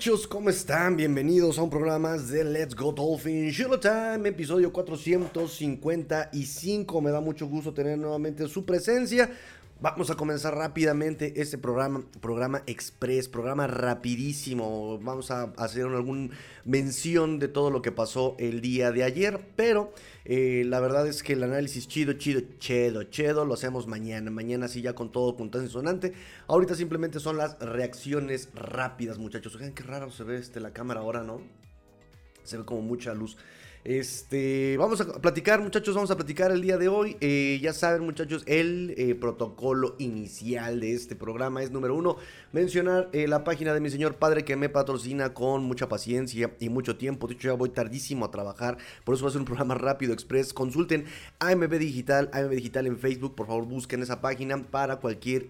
Muchachos, 0.00 0.26
¿cómo 0.26 0.48
están? 0.48 0.96
Bienvenidos 0.96 1.58
a 1.58 1.62
un 1.62 1.68
programa 1.68 2.16
de 2.16 2.42
Let's 2.42 2.74
Go 2.74 2.90
Dolphin 2.90 3.52
Time, 3.82 4.30
episodio 4.30 4.72
455. 4.72 7.02
Me 7.02 7.10
da 7.10 7.20
mucho 7.20 7.46
gusto 7.46 7.74
tener 7.74 7.98
nuevamente 7.98 8.48
su 8.48 8.64
presencia. 8.64 9.30
Vamos 9.78 10.10
a 10.10 10.14
comenzar 10.14 10.54
rápidamente 10.54 11.38
este 11.38 11.58
programa, 11.58 12.02
programa 12.22 12.62
express, 12.66 13.28
programa 13.28 13.66
rapidísimo. 13.66 14.98
Vamos 15.02 15.30
a 15.30 15.52
hacer 15.58 15.84
alguna 15.84 16.30
mención 16.64 17.38
de 17.38 17.48
todo 17.48 17.70
lo 17.70 17.82
que 17.82 17.92
pasó 17.92 18.36
el 18.38 18.62
día 18.62 18.92
de 18.92 19.04
ayer, 19.04 19.38
pero 19.54 19.92
eh, 20.24 20.64
la 20.66 20.80
verdad 20.80 21.06
es 21.06 21.22
que 21.22 21.32
el 21.32 21.42
análisis 21.42 21.88
chido, 21.88 22.12
chido, 22.14 22.42
chedo, 22.58 23.04
chedo 23.04 23.44
lo 23.44 23.54
hacemos 23.54 23.86
mañana. 23.86 24.30
Mañana 24.30 24.68
sí 24.68 24.82
ya 24.82 24.94
con 24.94 25.12
todo 25.12 25.36
puntaje 25.36 25.68
sonante. 25.68 26.12
Ahorita 26.46 26.74
simplemente 26.74 27.20
son 27.20 27.36
las 27.36 27.58
reacciones 27.58 28.50
rápidas, 28.54 29.18
muchachos. 29.18 29.54
Oigan, 29.54 29.72
qué 29.72 29.82
raro 29.82 30.10
se 30.10 30.24
ve 30.24 30.36
este, 30.36 30.60
la 30.60 30.72
cámara 30.72 31.00
ahora, 31.00 31.22
¿no? 31.22 31.40
Se 32.44 32.58
ve 32.58 32.64
como 32.64 32.82
mucha 32.82 33.14
luz. 33.14 33.36
Este, 33.82 34.76
vamos 34.76 35.00
a 35.00 35.22
platicar, 35.22 35.62
muchachos, 35.62 35.94
vamos 35.94 36.10
a 36.10 36.16
platicar 36.16 36.52
el 36.52 36.60
día 36.60 36.76
de 36.76 36.88
hoy. 36.88 37.16
Eh, 37.20 37.58
ya 37.62 37.72
saben, 37.72 38.02
muchachos, 38.02 38.42
el 38.46 38.94
eh, 38.98 39.14
protocolo 39.14 39.96
inicial 39.98 40.80
de 40.80 40.92
este 40.92 41.16
programa 41.16 41.62
es 41.62 41.70
número 41.70 41.94
uno, 41.94 42.16
mencionar 42.52 43.08
eh, 43.12 43.28
la 43.28 43.44
página 43.44 43.74
de 43.74 43.80
mi 43.80 43.90
señor 43.90 44.16
padre 44.16 44.44
que 44.44 44.56
me 44.56 44.68
patrocina 44.68 45.34
con 45.34 45.64
mucha 45.64 45.88
paciencia 45.88 46.50
y 46.58 46.68
mucho 46.68 46.96
tiempo. 46.96 47.26
De 47.26 47.34
hecho, 47.34 47.48
ya 47.48 47.54
voy 47.54 47.70
tardísimo 47.70 48.24
a 48.24 48.30
trabajar, 48.30 48.78
por 49.04 49.14
eso 49.14 49.24
va 49.24 49.28
a 49.28 49.32
ser 49.32 49.40
un 49.40 49.46
programa 49.46 49.74
rápido, 49.74 50.12
express. 50.12 50.52
Consulten 50.52 51.04
AMB 51.38 51.78
Digital, 51.78 52.30
AMB 52.32 52.50
Digital 52.50 52.86
en 52.86 52.98
Facebook, 52.98 53.34
por 53.34 53.46
favor, 53.46 53.66
busquen 53.66 54.02
esa 54.02 54.20
página 54.20 54.62
para 54.70 54.96
cualquier 54.96 55.46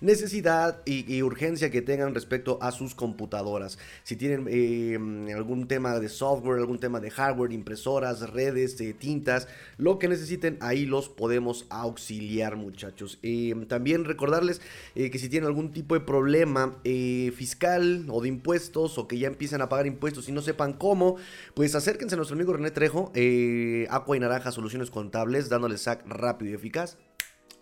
necesidad 0.00 0.80
y, 0.84 1.20
urgencia 1.22 1.70
que 1.70 1.82
tengan 1.82 2.14
respecto 2.14 2.58
a 2.62 2.72
sus 2.72 2.94
computadoras. 2.94 3.78
Si 4.02 4.16
tienen 4.16 5.30
algún 5.34 5.68
tema 5.68 5.98
de 5.98 6.08
software, 6.08 6.58
algún 6.58 6.78
tema 6.78 7.00
de 7.00 7.10
hardware, 7.10 7.52
impresoras, 7.52 8.30
redes, 8.30 8.80
eh, 8.80 8.94
tintas, 8.94 9.48
lo 9.76 9.98
que 9.98 10.08
necesiten, 10.08 10.56
ahí 10.60 10.86
los 10.86 11.08
podemos 11.08 11.66
auxiliar 11.70 12.56
muchachos. 12.56 13.18
Eh, 13.22 13.54
también 13.68 14.04
recordarles 14.04 14.60
eh, 14.94 15.10
que 15.10 15.18
si 15.18 15.28
tienen 15.28 15.46
algún 15.46 15.72
tipo 15.72 15.94
de 15.94 15.99
problema 16.00 16.76
fiscal 17.34 18.06
o 18.08 18.20
de 18.20 18.28
impuestos 18.28 18.98
o 18.98 19.06
que 19.08 19.18
ya 19.18 19.28
empiezan 19.28 19.62
a 19.62 19.68
pagar 19.68 19.86
impuestos 19.86 20.28
y 20.28 20.32
no 20.32 20.42
sepan 20.42 20.72
cómo, 20.72 21.16
pues 21.54 21.74
acérquense 21.74 22.14
a 22.14 22.16
nuestro 22.16 22.34
amigo 22.34 22.52
René 22.52 22.70
Trejo, 22.70 23.12
Aqua 23.90 24.16
y 24.16 24.20
Naranja 24.20 24.52
Soluciones 24.52 24.90
Contables, 24.90 25.48
dándole 25.48 25.78
sac 25.78 26.04
rápido 26.06 26.52
y 26.52 26.54
eficaz 26.54 26.96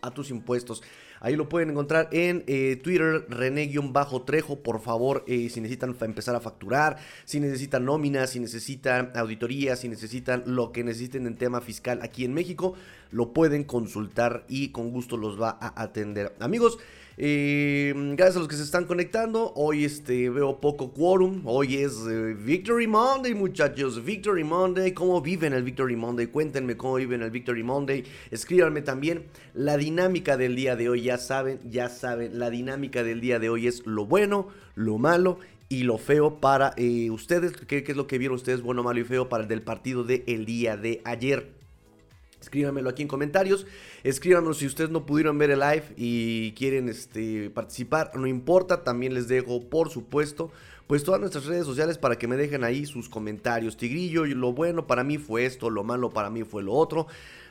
a 0.03 0.11
tus 0.11 0.31
impuestos. 0.31 0.83
Ahí 1.21 1.35
lo 1.35 1.49
pueden 1.49 1.71
encontrar 1.71 2.09
en 2.13 2.45
eh, 2.47 2.77
Twitter, 2.77 3.27
René-Trejo. 3.29 4.63
Por 4.63 4.81
favor, 4.81 5.25
eh, 5.27 5.49
si 5.51 5.61
necesitan 5.61 5.97
empezar 6.01 6.37
a 6.37 6.41
facturar, 6.41 6.99
si 7.25 7.41
necesitan 7.41 7.85
nóminas, 7.85 8.31
si 8.31 8.41
necesitan 8.41 9.11
auditoría, 9.17 9.75
si 9.75 9.89
necesitan 9.89 10.45
lo 10.47 10.71
que 10.71 10.85
necesiten 10.85 11.27
en 11.27 11.37
tema 11.37 11.61
fiscal 11.61 12.01
aquí 12.03 12.25
en 12.25 12.35
México, 12.35 12.75
lo 13.11 13.33
pueden 13.33 13.65
consultar 13.65 14.45
y 14.49 14.69
con 14.69 14.91
gusto 14.91 15.17
los 15.17 15.41
va 15.41 15.59
a 15.61 15.83
atender. 15.83 16.35
Amigos, 16.39 16.79
eh, 17.21 17.93
gracias 18.17 18.37
a 18.37 18.39
los 18.39 18.47
que 18.47 18.55
se 18.55 18.63
están 18.63 18.85
conectando. 18.85 19.53
Hoy 19.57 19.85
este, 19.85 20.31
veo 20.31 20.61
poco 20.61 20.93
quórum. 20.93 21.43
Hoy 21.45 21.79
es 21.79 22.07
eh, 22.09 22.37
Victory 22.39 22.87
Monday, 22.87 23.35
muchachos. 23.35 24.05
Victory 24.05 24.45
Monday. 24.45 24.93
¿Cómo 24.93 25.21
viven 25.21 25.53
el 25.53 25.65
Victory 25.65 25.97
Monday? 25.97 26.29
Cuéntenme 26.29 26.77
cómo 26.77 26.95
viven 26.95 27.23
el 27.23 27.33
Victory 27.33 27.65
Monday. 27.65 28.05
Escríbanme 28.31 28.83
también 28.83 29.25
la 29.53 29.77
dinámica 29.77 30.37
del 30.37 30.55
día 30.55 30.77
de 30.77 30.89
hoy. 30.89 31.03
Ya 31.03 31.19
saben, 31.19 31.59
ya 31.69 31.89
saben. 31.89 32.39
La 32.39 32.51
dinámica 32.51 33.03
del 33.03 33.21
día 33.21 33.41
de 33.41 33.51
hoy 33.51 33.67
es 33.67 33.85
lo 33.85 34.07
bueno, 34.07 34.47
lo 34.77 34.99
malo 34.99 35.41
y 35.69 35.83
lo 35.83 35.99
feo 35.99 36.39
para 36.39 36.73
eh, 36.77 37.11
ustedes. 37.11 37.53
¿Qué, 37.53 37.85
es 37.85 37.97
lo 37.97 38.07
que 38.07 38.19
vieron 38.19 38.37
ustedes, 38.37 38.63
bueno, 38.63 38.85
malo 38.85 39.01
y 39.01 39.05
feo 39.05 39.29
para 39.29 39.43
el 39.43 39.49
del 39.49 39.63
partido 39.63 40.05
del 40.05 40.47
día 40.47 40.77
de 40.77 41.03
ayer? 41.05 41.58
Escríbanmelo 42.49 42.89
aquí 42.89 43.03
en 43.03 43.09
comentarios. 43.09 43.67
Escríbanos 44.05 44.57
si 44.57 44.65
ustedes 44.65 44.89
no 44.89 45.05
pudieron 45.05 45.37
ver 45.37 45.51
el 45.51 45.61
live 45.61 45.85
y 45.99 46.53
quieren 46.53 46.89
este, 46.89 47.51
participar. 47.51 48.13
No 48.15 48.27
importa, 48.27 48.85
también 48.85 49.13
les 49.13 49.29
dejo, 49.29 49.69
por 49.69 49.91
supuesto, 49.91 50.51
pues 50.87 51.05
todas 51.05 51.21
nuestras 51.21 51.45
redes 51.45 51.67
sociales 51.67 51.99
para 51.99 52.17
que 52.17 52.27
me 52.27 52.39
dejen 52.39 52.65
ahí 52.65 52.87
sus 52.87 53.11
comentarios. 53.11 53.77
Tigrillo, 53.77 54.25
lo 54.25 54.55
bueno 54.55 54.87
para 54.87 55.05
mí 55.05 55.19
fue 55.19 55.45
esto, 55.45 55.69
lo 55.69 55.85
malo 55.85 56.09
para 56.09 56.31
mí 56.31 56.43
fue 56.43 56.63
lo 56.63 56.73
otro. 56.73 57.07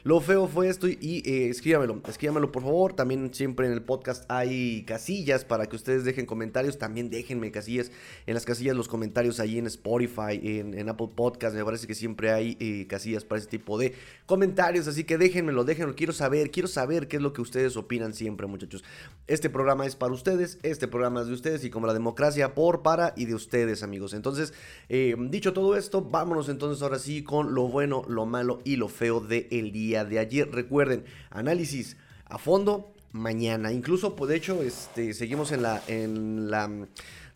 Lo 0.07 0.21
feo 0.21 0.47
fue 0.47 0.69
esto 0.69 0.87
y, 0.87 1.21
eh, 1.25 1.49
escríbamelo, 1.49 2.01
escríbamelo 2.07 2.49
por 2.49 2.63
favor. 2.63 2.93
También 2.93 3.33
siempre 3.33 3.67
en 3.67 3.73
el 3.73 3.81
podcast 3.81 4.23
hay 4.29 4.83
casillas 4.83 5.43
para 5.43 5.65
que 5.65 5.75
ustedes 5.75 6.05
dejen 6.05 6.25
comentarios. 6.25 6.77
También 6.77 7.09
déjenme 7.09 7.51
casillas 7.51 7.91
en 8.25 8.33
las 8.33 8.45
casillas 8.45 8.73
los 8.77 8.87
comentarios 8.87 9.41
ahí 9.41 9.57
en 9.57 9.67
Spotify, 9.67 10.39
en, 10.41 10.87
Apple 10.87 11.09
Podcast. 11.13 11.57
Me 11.57 11.65
parece 11.65 11.87
que 11.87 11.93
siempre 11.93 12.31
hay 12.31 12.55
eh, 12.61 12.87
casillas 12.87 13.25
para 13.25 13.39
ese 13.39 13.49
tipo 13.49 13.77
de 13.77 13.95
comentarios. 14.25 14.87
Así 14.87 15.03
que 15.03 15.17
déjenmelo, 15.17 15.65
déjenlo. 15.65 15.93
Quiero 15.93 16.13
saber, 16.13 16.51
quiero 16.51 16.69
saber 16.69 17.09
qué 17.09 17.17
es 17.17 17.21
lo 17.21 17.33
que 17.33 17.41
ustedes 17.41 17.75
opinan 17.75 18.13
siempre, 18.13 18.47
muchachos. 18.47 18.85
Este 19.27 19.49
programa 19.49 19.85
es 19.85 19.97
para 19.97 20.13
ustedes, 20.13 20.57
este 20.63 20.87
programa 20.87 21.19
es 21.19 21.27
de 21.27 21.33
ustedes 21.33 21.65
y 21.65 21.69
como 21.69 21.85
la 21.85 21.93
democracia 21.93 22.55
por, 22.55 22.81
para 22.81 23.11
y 23.17 23.25
de 23.25 23.35
ustedes, 23.35 23.83
amigos. 23.83 24.13
Entonces, 24.13 24.53
eh, 24.87 25.17
dicho 25.19 25.51
todo 25.51 25.75
esto, 25.75 26.01
vámonos 26.01 26.47
entonces 26.47 26.81
ahora 26.81 26.97
sí 26.97 27.23
con 27.23 27.53
lo 27.53 27.67
bueno, 27.67 28.05
lo 28.07 28.25
malo 28.25 28.59
y 28.63 28.77
lo 28.77 28.87
feo 28.87 29.19
del 29.19 29.73
día 29.73 29.96
de 30.05 30.19
ayer. 30.19 30.49
Recuerden, 30.51 31.05
análisis 31.29 31.97
a 32.25 32.37
fondo 32.37 32.93
mañana. 33.11 33.71
Incluso, 33.71 34.15
pues, 34.15 34.29
de 34.29 34.37
hecho, 34.37 34.61
este, 34.63 35.13
seguimos 35.13 35.51
en 35.51 35.61
la, 35.61 35.81
en 35.87 36.49
la 36.49 36.69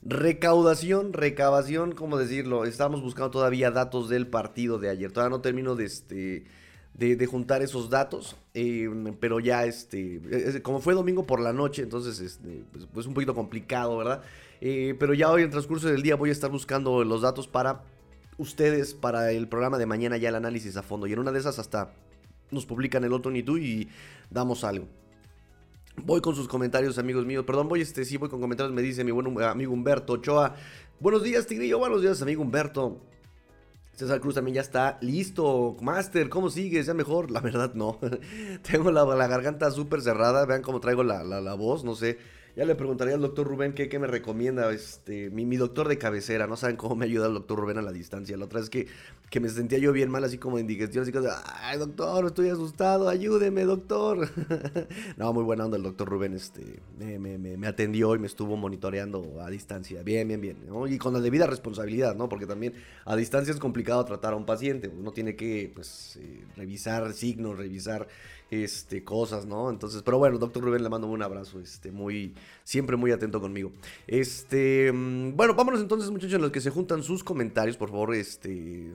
recaudación, 0.04 1.14
recabación, 1.14 1.94
¿cómo 1.94 2.18
decirlo? 2.18 2.66
Estamos 2.66 3.02
buscando 3.02 3.32
todavía 3.32 3.72
datos 3.72 4.10
del 4.10 4.28
partido 4.28 4.80
de 4.80 4.90
ayer. 4.90 5.12
Todavía 5.12 5.36
no 5.38 5.42
termino 5.42 5.76
de 5.76 5.86
este. 5.86 6.46
De, 6.94 7.26
juntar 7.26 7.64
esos 7.64 7.90
datos, 7.90 8.36
eh, 8.54 8.88
pero 9.20 9.40
ya 9.40 9.66
este, 9.66 10.22
como 10.62 10.82
fue 10.82 10.94
domingo 10.94 11.26
por 11.26 11.40
la 11.40 11.52
noche, 11.52 11.82
entonces 11.82 12.20
este, 12.20 12.64
pues, 12.72 12.86
pues 12.94 13.08
un 13.08 13.16
poquito 13.16 13.34
complicado, 13.34 13.98
¿verdad? 13.98 14.22
Eh, 14.60 14.96
pero 15.00 15.16
ya 15.16 15.32
hoy 15.32 15.42
en 15.42 15.46
el 15.46 15.52
transcurso 15.52 15.88
del 15.88 16.04
día 16.04 16.16
voy 16.16 16.30
a 16.30 16.32
estar 16.32 16.52
buscando 16.52 17.04
los 17.04 17.24
datos 17.24 17.48
para 17.48 17.82
ustedes, 18.38 18.94
para 18.94 19.32
el 19.32 19.48
programa 19.48 19.80
de 19.80 19.88
mañana 19.88 20.18
ya 20.18 20.30
el 20.30 20.36
análisis 20.36 20.78
a 20.78 20.84
fondo, 20.84 21.08
y 21.08 21.14
en 21.14 21.20
una 21.20 21.32
de 21.32 21.40
esas 21.40 21.58
hasta 21.58 21.92
nos 22.52 22.66
publican 22.66 23.04
el 23.04 23.14
otro 23.14 23.32
ni 23.32 23.44
tú 23.44 23.58
y 23.58 23.90
damos 24.30 24.64
algo. 24.64 24.88
Voy 25.98 26.22
con 26.22 26.36
sus 26.36 26.48
comentarios, 26.48 26.98
amigos 26.98 27.26
míos. 27.26 27.44
Perdón, 27.46 27.68
voy 27.68 27.82
este, 27.82 28.06
sí, 28.06 28.18
voy 28.18 28.30
con 28.30 28.40
comentarios. 28.40 28.74
Me 28.74 28.82
dice 28.82 29.04
mi 29.04 29.12
buen 29.12 29.42
amigo 29.44 29.74
Humberto 29.74 30.14
Ochoa. 30.14 30.56
Buenos 31.00 31.24
días, 31.24 31.48
Tigrillo. 31.48 31.80
Buenos 31.80 32.02
días, 32.02 32.22
amigo 32.22 32.42
Humberto. 32.42 33.02
César 33.94 34.22
Cruz 34.22 34.36
también 34.36 34.56
ya 34.56 34.62
está 34.62 34.98
listo. 35.02 35.76
Master, 35.82 36.30
¿cómo 36.30 36.50
sigues? 36.50 36.86
¿Ya 36.86 36.94
mejor? 36.94 37.30
La 37.30 37.42
verdad, 37.42 37.74
no. 37.74 38.00
Tengo 38.72 38.92
la, 38.92 39.04
garganta 39.28 39.70
súper 39.72 40.02
cerrada. 40.02 40.46
Vean 40.46 40.62
cómo 40.62 40.80
traigo 40.80 41.04
la, 41.04 41.24
la 41.24 41.54
voz. 41.54 41.84
No 41.84 41.96
sé. 41.96 42.18
Ya 42.56 42.66
le 42.66 42.76
preguntaría 42.76 43.16
al 43.16 43.22
doctor 43.22 43.48
Rubén 43.48 43.74
qué, 43.74 43.98
me 43.98 44.08
recomienda 44.08 44.72
este, 44.74 45.30
mi, 45.30 45.46
mi, 45.46 45.56
doctor 45.56 45.88
de 45.88 45.98
cabecera. 45.98 46.48
No 46.48 46.58
saben 46.58 46.76
cómo 46.76 46.96
me 46.96 47.06
ayuda 47.06 47.28
el 47.28 47.34
doctor 47.34 47.60
Rubén 47.60 47.78
a 47.78 47.82
la 47.82 47.92
distancia. 47.92 48.36
La 48.36 48.46
otra 48.46 48.60
vez 48.60 48.70
que, 48.70 48.88
que 49.32 49.40
me 49.40 49.48
sentía 49.48 49.80
yo 49.80 49.94
bien 49.94 50.12
mal, 50.12 50.26
así 50.26 50.38
como 50.38 50.58
de 50.58 50.64
indigestión, 50.64 51.04
así 51.04 51.14
como 51.14 51.26
ay, 51.62 51.80
doctor, 51.80 52.26
estoy 52.26 52.50
asustado, 52.50 53.08
ayúdeme, 53.08 53.64
doctor. 53.64 54.30
no, 55.18 55.32
muy 55.32 55.46
buena 55.46 55.64
onda 55.64 55.78
el 55.78 55.84
doctor 55.84 56.10
Rubén, 56.10 56.34
este, 56.34 56.82
me, 57.00 57.18
me, 57.18 57.68
atendió 57.68 58.14
y 58.14 58.20
me 58.20 58.28
estuvo 58.28 58.58
monitoreando 58.58 59.42
a 59.42 59.50
distancia. 59.50 60.04
Bien, 60.04 60.28
bien, 60.28 60.42
bien. 60.42 60.58
Y 60.90 60.98
con 60.98 61.14
la 61.14 61.22
debida 61.22 61.48
responsabilidad, 61.48 62.14
¿no? 62.14 62.28
Porque 62.28 62.46
también 62.46 62.74
a 63.06 63.16
distancia 63.16 63.54
es 63.54 63.60
complicado 63.62 64.04
tratar 64.04 64.34
a 64.34 64.36
un 64.36 64.46
paciente. 64.46 64.90
Uno 64.90 65.14
tiene 65.14 65.38
que, 65.38 65.72
pues, 65.74 66.20
eh, 66.22 66.44
revisar 66.58 67.14
signos, 67.14 67.58
revisar 67.58 68.10
este, 68.50 69.06
cosas, 69.06 69.46
¿no? 69.46 69.70
Entonces, 69.70 70.02
pero 70.04 70.18
bueno, 70.18 70.40
doctor 70.40 70.62
Rubén, 70.62 70.84
le 70.84 70.90
mando 70.90 71.08
un 71.08 71.24
abrazo, 71.24 71.62
este, 71.62 71.90
muy, 71.90 72.36
siempre 72.66 72.98
muy 72.98 73.12
atento 73.12 73.40
conmigo. 73.40 73.72
Este, 74.08 74.92
mm, 74.92 75.38
bueno, 75.38 75.56
vámonos 75.56 75.80
entonces, 75.80 76.12
muchachos, 76.12 76.34
en 76.34 76.42
los 76.42 76.52
que 76.52 76.60
se 76.60 76.70
juntan 76.70 77.02
sus 77.02 77.24
comentarios, 77.24 77.78
por 77.78 77.92
favor, 77.92 78.14
este... 78.14 78.92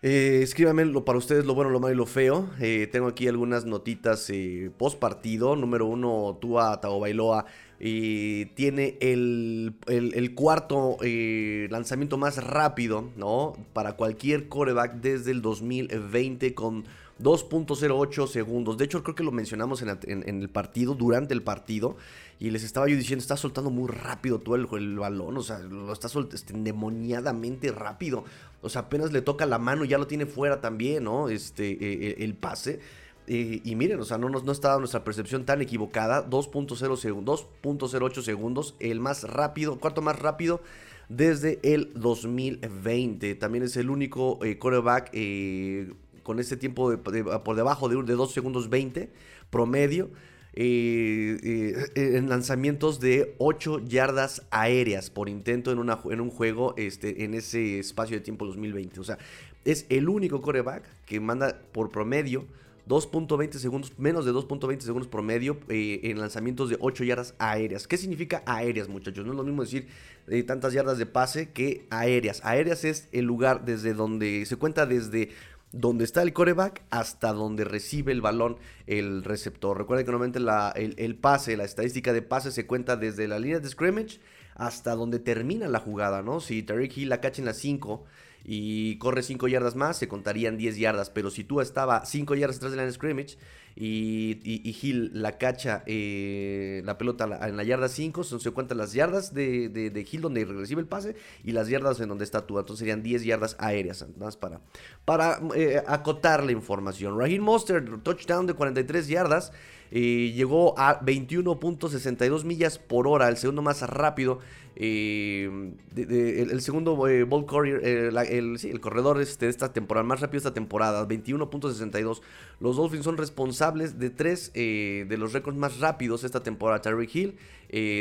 Eh, 0.00 0.40
escríbanme 0.42 0.86
para 1.02 1.18
ustedes 1.18 1.44
lo 1.44 1.54
bueno, 1.54 1.70
lo 1.70 1.80
malo 1.80 1.92
y 1.92 1.96
lo 1.96 2.06
feo. 2.06 2.50
Eh, 2.60 2.88
tengo 2.92 3.08
aquí 3.08 3.26
algunas 3.26 3.64
notitas 3.64 4.30
eh, 4.30 4.70
post 4.76 4.98
partido. 4.98 5.56
Número 5.56 5.86
uno, 5.86 6.38
Tua 6.40 6.80
Tagovailoa 6.80 7.46
y 7.80 8.46
tiene 8.46 8.96
el, 9.00 9.74
el, 9.86 10.34
cuarto 10.34 10.96
eh, 11.00 11.68
lanzamiento 11.70 12.18
más 12.18 12.42
rápido, 12.42 13.10
¿no? 13.16 13.56
Para 13.72 13.92
cualquier 13.92 14.48
coreback 14.48 14.94
desde 14.94 15.30
el 15.30 15.42
2020 15.42 16.54
con 16.54 16.84
2.08 17.20 18.26
segundos. 18.26 18.78
De 18.78 18.84
hecho, 18.84 19.02
creo 19.02 19.14
que 19.14 19.22
lo 19.22 19.32
mencionamos 19.32 19.82
en, 19.82 20.40
el 20.42 20.48
partido, 20.48 20.94
durante 20.94 21.34
el 21.34 21.42
partido. 21.42 21.96
Y 22.40 22.50
les 22.50 22.62
estaba 22.62 22.88
yo 22.88 22.96
diciendo, 22.96 23.22
está 23.22 23.36
soltando 23.36 23.70
muy 23.70 23.88
rápido 23.88 24.38
todo 24.38 24.54
el, 24.54 24.96
balón. 24.98 25.36
O 25.36 25.42
sea, 25.42 25.58
lo 25.58 25.92
está 25.92 26.08
soltando 26.08 26.36
este, 26.36 26.54
endemoniadamente 26.54 27.72
rápido. 27.72 28.24
O 28.60 28.68
sea, 28.68 28.82
apenas 28.82 29.12
le 29.12 29.22
toca 29.22 29.46
la 29.46 29.58
mano, 29.58 29.84
ya 29.84 29.98
lo 29.98 30.06
tiene 30.06 30.26
fuera 30.26 30.60
también, 30.60 31.04
¿no? 31.04 31.28
Este, 31.28 31.72
eh, 31.72 31.78
eh, 31.80 32.16
el 32.18 32.34
pase. 32.34 32.80
Eh, 33.30 33.60
y 33.62 33.76
miren, 33.76 34.00
o 34.00 34.04
sea, 34.04 34.16
no, 34.16 34.30
no 34.30 34.52
estaba 34.52 34.78
nuestra 34.78 35.04
percepción 35.04 35.44
tan 35.44 35.60
equivocada. 35.60 36.28
2.0 36.28 36.96
segundos, 36.96 37.46
2.08 37.62 38.22
segundos, 38.22 38.74
el 38.80 39.00
más 39.00 39.24
rápido, 39.24 39.78
cuarto 39.78 40.00
más 40.00 40.18
rápido 40.18 40.62
desde 41.10 41.58
el 41.62 41.92
2020. 41.94 43.34
También 43.34 43.64
es 43.64 43.76
el 43.76 43.90
único 43.90 44.42
eh, 44.42 44.58
quarterback 44.58 45.10
eh, 45.12 45.92
con 46.22 46.40
este 46.40 46.56
tiempo 46.56 46.96
por 46.96 47.54
debajo 47.54 47.90
de, 47.90 48.02
de 48.02 48.14
2 48.14 48.32
segundos 48.32 48.70
20 48.70 49.10
promedio. 49.50 50.10
en 50.54 52.28
lanzamientos 52.28 52.98
de 52.98 53.34
8 53.38 53.84
yardas 53.86 54.46
aéreas 54.50 55.10
por 55.10 55.28
intento 55.28 55.70
en, 55.70 55.78
una, 55.78 56.00
en 56.10 56.20
un 56.20 56.30
juego 56.30 56.74
este, 56.78 57.24
en 57.24 57.34
ese 57.34 57.78
espacio 57.78 58.16
de 58.16 58.22
tiempo 58.22 58.46
2020. 58.46 59.00
O 59.00 59.04
sea, 59.04 59.18
es 59.66 59.84
el 59.90 60.08
único 60.08 60.40
coreback 60.40 60.82
que 61.04 61.20
manda 61.20 61.60
por 61.72 61.90
promedio 61.90 62.46
2.20 62.88 63.58
segundos, 63.58 63.92
menos 63.98 64.24
de 64.24 64.32
2.20 64.32 64.80
segundos 64.80 65.08
promedio 65.08 65.58
eh, 65.68 66.00
en 66.04 66.18
lanzamientos 66.18 66.70
de 66.70 66.78
8 66.80 67.04
yardas 67.04 67.34
aéreas. 67.38 67.86
¿Qué 67.86 67.98
significa 67.98 68.42
aéreas, 68.46 68.88
muchachos? 68.88 69.24
No 69.26 69.32
es 69.32 69.36
lo 69.36 69.44
mismo 69.44 69.62
decir 69.62 69.88
eh, 70.26 70.42
tantas 70.42 70.72
yardas 70.72 70.98
de 70.98 71.06
pase 71.06 71.50
que 71.50 71.86
aéreas. 71.90 72.40
Aéreas 72.44 72.84
es 72.84 73.08
el 73.12 73.26
lugar 73.26 73.64
desde 73.64 73.92
donde 73.92 74.46
se 74.46 74.56
cuenta 74.56 74.86
desde 74.86 75.30
donde 75.70 76.04
está 76.04 76.22
el 76.22 76.32
coreback 76.32 76.82
hasta 76.88 77.32
donde 77.34 77.64
recibe 77.64 78.12
el 78.12 78.22
balón 78.22 78.56
el 78.86 79.22
receptor. 79.22 79.76
Recuerden 79.76 80.06
que 80.06 80.12
normalmente 80.12 80.40
la, 80.40 80.72
el, 80.74 81.16
pase, 81.16 81.56
la 81.56 81.64
estadística 81.64 82.12
de 82.14 82.22
pase 82.22 82.52
se 82.52 82.66
cuenta 82.66 82.96
desde 82.96 83.28
la 83.28 83.38
línea 83.38 83.60
de 83.60 83.68
scrimmage 83.68 84.18
hasta 84.54 84.94
donde 84.94 85.18
termina 85.18 85.68
la 85.68 85.78
jugada, 85.78 86.22
¿no? 86.22 86.40
Si 86.40 86.62
Tariq 86.62 86.96
Hill 86.96 87.10
la 87.10 87.20
cacha 87.20 87.42
en 87.42 87.46
las 87.46 87.58
5 87.58 88.04
y 88.44 88.96
corre 88.98 89.22
5 89.22 89.48
yardas 89.48 89.76
más, 89.76 89.96
se 89.96 90.08
contarían 90.08 90.56
10 90.56 90.78
yardas. 90.78 91.10
Pero 91.10 91.30
si 91.30 91.44
tú 91.44 91.60
estaba 91.60 92.04
5 92.04 92.34
yardas 92.34 92.56
atrás 92.56 92.72
de 92.72 92.78
la 92.78 92.90
scrimmage 92.90 93.36
y, 93.76 94.40
y, 94.42 94.76
Hill 94.80 95.10
la 95.14 95.38
cacha 95.38 95.82
eh, 95.86 96.82
la 96.84 96.98
pelota 96.98 97.24
en 97.46 97.56
la 97.56 97.64
yarda 97.64 97.88
5, 97.88 98.24
se 98.24 98.50
cuentan 98.50 98.78
las 98.78 98.92
yardas 98.92 99.34
de, 99.34 99.68
de, 99.68 100.06
Hill 100.10 100.20
donde 100.20 100.44
recibe 100.44 100.80
el 100.80 100.88
pase 100.88 101.14
y 101.44 101.52
las 101.52 101.68
yardas 101.68 102.00
en 102.00 102.08
donde 102.08 102.24
está 102.24 102.46
tú. 102.46 102.58
Entonces 102.58 102.80
serían 102.80 103.02
10 103.02 103.24
yardas 103.24 103.56
aéreas, 103.58 104.04
más 104.18 104.36
para, 104.36 104.60
para 105.04 105.40
eh, 105.54 105.82
acotar 105.86 106.42
la 106.42 106.52
información. 106.52 107.18
Raheem 107.18 107.42
Monster, 107.42 108.00
touchdown 108.02 108.46
de 108.46 108.54
43 108.54 109.08
yardas. 109.08 109.52
Eh, 109.90 110.32
llegó 110.34 110.78
a 110.78 111.00
21.62 111.00 112.44
millas 112.44 112.78
por 112.78 113.08
hora, 113.08 113.28
el 113.28 113.36
segundo 113.36 113.62
más 113.62 113.82
rápido 113.82 114.40
eh, 114.80 115.72
el, 115.96 116.60
segundo 116.60 117.08
eh, 117.08 117.24
ball 117.24 117.46
courier, 117.46 117.80
eh, 117.82 118.10
el, 118.30 118.80
corredor 118.80 119.20
este, 119.20 119.46
de 119.46 119.50
esta 119.50 119.72
temporada, 119.72 120.04
más 120.06 120.20
rápido 120.20 120.38
esta 120.38 120.54
temporada, 120.54 121.04
21.62. 121.08 122.20
Los 122.60 122.76
Dolphins 122.76 123.04
son 123.04 123.16
responsables 123.16 123.98
de 123.98 124.10
tres 124.10 124.52
de 124.52 125.16
los 125.18 125.32
récords 125.32 125.58
más 125.58 125.80
rápidos 125.80 126.22
esta 126.22 126.44
temporada. 126.44 126.80
Terry 126.80 127.10
Hill 127.12 127.36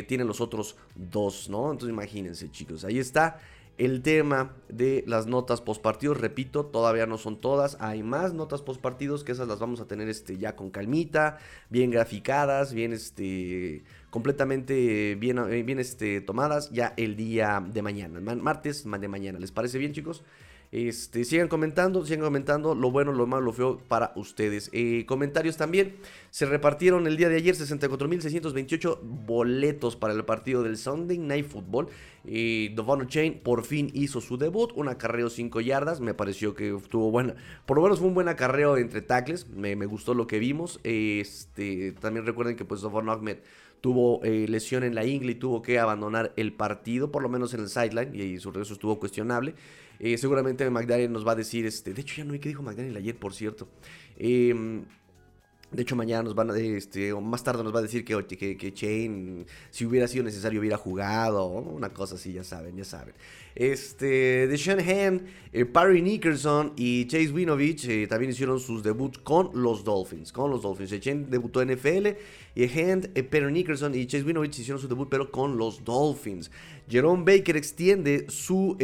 tiene 0.07 0.23
los 0.23 0.39
otros 0.39 0.75
dos, 0.95 1.49
¿no? 1.49 1.71
Entonces 1.71 1.89
imagínense, 1.93 2.51
chicos. 2.51 2.85
Ahí 2.85 2.99
está 2.99 3.39
el 3.77 4.01
tema 4.01 4.55
de 4.69 5.03
las 5.07 5.27
notas 5.27 5.61
postpartidos. 5.61 6.19
Repito, 6.19 6.65
todavía 6.65 7.05
no 7.05 7.17
son 7.17 7.39
todas. 7.39 7.77
Hay 7.79 8.03
más 8.03 8.33
notas 8.33 8.61
postpartidos 8.61 9.23
que 9.23 9.31
esas 9.31 9.47
las 9.47 9.59
vamos 9.59 9.79
a 9.81 9.87
tener 9.87 10.09
este, 10.09 10.37
ya 10.37 10.55
con 10.55 10.69
calmita, 10.71 11.37
bien 11.69 11.91
graficadas, 11.91 12.73
bien 12.73 12.93
este 12.93 13.83
completamente 14.09 15.15
bien, 15.15 15.37
eh, 15.37 15.63
bien 15.63 15.79
este, 15.79 16.21
tomadas 16.21 16.71
ya 16.71 16.93
el 16.97 17.15
día 17.15 17.63
de 17.65 17.81
mañana, 17.81 18.19
martes 18.19 18.85
de 18.85 19.07
mañana. 19.07 19.39
¿Les 19.39 19.51
parece 19.51 19.77
bien, 19.77 19.93
chicos? 19.93 20.23
Este, 20.71 21.23
sigan 21.23 21.47
comentando, 21.47 22.05
sigan 22.05 22.25
comentando 22.25 22.75
lo 22.75 22.91
bueno, 22.91 23.13
lo 23.13 23.25
malo, 23.25 23.43
lo 23.43 23.53
feo 23.53 23.79
para 23.87 24.11
ustedes. 24.15 24.69
Eh, 24.73 25.05
comentarios 25.07 25.55
también. 25.55 25.95
Se 26.29 26.45
repartieron 26.45 27.07
el 27.07 27.15
día 27.15 27.29
de 27.29 27.37
ayer 27.37 27.55
64.628 27.55 28.99
boletos 29.01 29.95
para 29.95 30.13
el 30.13 30.25
partido 30.25 30.63
del 30.63 30.77
Sunday 30.77 31.17
Night 31.17 31.47
Football. 31.47 31.87
Y 32.25 32.69
Devon 32.69 33.07
Chain 33.07 33.39
por 33.39 33.63
fin 33.63 33.89
hizo 33.93 34.19
su 34.19 34.37
debut, 34.37 34.73
un 34.75 34.89
acarreo 34.89 35.29
5 35.29 35.61
yardas. 35.61 36.01
Me 36.01 36.13
pareció 36.13 36.53
que 36.53 36.75
estuvo 36.75 37.09
buena. 37.11 37.35
Por 37.65 37.77
lo 37.77 37.83
menos 37.83 37.99
fue 37.99 38.09
un 38.09 38.13
buen 38.13 38.27
acarreo 38.27 38.75
entre 38.77 39.01
tackles. 39.01 39.47
Me, 39.49 39.73
gustó 39.85 40.13
lo 40.13 40.27
que 40.27 40.39
vimos. 40.39 40.81
Este, 40.83 41.93
también 41.93 42.25
recuerden 42.25 42.57
que 42.57 42.65
pues 42.65 42.83
Ahmed 42.83 43.37
tuvo 43.79 44.23
eh, 44.23 44.47
lesión 44.49 44.83
en 44.83 44.95
la 44.95 45.05
ingle 45.05 45.33
y 45.33 45.35
tuvo 45.35 45.61
que 45.61 45.79
abandonar 45.79 46.33
el 46.35 46.51
partido, 46.51 47.11
por 47.11 47.21
lo 47.21 47.29
menos 47.29 47.53
en 47.53 47.61
el 47.61 47.69
sideline, 47.69 48.13
y 48.15 48.39
su 48.39 48.51
regreso 48.51 48.73
estuvo 48.73 48.99
cuestionable. 48.99 49.53
Eh, 49.99 50.17
seguramente 50.17 50.69
McDaniel 50.69 51.11
nos 51.11 51.25
va 51.27 51.31
a 51.31 51.35
decir, 51.35 51.65
este, 51.65 51.93
de 51.93 52.01
hecho 52.01 52.15
ya 52.15 52.25
no 52.25 52.33
hay 52.33 52.39
que 52.39 52.49
dijo 52.49 52.63
McDaniel 52.63 52.97
ayer, 52.97 53.15
por 53.15 53.33
cierto. 53.33 53.67
Eh, 54.17 54.83
de 55.69 55.81
hecho, 55.81 55.97
mañana 55.97 56.23
nos 56.23 56.33
van 56.33 56.49
a, 56.49 56.57
este, 56.57 57.11
o 57.11 57.19
más 57.19 57.43
tarde 57.43 57.61
nos 57.61 57.75
va 57.75 57.79
a 57.79 57.81
decir 57.81 58.05
que, 58.05 58.25
que, 58.25 58.55
que 58.55 58.73
Chain, 58.73 59.45
si 59.69 59.85
hubiera 59.85 60.07
sido 60.07 60.23
necesario, 60.23 60.61
hubiera 60.61 60.77
jugado, 60.77 61.45
una 61.47 61.89
cosa 61.89 62.15
así, 62.15 62.31
ya 62.31 62.43
saben, 62.45 62.77
ya 62.77 62.85
saben. 62.85 63.13
Este, 63.53 64.47
de 64.47 64.55
Shanahan, 64.55 65.25
eh, 65.51 65.65
Parry 65.65 66.01
Nickerson 66.01 66.71
y 66.77 67.05
Chase 67.07 67.31
Winovich 67.31 67.85
eh, 67.89 68.07
también 68.07 68.31
hicieron 68.31 68.59
sus 68.59 68.81
debuts 68.81 69.17
con 69.17 69.49
los 69.61 69.83
Dolphins, 69.83 70.31
con 70.31 70.51
los 70.51 70.61
Dolphins. 70.61 70.97
Chain 71.01 71.29
debutó 71.29 71.61
en 71.61 71.73
NFL 71.73 72.07
y 72.55 72.63
Hand, 72.79 73.09
eh, 73.15 73.23
Parry 73.23 73.51
Nickerson 73.51 73.93
y 73.93 74.05
Chase 74.05 74.23
Winovich 74.23 74.59
hicieron 74.59 74.79
su 74.79 74.87
debut, 74.87 75.09
pero 75.09 75.31
con 75.31 75.57
los 75.57 75.83
Dolphins. 75.83 76.49
Jerome 76.87 77.25
Baker 77.25 77.57
extiende 77.57 78.27
su, 78.29 78.77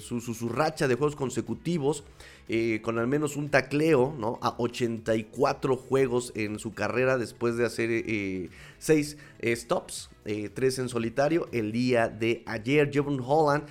su, 0.00 0.20
su 0.20 0.48
racha 0.48 0.88
de 0.88 0.94
juegos 0.94 1.16
consecutivos 1.16 2.04
eh, 2.46 2.80
con 2.82 2.98
al 2.98 3.06
menos 3.06 3.36
un 3.36 3.48
tacleo, 3.48 4.14
¿no? 4.18 4.38
A 4.42 4.54
84 4.58 5.76
juegos 5.76 6.30
en 6.34 6.58
su 6.58 6.74
carrera 6.74 7.16
después 7.16 7.56
de 7.56 7.64
hacer 7.64 7.88
6 8.78 9.16
eh, 9.40 9.56
stops, 9.56 10.10
3 10.24 10.78
eh, 10.78 10.82
en 10.82 10.88
solitario 10.90 11.48
el 11.52 11.72
día 11.72 12.08
de 12.08 12.42
ayer. 12.44 12.90
Jevon 12.92 13.22
Holland 13.24 13.64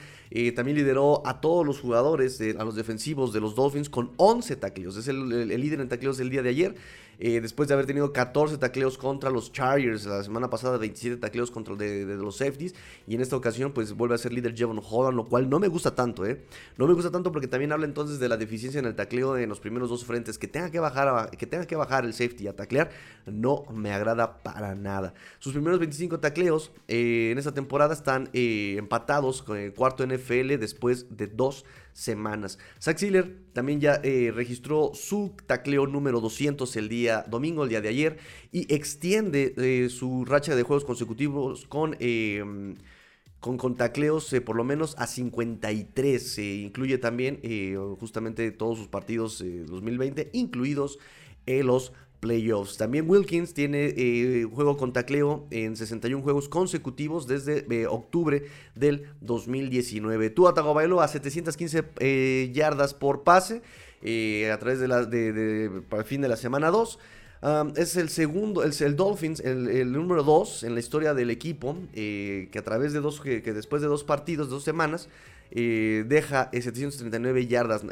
también 0.55 0.77
lideró 0.77 1.21
a 1.25 1.41
todos 1.41 1.65
los 1.65 1.79
jugadores, 1.79 2.41
a 2.41 2.63
los 2.63 2.75
defensivos 2.75 3.33
de 3.33 3.39
los 3.39 3.55
Dolphins 3.55 3.89
con 3.89 4.11
11 4.17 4.55
tacleos. 4.55 4.97
Es 4.97 5.07
el, 5.07 5.47
líder 5.47 5.79
en 5.81 5.89
tacleos 5.89 6.17
del 6.17 6.29
día 6.29 6.41
de 6.41 6.49
ayer. 6.49 6.75
Eh, 7.19 7.41
después 7.41 7.67
de 7.67 7.73
haber 7.75 7.85
tenido 7.85 8.11
14 8.11 8.57
tacleos 8.57 8.97
contra 8.97 9.29
los 9.29 9.51
Chargers, 9.51 10.05
la 10.05 10.23
semana 10.23 10.49
pasada 10.49 10.77
27 10.77 11.17
tacleos 11.17 11.51
contra 11.51 11.75
de, 11.75 12.05
los 12.15 12.37
safeties, 12.37 12.73
y 13.07 13.15
en 13.15 13.21
esta 13.21 13.35
ocasión 13.35 13.71
pues 13.71 13.93
vuelve 13.93 14.15
a 14.15 14.17
ser 14.17 14.33
líder 14.33 14.55
Jevon 14.55 14.81
Holland, 14.83 15.15
lo 15.15 15.25
cual 15.25 15.49
no 15.49 15.59
me 15.59 15.67
gusta 15.67 15.95
tanto, 15.95 16.25
¿eh? 16.25 16.43
No 16.77 16.87
me 16.87 16.93
gusta 16.93 17.11
tanto 17.11 17.31
porque 17.31 17.47
también 17.47 17.71
habla 17.71 17.85
entonces 17.85 18.19
de 18.19 18.29
la 18.29 18.37
deficiencia 18.37 18.79
en 18.79 18.85
el 18.85 18.95
tacleo 18.95 19.37
en 19.37 19.47
los 19.47 19.59
primeros 19.59 19.89
dos 19.89 20.05
frentes, 20.05 20.37
que 20.37 20.47
tenga 20.47 20.71
que 20.71 20.79
bajar, 20.79 21.29
que 21.37 21.45
tenga 21.45 21.65
que 21.65 21.75
bajar 21.75 22.05
el 22.05 22.13
safety 22.13 22.47
a 22.47 22.55
taclear, 22.55 22.89
no 23.25 23.65
me 23.71 23.93
agrada 23.93 24.41
para 24.41 24.75
nada. 24.75 25.13
Sus 25.39 25.53
primeros 25.53 25.79
25 25.79 26.19
tacleos 26.19 26.71
eh, 26.87 27.29
en 27.31 27.37
esta 27.37 27.53
temporada 27.53 27.93
están 27.93 28.29
eh, 28.33 28.75
empatados 28.77 29.43
con 29.43 29.57
el 29.57 29.73
cuarto 29.73 30.05
NFL 30.05 30.22
después 30.57 31.15
de 31.15 31.27
dos 31.27 31.65
semanas. 31.93 32.57
Zach 32.81 32.97
Ziller 32.97 33.37
también 33.53 33.79
ya 33.79 33.99
eh, 34.03 34.31
registró 34.33 34.91
su 34.93 35.35
tacleo 35.45 35.85
número 35.87 36.19
200 36.21 36.75
el 36.75 36.89
día 36.89 37.25
domingo, 37.29 37.63
el 37.63 37.69
día 37.69 37.81
de 37.81 37.89
ayer, 37.89 38.17
y 38.51 38.73
extiende 38.73 39.53
eh, 39.57 39.89
su 39.89 40.25
racha 40.25 40.55
de 40.55 40.63
juegos 40.63 40.85
consecutivos 40.85 41.67
con... 41.67 41.95
Em, 41.99 42.75
con, 43.39 43.57
con, 43.57 43.75
tacleos 43.75 44.31
eh, 44.31 44.39
por 44.39 44.55
lo 44.55 44.63
menos 44.63 44.95
a 44.97 45.05
53. 45.05 46.39
incluye 46.39 46.97
también 46.97 47.41
justamente 47.99 48.49
todos 48.51 48.77
sus 48.77 48.87
partidos 48.87 49.43
2020, 49.43 50.29
incluidos 50.31 50.97
los 51.45 51.91
playoffs. 52.23 52.77
También 52.77 53.09
Wilkins 53.09 53.53
tiene 53.53 53.93
eh, 53.97 54.47
juego 54.49 54.77
con 54.77 54.93
tacleo 54.93 55.45
en 55.51 55.75
61 55.75 56.23
juegos 56.23 56.47
consecutivos 56.47 57.27
desde 57.27 57.65
eh, 57.69 57.85
octubre 57.85 58.45
del 58.75 59.09
2019. 59.19 60.29
Tua 60.29 60.53
Tagovailoa 60.53 61.03
a 61.03 61.07
715 61.09 61.83
eh, 61.99 62.49
yardas 62.53 62.93
por 62.93 63.23
pase 63.23 63.61
a 64.51 64.57
través 64.57 64.79
de 64.79 64.87
la 64.87 66.03
fin 66.05 66.21
de 66.21 66.27
la 66.29 66.37
semana 66.37 66.71
2. 66.71 66.99
es 67.75 67.95
el 67.97 68.07
segundo, 68.09 68.63
el, 68.63 68.73
el 68.77 68.95
Dolphins, 68.95 69.41
el, 69.41 69.91
número 69.91 70.23
2 70.23 70.63
en 70.63 70.73
la 70.73 70.79
historia 70.79 71.13
del 71.13 71.29
equipo, 71.29 71.77
que 71.93 72.57
a 72.57 72.63
través 72.63 72.91
de 72.91 72.99
dos, 72.99 73.21
que, 73.21 73.41
después 73.41 73.81
de 73.81 73.87
dos 73.87 74.03
partidos, 74.03 74.49
dos 74.49 74.63
semanas, 74.63 75.07
eh, 75.55 76.03
deja 76.07 76.49
739 76.51 77.47
yardas 77.47 77.85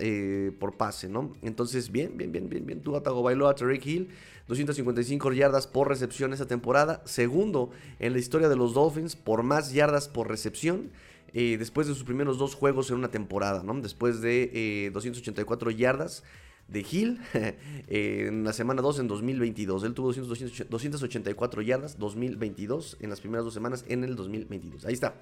por 0.60 0.78
pase, 0.78 1.08
¿no? 1.08 1.34
Entonces, 1.42 1.92
bien, 1.92 2.18
bien, 2.18 2.32
bien, 2.32 2.50
bien, 2.50 2.66
bien. 2.66 2.82
Tua 2.82 3.04
Tagovailoa, 3.04 3.56
Tariq 3.56 3.86
Hill, 3.86 4.10
255 4.48 5.32
yardas 5.34 5.68
por 5.68 5.88
recepción 5.88 6.34
esa 6.34 6.48
temporada. 6.48 7.02
Segundo 7.06 7.70
en 8.00 8.14
la 8.14 8.20
historia 8.20 8.50
de 8.50 8.56
los 8.56 8.74
Dolphins 8.74 9.16
por 9.16 9.44
más 9.44 9.74
yardas 9.74 10.08
por 10.08 10.28
recepción. 10.28 10.92
después 11.34 11.88
de 11.88 11.94
sus 11.94 12.04
primeros 12.04 12.38
dos 12.38 12.56
juegos 12.56 12.90
en 12.90 12.98
una 12.98 13.12
temporada, 13.12 13.64
¿no? 13.64 13.80
Después 13.80 14.22
de 14.22 14.90
284 14.92 15.72
yardas 15.72 16.24
de 16.72 16.86
Hill 16.90 17.20
en 17.88 18.44
la 18.44 18.54
semana 18.54 18.82
2 18.82 19.00
en 19.00 19.08
2022. 19.08 19.84
Él 19.84 19.94
tuvo 19.94 20.14
284 20.14 21.62
yardas 21.62 22.00
2022 22.00 22.98
en 23.02 23.10
las 23.10 23.20
primeras 23.20 23.46
dos 23.46 23.54
semanas 23.54 23.86
en 23.88 24.04
el 24.04 24.16
2022. 24.16 24.86
Ahí 24.86 24.94
está. 24.94 25.16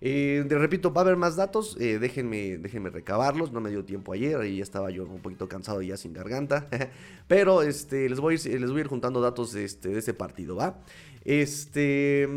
Eh, 0.00 0.44
repito, 0.48 0.92
va 0.92 1.02
a 1.02 1.04
haber 1.04 1.16
más 1.16 1.36
datos. 1.36 1.76
Eh, 1.78 1.98
déjenme, 1.98 2.58
déjenme 2.58 2.90
recabarlos. 2.90 3.52
No 3.52 3.60
me 3.60 3.70
dio 3.70 3.84
tiempo 3.84 4.12
ayer 4.12 4.44
y 4.44 4.56
ya 4.56 4.62
estaba 4.62 4.90
yo 4.90 5.04
un 5.04 5.20
poquito 5.20 5.48
cansado 5.48 5.82
y 5.82 5.88
ya 5.88 5.96
sin 5.96 6.12
garganta. 6.12 6.68
Pero 7.28 7.62
este, 7.62 8.08
les, 8.08 8.20
voy, 8.20 8.36
les 8.36 8.70
voy 8.70 8.78
a 8.78 8.80
ir 8.80 8.88
juntando 8.88 9.20
datos 9.20 9.52
de 9.52 9.64
este, 9.64 9.90
de 9.90 9.98
este 9.98 10.14
partido, 10.14 10.56
¿va? 10.56 10.82
Este. 11.24 12.28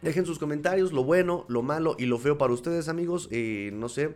Dejen 0.00 0.26
sus 0.26 0.38
comentarios, 0.38 0.92
lo 0.92 1.02
bueno, 1.02 1.44
lo 1.48 1.62
malo 1.62 1.96
y 1.98 2.06
lo 2.06 2.18
feo 2.18 2.38
para 2.38 2.52
ustedes, 2.52 2.88
amigos. 2.88 3.28
Eh, 3.32 3.70
no 3.74 3.88
sé. 3.88 4.14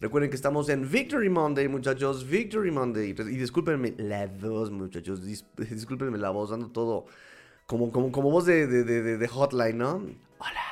Recuerden 0.00 0.28
que 0.28 0.36
estamos 0.36 0.68
en 0.68 0.90
Victory 0.90 1.30
Monday, 1.30 1.68
muchachos. 1.68 2.28
Victory 2.28 2.70
Monday. 2.70 3.10
Y 3.10 3.36
discúlpenme 3.36 3.94
la 3.96 4.26
voz, 4.26 4.70
muchachos. 4.70 5.24
discúlpenme 5.56 6.18
la 6.18 6.30
voz, 6.30 6.50
dando 6.50 6.70
todo 6.70 7.06
como, 7.66 7.90
como, 7.90 8.12
como 8.12 8.30
voz 8.30 8.46
de, 8.46 8.66
de, 8.66 8.84
de, 8.84 9.28
hotline, 9.28 9.78
¿no? 9.78 10.02
Hola. 10.38 10.64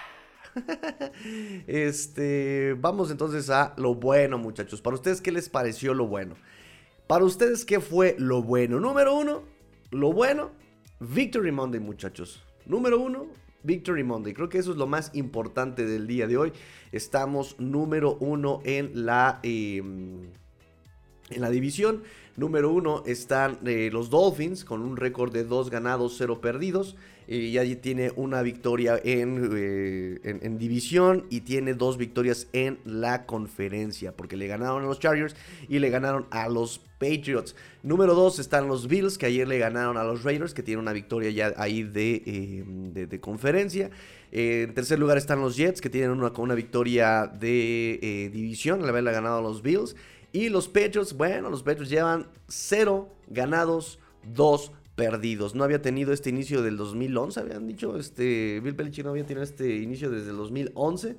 este, 1.66 2.76
vamos 2.78 3.10
entonces 3.10 3.48
a 3.48 3.74
lo 3.78 3.94
bueno, 3.94 4.38
muchachos. 4.38 4.82
Para 4.82 4.94
ustedes, 4.94 5.20
¿qué 5.20 5.32
les 5.32 5.48
pareció 5.48 5.94
lo 5.94 6.06
bueno? 6.06 6.34
Para 7.06 7.24
ustedes, 7.24 7.64
¿qué 7.64 7.80
fue 7.80 8.16
lo 8.18 8.42
bueno? 8.42 8.80
Número 8.80 9.16
uno, 9.16 9.44
lo 9.90 10.12
bueno, 10.12 10.50
Victory 11.00 11.52
Monday, 11.52 11.80
muchachos. 11.80 12.42
Número 12.66 13.00
uno, 13.00 13.28
Victory 13.62 14.04
Monday. 14.04 14.32
Creo 14.34 14.48
que 14.48 14.58
eso 14.58 14.72
es 14.72 14.76
lo 14.76 14.86
más 14.86 15.10
importante 15.14 15.84
del 15.86 16.06
día 16.06 16.26
de 16.26 16.36
hoy. 16.36 16.52
Estamos 16.92 17.58
número 17.58 18.16
uno 18.20 18.60
en 18.64 19.06
la, 19.06 19.40
em, 19.42 20.30
en 21.30 21.40
la 21.40 21.50
división. 21.50 22.02
Número 22.36 22.72
uno 22.72 23.02
están 23.06 23.58
eh, 23.66 23.90
los 23.92 24.08
Dolphins 24.08 24.64
con 24.64 24.82
un 24.82 24.96
récord 24.96 25.32
de 25.32 25.44
dos 25.44 25.70
ganados, 25.70 26.14
cero 26.16 26.40
perdidos. 26.40 26.96
y 27.28 27.56
allí 27.56 27.76
tiene 27.76 28.12
una 28.16 28.42
victoria 28.42 29.00
en, 29.02 29.48
eh, 29.54 30.38
en, 30.42 30.58
división 30.58 31.24
y 31.30 31.42
tiene 31.42 31.72
dos 31.72 31.96
victorias 31.96 32.48
en 32.52 32.78
la 32.84 33.26
conferencia. 33.26 34.12
Porque 34.16 34.36
le 34.36 34.48
ganaron 34.48 34.82
a 34.82 34.86
los 34.86 34.98
Chargers 34.98 35.36
y 35.68 35.78
le 35.78 35.88
ganaron 35.88 36.26
a 36.30 36.48
los 36.48 36.80
Patriots. 37.02 37.56
Número 37.82 38.14
2 38.14 38.38
están 38.38 38.68
los 38.68 38.86
Bills, 38.86 39.18
que 39.18 39.26
ayer 39.26 39.48
le 39.48 39.58
ganaron 39.58 39.96
a 39.96 40.04
los 40.04 40.22
Raiders, 40.22 40.54
que 40.54 40.62
tienen 40.62 40.80
una 40.80 40.92
victoria 40.92 41.30
ya 41.30 41.52
ahí 41.56 41.82
de, 41.82 42.22
eh, 42.24 43.18
conferencia. 43.20 43.90
Eh, 44.30 44.66
en 44.68 44.74
tercer 44.74 45.00
lugar 45.00 45.18
están 45.18 45.40
los 45.40 45.56
Jets, 45.56 45.80
que 45.80 45.90
tienen 45.90 46.10
una, 46.10 46.32
una 46.38 46.54
victoria 46.54 47.26
de 47.26 47.98
eh, 48.00 48.30
división, 48.32 48.82
al 48.82 48.88
haberle 48.88 49.10
ganado 49.10 49.38
a 49.38 49.42
los 49.42 49.62
Bills. 49.62 49.96
Y 50.32 50.48
los 50.48 50.68
Patriots, 50.68 51.14
bueno, 51.14 51.50
los 51.50 51.64
Patriots 51.64 51.90
llevan 51.90 52.28
0 52.46 53.08
ganados, 53.28 53.98
2 54.32 54.70
perdidos. 54.94 55.56
No 55.56 55.64
había 55.64 55.82
tenido 55.82 56.12
este 56.12 56.30
inicio 56.30 56.62
del 56.62 56.76
2011, 56.76 57.40
habían 57.40 57.66
dicho, 57.66 57.98
este, 57.98 58.60
Bill 58.60 58.74
Belichick 58.74 59.04
no 59.04 59.10
había 59.10 59.26
tenido 59.26 59.42
este 59.42 59.78
inicio 59.78 60.08
desde 60.08 60.30
el 60.30 60.36
2011. 60.36 61.16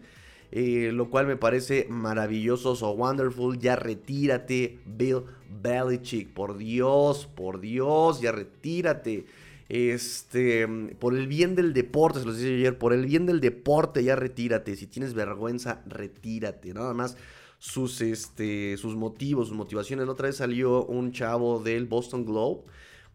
Eh, 0.56 0.92
lo 0.94 1.10
cual 1.10 1.26
me 1.26 1.36
parece 1.36 1.88
maravilloso, 1.90 2.76
so 2.76 2.92
wonderful. 2.92 3.58
Ya 3.58 3.76
retírate, 3.76 4.78
Bill 4.86 5.24
Belichick, 5.64 6.32
por 6.32 6.58
Dios, 6.58 7.26
por 7.26 7.60
Dios, 7.60 8.22
ya 8.22 8.32
retírate. 8.32 9.26
Este, 9.68 10.68
por 11.00 11.16
el 11.16 11.26
bien 11.28 11.56
del 11.56 11.74
deporte, 11.74 12.20
se 12.20 12.26
lo 12.28 12.34
dije 12.34 12.54
ayer, 12.54 12.78
por 12.78 12.94
el 12.94 13.08
bien 13.08 13.26
del 13.26 13.40
deporte, 13.40 14.04
ya 14.04 14.16
retírate. 14.16 14.76
Si 14.76 14.86
tienes 14.86 15.16
vergüenza, 15.16 15.82
retírate. 15.88 16.72
Nada 16.72 16.94
más 16.94 17.18
sus, 17.58 18.00
este, 18.02 18.78
sus 18.78 18.96
motivos, 18.96 19.48
sus 19.48 19.58
motivaciones. 19.58 20.06
La 20.06 20.12
otra 20.12 20.28
vez 20.28 20.38
salió 20.38 20.86
un 20.86 21.14
chavo 21.14 21.64
del 21.64 21.88
Boston 21.88 22.26
Globe 22.26 22.62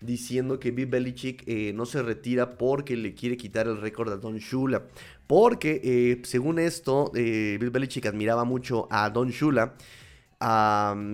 diciendo 0.01 0.61
que 0.61 0.71
Bill 0.71 0.87
Belichick 0.87 1.43
eh, 1.47 1.73
no 1.75 1.87
se 1.87 2.03
retira 2.03 2.57
porque 2.57 2.97
le 2.97 3.15
quiere 3.15 3.37
quitar 3.37 3.67
el 3.67 3.81
récord 3.81 4.13
a 4.13 4.17
Don 4.17 4.39
Shula. 4.39 4.85
Porque, 5.27 5.81
eh, 5.83 6.23
según 6.25 6.59
esto, 6.59 7.13
eh, 7.15 7.59
Bill 7.61 7.71
Belichick 7.71 8.07
admiraba 8.07 8.45
mucho 8.45 8.87
a 8.91 9.11
Don 9.11 9.31
Shula. 9.31 9.75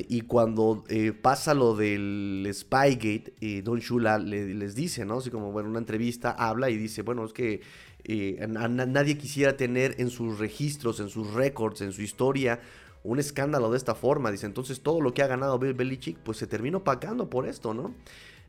y 0.08 0.20
cuando 0.22 0.84
pasa 1.22 1.54
lo 1.54 1.74
del 1.74 2.46
Spygate, 2.52 3.62
Don 3.62 3.80
Shula 3.80 4.18
les 4.18 4.74
dice, 4.74 5.06
¿no? 5.06 5.18
Así 5.18 5.30
como, 5.30 5.50
bueno, 5.50 5.70
una 5.70 5.78
entrevista 5.78 6.30
habla 6.30 6.68
y 6.68 6.76
dice, 6.76 7.00
bueno, 7.02 7.24
es 7.24 7.32
que 7.32 7.62
nadie 8.06 9.16
quisiera 9.16 9.56
tener 9.56 9.94
en 9.98 10.10
sus 10.10 10.38
registros, 10.38 11.00
en 11.00 11.08
sus 11.08 11.32
récords, 11.32 11.80
en 11.80 11.92
su 11.92 12.02
historia, 12.02 12.60
un 13.02 13.18
escándalo 13.18 13.70
de 13.70 13.78
esta 13.78 13.94
forma. 13.94 14.30
Dice, 14.30 14.44
entonces 14.44 14.80
todo 14.82 15.00
lo 15.00 15.14
que 15.14 15.22
ha 15.22 15.26
ganado 15.26 15.58
Bill 15.58 15.72
Belichick, 15.72 16.18
pues 16.18 16.36
se 16.36 16.46
terminó 16.46 16.84
pagando 16.84 17.30
por 17.30 17.48
esto, 17.48 17.72
¿no? 17.72 17.94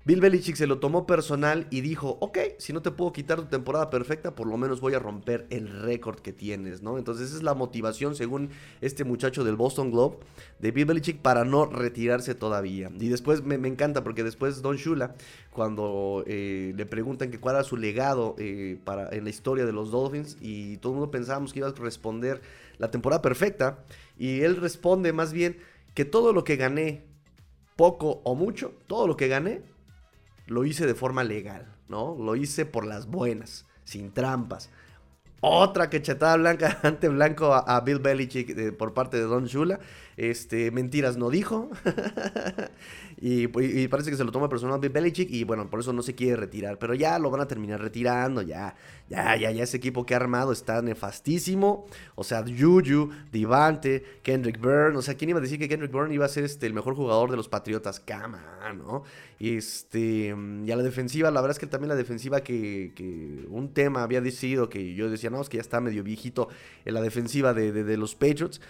Bill 0.07 0.21
Belichick 0.21 0.55
se 0.55 0.67
lo 0.67 0.77
tomó 0.77 1.07
personal 1.07 1.65
y 1.71 1.81
dijo, 1.81 2.19
ok, 2.21 2.37
si 2.59 2.73
no 2.73 2.83
te 2.83 2.91
puedo 2.91 3.11
quitar 3.11 3.41
tu 3.41 3.47
temporada 3.47 3.89
perfecta, 3.89 4.35
por 4.35 4.45
lo 4.45 4.55
menos 4.55 4.79
voy 4.79 4.93
a 4.93 4.99
romper 4.99 5.47
el 5.49 5.67
récord 5.67 6.19
que 6.19 6.31
tienes, 6.31 6.83
¿no? 6.83 6.99
Entonces 6.99 7.29
esa 7.29 7.37
es 7.37 7.41
la 7.41 7.55
motivación, 7.55 8.15
según 8.15 8.51
este 8.81 9.03
muchacho 9.03 9.43
del 9.43 9.55
Boston 9.55 9.89
Globe, 9.89 10.17
de 10.59 10.69
Bill 10.69 10.85
Belichick 10.85 11.23
para 11.23 11.43
no 11.43 11.65
retirarse 11.65 12.35
todavía. 12.35 12.91
Y 12.99 13.07
después 13.07 13.43
me, 13.43 13.55
encanta 13.67 14.03
porque 14.03 14.23
después 14.23 14.61
Don 14.61 14.75
Shula, 14.75 15.15
cuando 15.49 16.23
eh, 16.27 16.73
le 16.77 16.85
preguntan 16.85 17.31
que 17.31 17.39
cuál 17.39 17.55
era 17.55 17.63
su 17.63 17.75
legado 17.75 18.35
eh, 18.37 18.77
para, 18.83 19.09
en 19.09 19.23
la 19.23 19.31
historia 19.31 19.65
de 19.65 19.73
los 19.73 19.89
Dolphins, 19.89 20.37
y 20.39 20.77
todo 20.77 20.91
el 20.91 20.99
mundo 20.99 21.09
pensábamos 21.09 21.51
que 21.51 21.61
iba 21.61 21.67
a 21.67 21.73
responder 21.73 22.41
la 22.77 22.91
temporada 22.91 23.23
perfecta, 23.23 23.79
y 24.19 24.41
él 24.41 24.57
responde 24.57 25.13
más 25.13 25.33
bien 25.33 25.57
que 25.95 26.05
todo 26.05 26.31
lo 26.31 26.43
que 26.43 26.57
gané, 26.57 27.07
poco 27.75 28.21
o 28.23 28.35
mucho, 28.35 28.71
todo 28.85 29.07
lo 29.07 29.17
que 29.17 29.27
gané 29.29 29.73
lo 30.47 30.65
hice 30.65 30.85
de 30.85 30.95
forma 30.95 31.23
legal, 31.23 31.73
¿no? 31.87 32.15
Lo 32.19 32.35
hice 32.35 32.65
por 32.65 32.85
las 32.85 33.07
buenas, 33.07 33.65
sin 33.83 34.11
trampas. 34.11 34.69
Otra 35.41 35.89
quechetada 35.89 36.37
blanca 36.37 36.79
ante 36.83 37.07
blanco 37.09 37.53
a, 37.53 37.79
Bill 37.81 37.99
Belichick 37.99 38.49
eh, 38.57 38.71
por 38.71 38.93
parte 38.93 39.17
de 39.17 39.23
Don 39.23 39.45
Shula. 39.45 39.79
Este, 40.17 40.71
mentiras 40.71 41.17
no 41.17 41.29
dijo. 41.29 41.69
y, 43.17 43.47
parece 43.87 44.11
que 44.11 44.17
se 44.17 44.23
lo 44.23 44.31
toma 44.31 44.49
personal 44.49 44.79
Bill 44.79 44.91
Belichick. 44.91 45.29
Y 45.31 45.43
bueno, 45.43 45.69
por 45.69 45.79
eso 45.79 45.93
no 45.93 46.01
se 46.01 46.15
quiere 46.15 46.35
retirar. 46.35 46.77
Pero 46.77 46.93
ya 46.93 47.17
lo 47.19 47.29
van 47.29 47.41
a 47.41 47.47
terminar 47.47 47.81
retirando. 47.81 48.41
Ya, 48.41 48.75
ya, 49.09 49.35
ya, 49.37 49.51
ya 49.51 49.63
ese 49.63 49.77
equipo 49.77 50.05
que 50.05 50.13
ha 50.13 50.17
armado 50.17 50.51
está 50.51 50.81
nefastísimo. 50.81 51.85
O 52.15 52.23
sea, 52.23 52.43
Juju, 52.43 53.09
Divante, 53.31 54.03
Kendrick 54.21 54.59
Byrne. 54.59 54.97
O 54.97 55.01
sea, 55.01 55.15
¿quién 55.15 55.29
iba 55.29 55.39
a 55.39 55.41
decir 55.41 55.59
que 55.59 55.69
Kendrick 55.69 55.91
Byrne 55.91 56.13
iba 56.13 56.25
a 56.25 56.29
ser 56.29 56.43
este, 56.43 56.67
el 56.67 56.73
mejor 56.73 56.95
jugador 56.95 57.31
de 57.31 57.37
los 57.37 57.47
Patriotas? 57.47 57.99
Cama, 57.99 58.43
¿no? 58.75 59.03
Este, 59.39 60.35
y 60.65 60.71
a 60.71 60.75
la 60.75 60.83
defensiva, 60.83 61.29
la 61.29 61.41
verdad 61.41 61.55
es 61.55 61.59
que 61.59 61.67
también 61.67 61.89
la 61.89 61.95
defensiva 61.95 62.41
que, 62.41 63.45
un 63.49 63.73
tema 63.73 64.03
había 64.03 64.21
decidido 64.21 64.69
que 64.69 64.93
yo 64.93 65.09
decía, 65.09 65.29
no, 65.29 65.41
es 65.41 65.49
que 65.49 65.57
ya 65.57 65.61
está 65.61 65.81
medio 65.81 66.03
viejito 66.03 66.47
en 66.85 66.93
la 66.93 67.01
defensiva 67.01 67.53
de, 67.53 67.71
de 67.71 67.97
los 67.97 68.15
Patriots. 68.15 68.61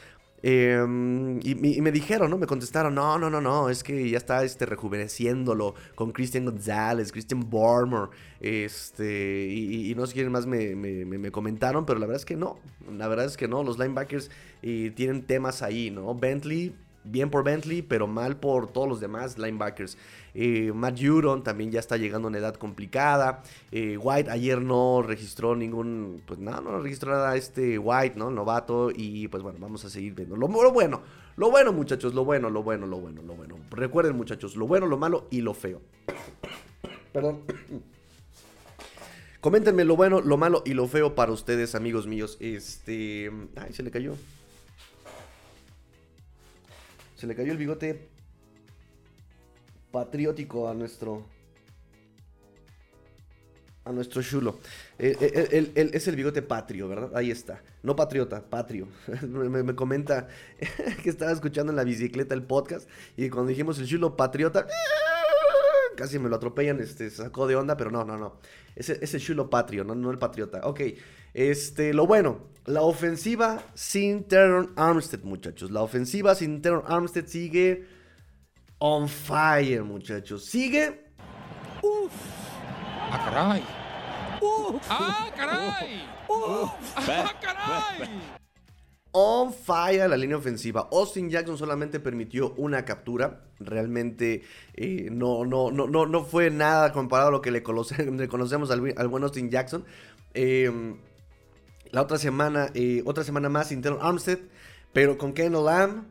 Em, 0.48 1.40
y, 1.44 1.56
me 1.82 1.92
dijeron, 1.92 2.30
¿no? 2.30 2.38
Me 2.38 2.46
contestaron, 2.46 2.94
no, 2.94 3.18
no, 3.18 3.32
no, 3.32 3.42
no, 3.42 3.68
es 3.68 3.82
que 3.82 4.08
ya 4.08 4.20
está 4.20 4.44
este, 4.44 4.68
rejuveneciéndolo 4.68 5.74
con 5.96 6.12
Christian 6.12 6.46
González, 6.46 7.12
Christian 7.12 7.50
Barmer, 7.50 8.10
este, 8.40 9.48
y, 9.48 9.96
no 9.96 10.06
sé 10.06 10.14
quién 10.14 10.32
más 10.32 10.46
me, 10.46 10.75
me, 10.75 11.32
comentaron, 11.32 11.88
pero 11.88 11.98
la 11.98 12.06
verdad 12.06 12.22
es 12.22 12.25
que 12.25 12.36
no, 12.36 12.60
la 12.96 13.08
verdad 13.08 13.25
es 13.25 13.38
que 13.38 13.48
no, 13.48 13.64
los 13.64 13.80
linebackers 13.80 14.30
eh, 14.62 14.92
tienen 14.96 15.24
temas 15.24 15.64
ahí, 15.64 15.90
¿no? 15.90 16.14
Bentley 16.14 16.75
bien 17.06 17.30
por 17.30 17.44
Bentley, 17.44 17.82
pero 17.82 18.08
mal 18.08 18.38
por 18.38 18.68
todos 18.68 18.88
los 18.88 19.00
demás 19.00 19.38
linebackers. 19.38 19.98
Eh, 20.34 20.72
Matt 20.74 21.00
Judon 21.00 21.44
también 21.44 21.72
ya 21.72 21.80
está 21.80 21.98
llegando 21.98 22.28
a 22.28 22.30
una 22.30 22.40
edad 22.40 22.56
complicada. 22.56 23.44
Eh, 23.72 23.98
White 23.98 24.30
ayer 24.30 24.62
no 24.62 25.02
registró 25.02 25.56
ningún, 25.56 26.22
pues 26.26 26.40
nada, 26.40 26.62
no, 26.62 26.80
registró 26.80 27.12
nada 27.12 27.36
este 27.36 27.78
White, 27.78 28.18
¿no? 28.18 28.30
Novato. 28.30 28.92
Y 28.94 29.28
pues 29.28 29.44
bueno, 29.44 29.60
vamos 29.62 29.86
a 29.86 29.90
seguir 29.90 30.14
viendo. 30.14 30.36
Lo, 30.36 30.48
lo, 30.48 30.72
bueno, 30.72 31.02
lo 31.38 31.52
bueno 31.52 31.72
muchachos, 31.72 32.14
lo 32.14 32.26
bueno, 32.26 32.50
lo 32.50 32.64
bueno, 32.64 32.88
lo 32.88 32.98
bueno, 32.98 33.22
lo 33.22 33.36
bueno. 33.36 33.56
Recuerden 33.72 34.16
muchachos, 34.16 34.56
lo 34.56 34.68
bueno, 34.68 34.88
lo 34.88 34.98
malo 34.98 35.28
y 35.32 35.42
lo 35.42 35.54
feo. 35.54 35.82
Perdón. 37.14 37.44
Coméntenme 39.40 39.86
lo 39.86 39.96
bueno, 39.96 40.22
lo 40.22 40.38
malo 40.38 40.64
y 40.66 40.74
lo 40.74 40.88
feo 40.88 41.14
para 41.14 41.32
ustedes, 41.32 41.76
amigos 41.76 42.08
míos. 42.08 42.36
Este. 42.40 43.32
Ay, 43.56 43.74
se 43.74 43.84
le 43.84 43.92
cayó. 43.92 44.16
Se 47.15 47.27
le 47.27 47.36
cayó 47.36 47.51
el 47.51 47.57
bigote 47.57 48.10
patriótico 49.91 50.67
a 50.67 50.74
nuestro 50.74 51.25
a 53.86 53.91
nuestro 53.91 54.22
chulo. 54.24 54.60
Él, 54.98 55.72
es 55.75 56.07
el 56.07 56.15
bigote 56.15 56.41
patrio, 56.41 56.89
¿verdad? 56.89 57.12
Ahí 57.15 57.29
está. 57.31 57.62
No 57.84 57.95
patriota, 57.95 58.43
patrio. 58.43 58.88
me, 59.22 59.75
comenta 59.75 60.27
que 61.03 61.10
estaba 61.10 61.31
escuchando 61.31 61.72
en 61.72 61.77
la 61.77 61.84
bicicleta 61.84 62.34
el 62.34 62.43
podcast 62.43 62.89
y 63.15 63.29
cuando 63.29 63.50
dijimos 63.50 63.77
el 63.79 63.86
chulo 63.86 64.17
patriota, 64.17 64.67
casi 65.95 66.17
me 66.17 66.29
lo 66.29 66.36
atropellan, 66.36 66.79
este, 66.81 67.10
sacó 67.12 67.48
de 67.48 67.55
onda, 67.55 67.77
pero 67.77 67.91
no, 67.91 68.03
no, 68.03 68.17
no. 68.17 68.39
Es 68.75 68.89
el 68.89 69.22
chulo 69.22 69.50
patrio, 69.50 69.84
no, 69.84 69.95
no 69.95 70.12
el 70.12 70.17
patriota. 70.17 70.62
Ok, 70.63 70.81
este, 71.36 71.94
lo 71.94 72.08
bueno, 72.08 72.39
la 72.63 72.82
ofensiva 72.82 73.62
sin 73.74 74.24
Teron 74.24 74.72
Armstead, 74.77 75.24
muchachos. 75.24 75.70
La 75.70 75.82
ofensiva 75.82 76.34
sin 76.34 76.62
Teron 76.62 76.84
Armstead 76.88 77.27
sigue 77.27 77.86
on 78.80 79.10
fire, 79.10 79.84
muchachos. 79.84 80.46
Sigue. 80.46 81.12
Uf. 81.84 82.13
¡Ah, 83.12 83.22
caray! 83.25 83.63
¡Uf! 84.42 84.82
¡Ah, 84.89 85.30
caray! 85.36 86.04
¡Uf! 86.30 86.72
¡Ah, 86.96 87.34
caray! 87.42 88.10
On 89.12 89.54
fire 89.54 90.10
la 90.10 90.15
línea 90.15 90.38
ofensiva. 90.38 90.88
Austin 90.89 91.30
Jackson 91.30 91.58
solamente 91.58 92.00
permitió 92.00 92.54
una 92.56 92.86
captura. 92.86 93.42
Realmente 93.60 94.44
eh, 94.74 95.10
no, 95.12 95.44
no, 95.44 95.70
no, 95.70 95.86
no, 95.88 96.06
no 96.06 96.24
fue 96.24 96.50
nada 96.50 96.94
comparado 96.94 97.27
a 97.27 97.32
lo 97.32 97.42
que 97.42 97.51
le, 97.51 97.62
conocemos 98.30 98.72
al, 98.72 99.10
buen 99.10 99.24
Austin 99.24 99.50
Jackson. 99.50 99.84
Em, 100.34 100.98
la 101.96 102.02
otra 102.02 102.18
semana, 102.18 102.74
otra 103.06 103.24
semana 103.24 103.48
más 103.48 103.70
sin 103.70 103.82
Armstead, 103.88 104.40
pero 104.92 105.18
con 105.18 105.32
Ken 105.32 105.54
Lamb, 105.54 106.04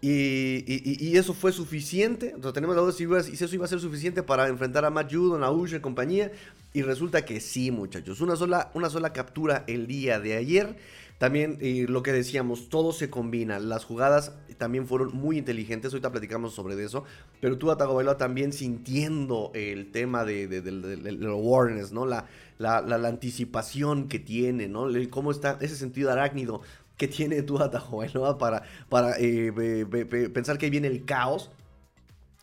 y, 0.00 1.14
eso 1.14 1.34
fue 1.34 1.52
suficiente. 1.52 2.28
Entonces 2.28 2.54
tenemos 2.54 2.74
la 2.74 2.80
duda 2.80 2.92
si, 2.94 3.04
eso 3.04 3.54
iba 3.54 3.66
a 3.66 3.68
ser 3.68 3.80
suficiente 3.80 4.22
para 4.22 4.48
enfrentar 4.48 4.86
a 4.86 4.90
Matt 4.90 5.12
Judon, 5.12 5.44
a 5.44 5.50
Usher 5.50 5.80
y 5.80 5.82
compañía. 5.82 6.32
Y 6.72 6.80
resulta 6.80 7.26
que 7.26 7.40
sí, 7.40 7.70
muchachos. 7.70 8.22
Una 8.22 8.34
sola, 8.34 8.70
una 8.72 8.88
sola 8.88 9.12
captura 9.12 9.64
el 9.66 9.86
día 9.86 10.20
de 10.20 10.36
ayer. 10.36 10.76
También 11.18 11.58
lo 11.88 12.02
que 12.02 12.12
decíamos, 12.12 12.68
todo 12.68 12.92
se 12.92 13.08
combina. 13.08 13.58
Las 13.58 13.84
jugadas 13.84 14.32
también 14.58 14.86
fueron 14.86 15.16
muy 15.16 15.38
inteligentes. 15.38 15.92
Ahorita 15.92 16.12
platicamos 16.12 16.54
sobre 16.54 16.82
eso. 16.84 17.04
Pero 17.40 17.56
tú, 17.56 17.70
Atagovailoa, 17.70 18.18
también 18.18 18.52
sintiendo 18.52 19.50
el 19.54 19.90
tema 19.92 20.24
de, 20.24 20.46
de, 20.46 21.26
awareness, 21.26 21.92
¿no? 21.92 22.04
La, 22.06 22.26
anticipación 23.08 24.08
que 24.08 24.18
tiene, 24.18 24.68
¿no? 24.68 24.88
cómo 25.10 25.30
está 25.30 25.58
ese 25.60 25.76
sentido 25.76 26.10
arácnido 26.10 26.62
que 26.96 27.08
tiene 27.08 27.42
Tua 27.42 27.70
Tagovailoa 27.70 28.38
para, 28.38 28.62
para 28.88 29.16
eh, 29.18 29.52
pensar 30.32 30.58
que 30.58 30.70
viene 30.70 30.88
el 30.88 31.04
caos. 31.04 31.50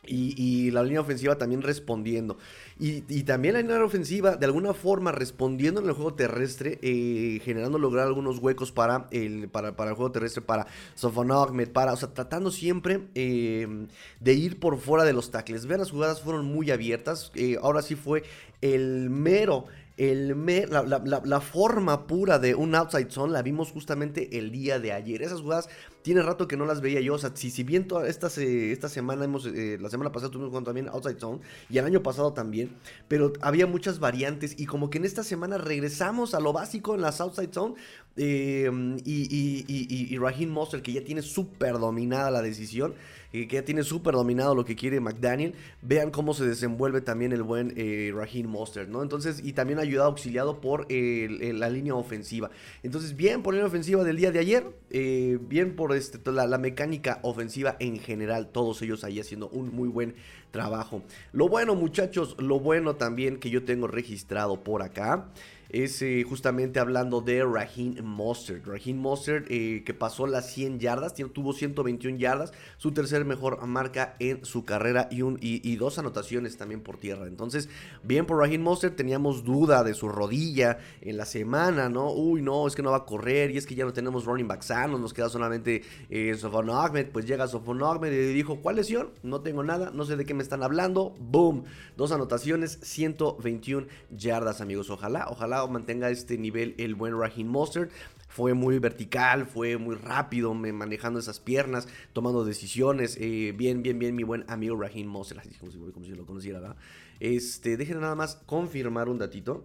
Y, 0.06 0.70
la 0.72 0.84
línea 0.84 1.00
ofensiva 1.00 1.38
también 1.38 1.62
respondiendo. 1.62 2.38
Y, 2.80 3.02
también 3.24 3.54
la 3.54 3.62
línea 3.62 3.84
ofensiva, 3.84 4.36
de 4.36 4.46
alguna 4.46 4.74
forma, 4.74 5.12
respondiendo 5.12 5.80
en 5.82 5.88
el 5.88 5.94
juego 5.94 6.16
terrestre, 6.16 6.80
eh, 6.82 7.40
generando 7.44 7.78
lograr 7.78 8.08
algunos 8.08 8.40
huecos 8.40 8.72
para 8.72 9.08
el, 9.12 9.48
para, 9.50 9.70
el 9.70 9.96
juego 9.96 10.12
terrestre, 10.12 10.42
para 10.42 10.68
Sofon 10.96 11.30
para, 11.72 11.94
o 11.94 11.98
sea, 11.98 12.14
tratando 12.14 12.52
siempre 12.52 13.08
eh, 13.16 13.88
de 14.20 14.34
ir 14.34 14.60
por 14.60 14.78
fuera 14.80 15.04
de 15.04 15.14
los 15.14 15.32
tackles. 15.32 15.66
Vean, 15.66 15.82
las 15.82 15.92
jugadas 15.92 16.22
fueron 16.22 16.46
muy 16.46 16.72
abiertas. 16.72 17.32
ahora 17.62 17.82
sí 17.82 17.96
fue 17.96 18.24
el 18.62 19.10
mero 19.10 19.66
la, 19.96 21.42
forma 21.42 22.08
pura 22.08 22.40
de 22.40 22.56
un 22.56 22.74
outside 22.74 23.12
zone 23.12 23.32
la 23.32 23.44
vimos 23.44 23.72
justamente 23.72 24.40
el 24.40 24.52
día 24.52 24.80
de 24.80 24.92
ayer. 24.92 25.22
Esas 25.22 25.42
jugadas 25.42 25.70
tiene 26.02 26.24
rato 26.24 26.48
que 26.48 26.58
no 26.58 26.66
las 26.66 26.82
veía 26.82 27.00
yo. 27.00 27.14
O 27.14 27.18
sea, 27.18 27.32
si, 27.36 27.52
si 27.52 27.64
bien 27.64 27.88
toda 27.88 28.08
esta, 28.08 28.28
esta 28.28 28.90
semana 28.90 29.26
hemos, 29.26 29.46
eh, 29.46 29.78
la 29.80 29.90
semana 29.90 30.12
pasada 30.12 30.32
tuvimos 30.32 30.50
jugando 30.50 30.70
también 30.70 30.90
outside 30.90 31.20
zone 31.20 31.42
y 31.70 31.78
el 31.78 31.86
año 31.86 32.02
pasado 32.02 32.34
también, 32.34 32.76
pero 33.08 33.34
había 33.42 33.68
muchas 33.68 34.00
variantes 34.00 34.56
y 34.60 34.66
como 34.66 34.90
que 34.90 34.98
en 34.98 35.06
esta 35.06 35.24
semana 35.24 35.58
regresamos 35.58 36.34
a 36.34 36.40
lo 36.40 36.54
básico 36.54 36.96
en 36.96 37.02
las 37.02 37.22
outside 37.22 37.54
zone 37.54 37.76
eh, 38.16 38.70
y, 39.06 39.22
y, 39.24 39.66
y, 39.68 40.14
y 40.14 40.18
Raheem 40.18 40.50
Monster 40.50 40.82
que 40.82 40.94
ya 40.94 41.04
tiene 41.04 41.22
súper 41.22 41.74
dominada 41.74 42.32
la 42.32 42.42
decisión 42.42 42.96
que 43.34 43.48
ya 43.48 43.66
tiene 43.66 43.84
súper 43.84 44.14
dominado 44.14 44.54
lo 44.54 44.64
que 44.64 44.76
quiere 44.76 45.00
McDaniel. 45.00 45.56
Vean 45.82 46.12
cómo 46.12 46.34
se 46.34 46.46
desenvuelve 46.46 47.02
también 47.02 47.32
el 47.32 47.42
buen 47.42 47.74
eh, 47.76 48.12
Raheem 48.16 48.48
Mostert, 48.48 48.90
¿no? 48.90 49.02
Entonces, 49.02 49.42
y 49.44 49.54
también 49.54 49.80
ayudado, 49.80 50.10
auxiliado 50.10 50.62
por 50.62 50.86
la 50.90 51.70
línea 51.70 51.96
ofensiva. 51.96 52.52
Entonces, 52.84 53.16
bien 53.16 53.42
por 53.42 53.54
la 53.54 53.58
línea 53.58 53.68
ofensiva 53.68 54.04
del 54.04 54.18
día 54.18 54.32
de 54.32 54.40
ayer, 54.40 54.64
eh, 54.92 55.40
bien 55.42 55.76
por 55.76 55.96
este, 55.96 56.20
la, 56.32 56.46
la 56.46 56.60
mecánica 56.60 57.20
ofensiva 57.24 57.76
en 57.80 58.00
general, 58.00 58.50
todos 58.52 58.82
ellos 58.84 59.04
ahí 59.04 59.20
haciendo 59.20 59.50
un 59.50 59.74
muy 59.76 59.90
buen 59.90 60.14
trabajo. 60.52 61.02
Lo 61.32 61.50
bueno, 61.50 61.74
muchachos, 61.74 62.36
lo 62.38 62.60
bueno 62.60 62.96
también 62.96 63.40
que 63.40 63.50
yo 63.50 63.64
tengo 63.64 63.88
registrado 63.88 64.64
por 64.64 64.84
acá 64.84 65.32
es 65.74 66.04
eh, 66.04 66.24
justamente 66.24 66.80
hablando 66.80 67.20
de 67.20 67.44
Raheem 67.44 67.96
Mostert. 68.04 68.66
Raheem 68.66 68.98
Mostert 68.98 69.48
eh, 69.50 69.84
que 69.84 69.94
pasó 69.96 70.28
las 70.28 70.54
100 70.54 70.80
yardas, 70.80 71.16
tuvo 71.34 71.52
121 71.52 72.18
yardas, 72.20 72.54
su 72.78 72.92
tercer 72.92 73.26
mejor 73.26 73.66
marca 73.66 74.16
en 74.20 74.46
su 74.46 74.66
carrera 74.66 75.10
y, 75.12 75.76
dos 75.76 75.98
anotaciones 75.98 76.58
también 76.58 76.82
por 76.82 76.98
tierra. 76.98 77.26
Entonces, 77.26 77.70
bien 78.04 78.28
por 78.28 78.38
Raheem 78.38 78.62
Mostert, 78.62 78.96
teníamos 78.96 79.44
duda 79.44 79.84
de 79.84 79.96
su 79.96 80.08
rodilla 80.08 80.78
en 81.02 81.18
la 81.18 81.26
semana, 81.26 81.90
¿no? 81.90 82.12
Uy, 82.12 82.44
no, 82.44 82.68
es 82.68 82.76
que 82.76 82.84
no 82.84 82.92
va 82.92 82.98
a 82.98 83.06
correr 83.06 83.50
y 83.50 83.58
es 83.58 83.66
que 83.66 83.74
ya 83.74 83.84
no 83.84 83.94
tenemos 83.94 84.26
running 84.26 84.48
back 84.48 84.62
sanos, 84.62 85.00
nos 85.00 85.14
queda 85.14 85.30
solamente 85.30 85.82
eh, 86.12 86.36
Sofon 86.36 86.70
Ahmed. 86.70 87.08
Pues 87.12 87.26
llega 87.26 87.48
Sofon 87.48 87.82
Ahmed 87.82 88.12
y 88.14 88.34
dijo, 88.34 88.62
¿cuál 88.62 88.76
lesión? 88.76 89.10
No 89.24 89.42
tengo 89.42 89.64
nada, 89.64 89.90
no 89.92 90.06
sé 90.06 90.16
de 90.18 90.26
qué 90.26 90.36
me 90.36 90.44
están 90.44 90.62
hablando. 90.62 91.16
Boom, 91.20 91.64
dos 91.98 92.12
anotaciones, 92.12 92.78
121 92.84 93.88
yardas, 94.12 94.62
amigos. 94.62 94.92
Ojalá, 94.92 95.26
ojalá 95.30 95.63
mantenga 95.70 96.10
este 96.10 96.38
nivel 96.38 96.76
el 96.78 96.96
buen 96.96 97.18
Raheem 97.18 97.48
Mostert. 97.48 97.92
Fue 98.28 98.56
muy 98.56 98.80
vertical, 98.80 99.46
fue 99.46 99.78
muy 99.78 99.96
rápido 99.96 100.54
manejando 100.56 101.20
esas 101.20 101.40
piernas, 101.40 101.88
tomando 102.14 102.44
decisiones. 102.44 103.16
Eh, 103.20 103.54
bien, 103.56 103.84
bien, 103.84 104.00
bien, 104.00 104.16
mi 104.16 104.24
buen 104.24 104.44
amigo 104.48 104.76
Raheem 104.76 105.08
Mostert, 105.08 105.42
así 105.42 105.56
como 105.60 105.72
si, 105.72 105.78
lo 106.16 106.26
conociera, 106.26 106.60
¿verdad? 106.60 106.78
Este, 107.20 107.78
déjenme 107.78 108.02
nada 108.02 108.16
más 108.16 108.38
confirmar 108.48 109.08
un 109.08 109.20
datito 109.20 109.64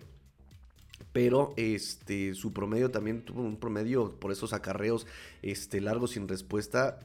pero 1.12 1.54
este 1.56 2.34
su 2.34 2.52
promedio 2.52 2.90
también 2.90 3.22
tuvo 3.22 3.42
un 3.42 3.56
promedio 3.56 4.12
por 4.20 4.30
esos 4.30 4.52
acarreos 4.52 5.06
este 5.42 5.80
largos 5.80 6.12
sin 6.12 6.28
respuesta, 6.28 6.98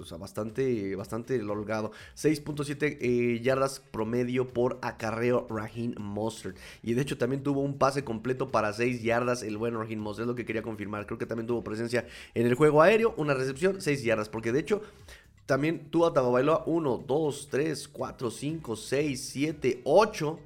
o 0.00 0.04
sea, 0.04 0.18
bastante 0.18 0.94
bastante 0.96 1.40
holgado. 1.42 1.92
6.7 2.16 2.98
eh, 3.00 3.40
yardas 3.40 3.80
promedio 3.80 4.48
por 4.48 4.78
acarreo 4.82 5.46
Raheem 5.48 5.94
Mostert. 5.98 6.56
Y 6.82 6.94
de 6.94 7.02
hecho 7.02 7.18
también 7.18 7.42
tuvo 7.42 7.60
un 7.60 7.78
pase 7.78 8.04
completo 8.04 8.48
para 8.48 8.72
6 8.72 9.02
yardas 9.02 9.42
el 9.42 9.56
buen 9.56 9.74
Raheem 9.74 10.00
Mostert, 10.00 10.24
es 10.24 10.28
lo 10.28 10.34
que 10.34 10.44
quería 10.44 10.62
confirmar. 10.62 11.06
Creo 11.06 11.18
que 11.18 11.26
también 11.26 11.46
tuvo 11.46 11.64
presencia 11.64 12.06
en 12.34 12.46
el 12.46 12.54
juego 12.54 12.82
aéreo, 12.82 13.14
una 13.16 13.34
recepción, 13.34 13.80
6 13.80 14.02
yardas, 14.02 14.28
porque 14.28 14.52
de 14.52 14.60
hecho 14.60 14.82
también 15.46 15.90
tuvo 15.90 16.06
a 16.06 16.64
1, 16.66 17.04
2, 17.06 17.48
3, 17.50 17.88
4, 17.88 18.30
5, 18.30 18.76
6, 18.76 19.28
7, 19.32 19.80
8, 19.84 20.38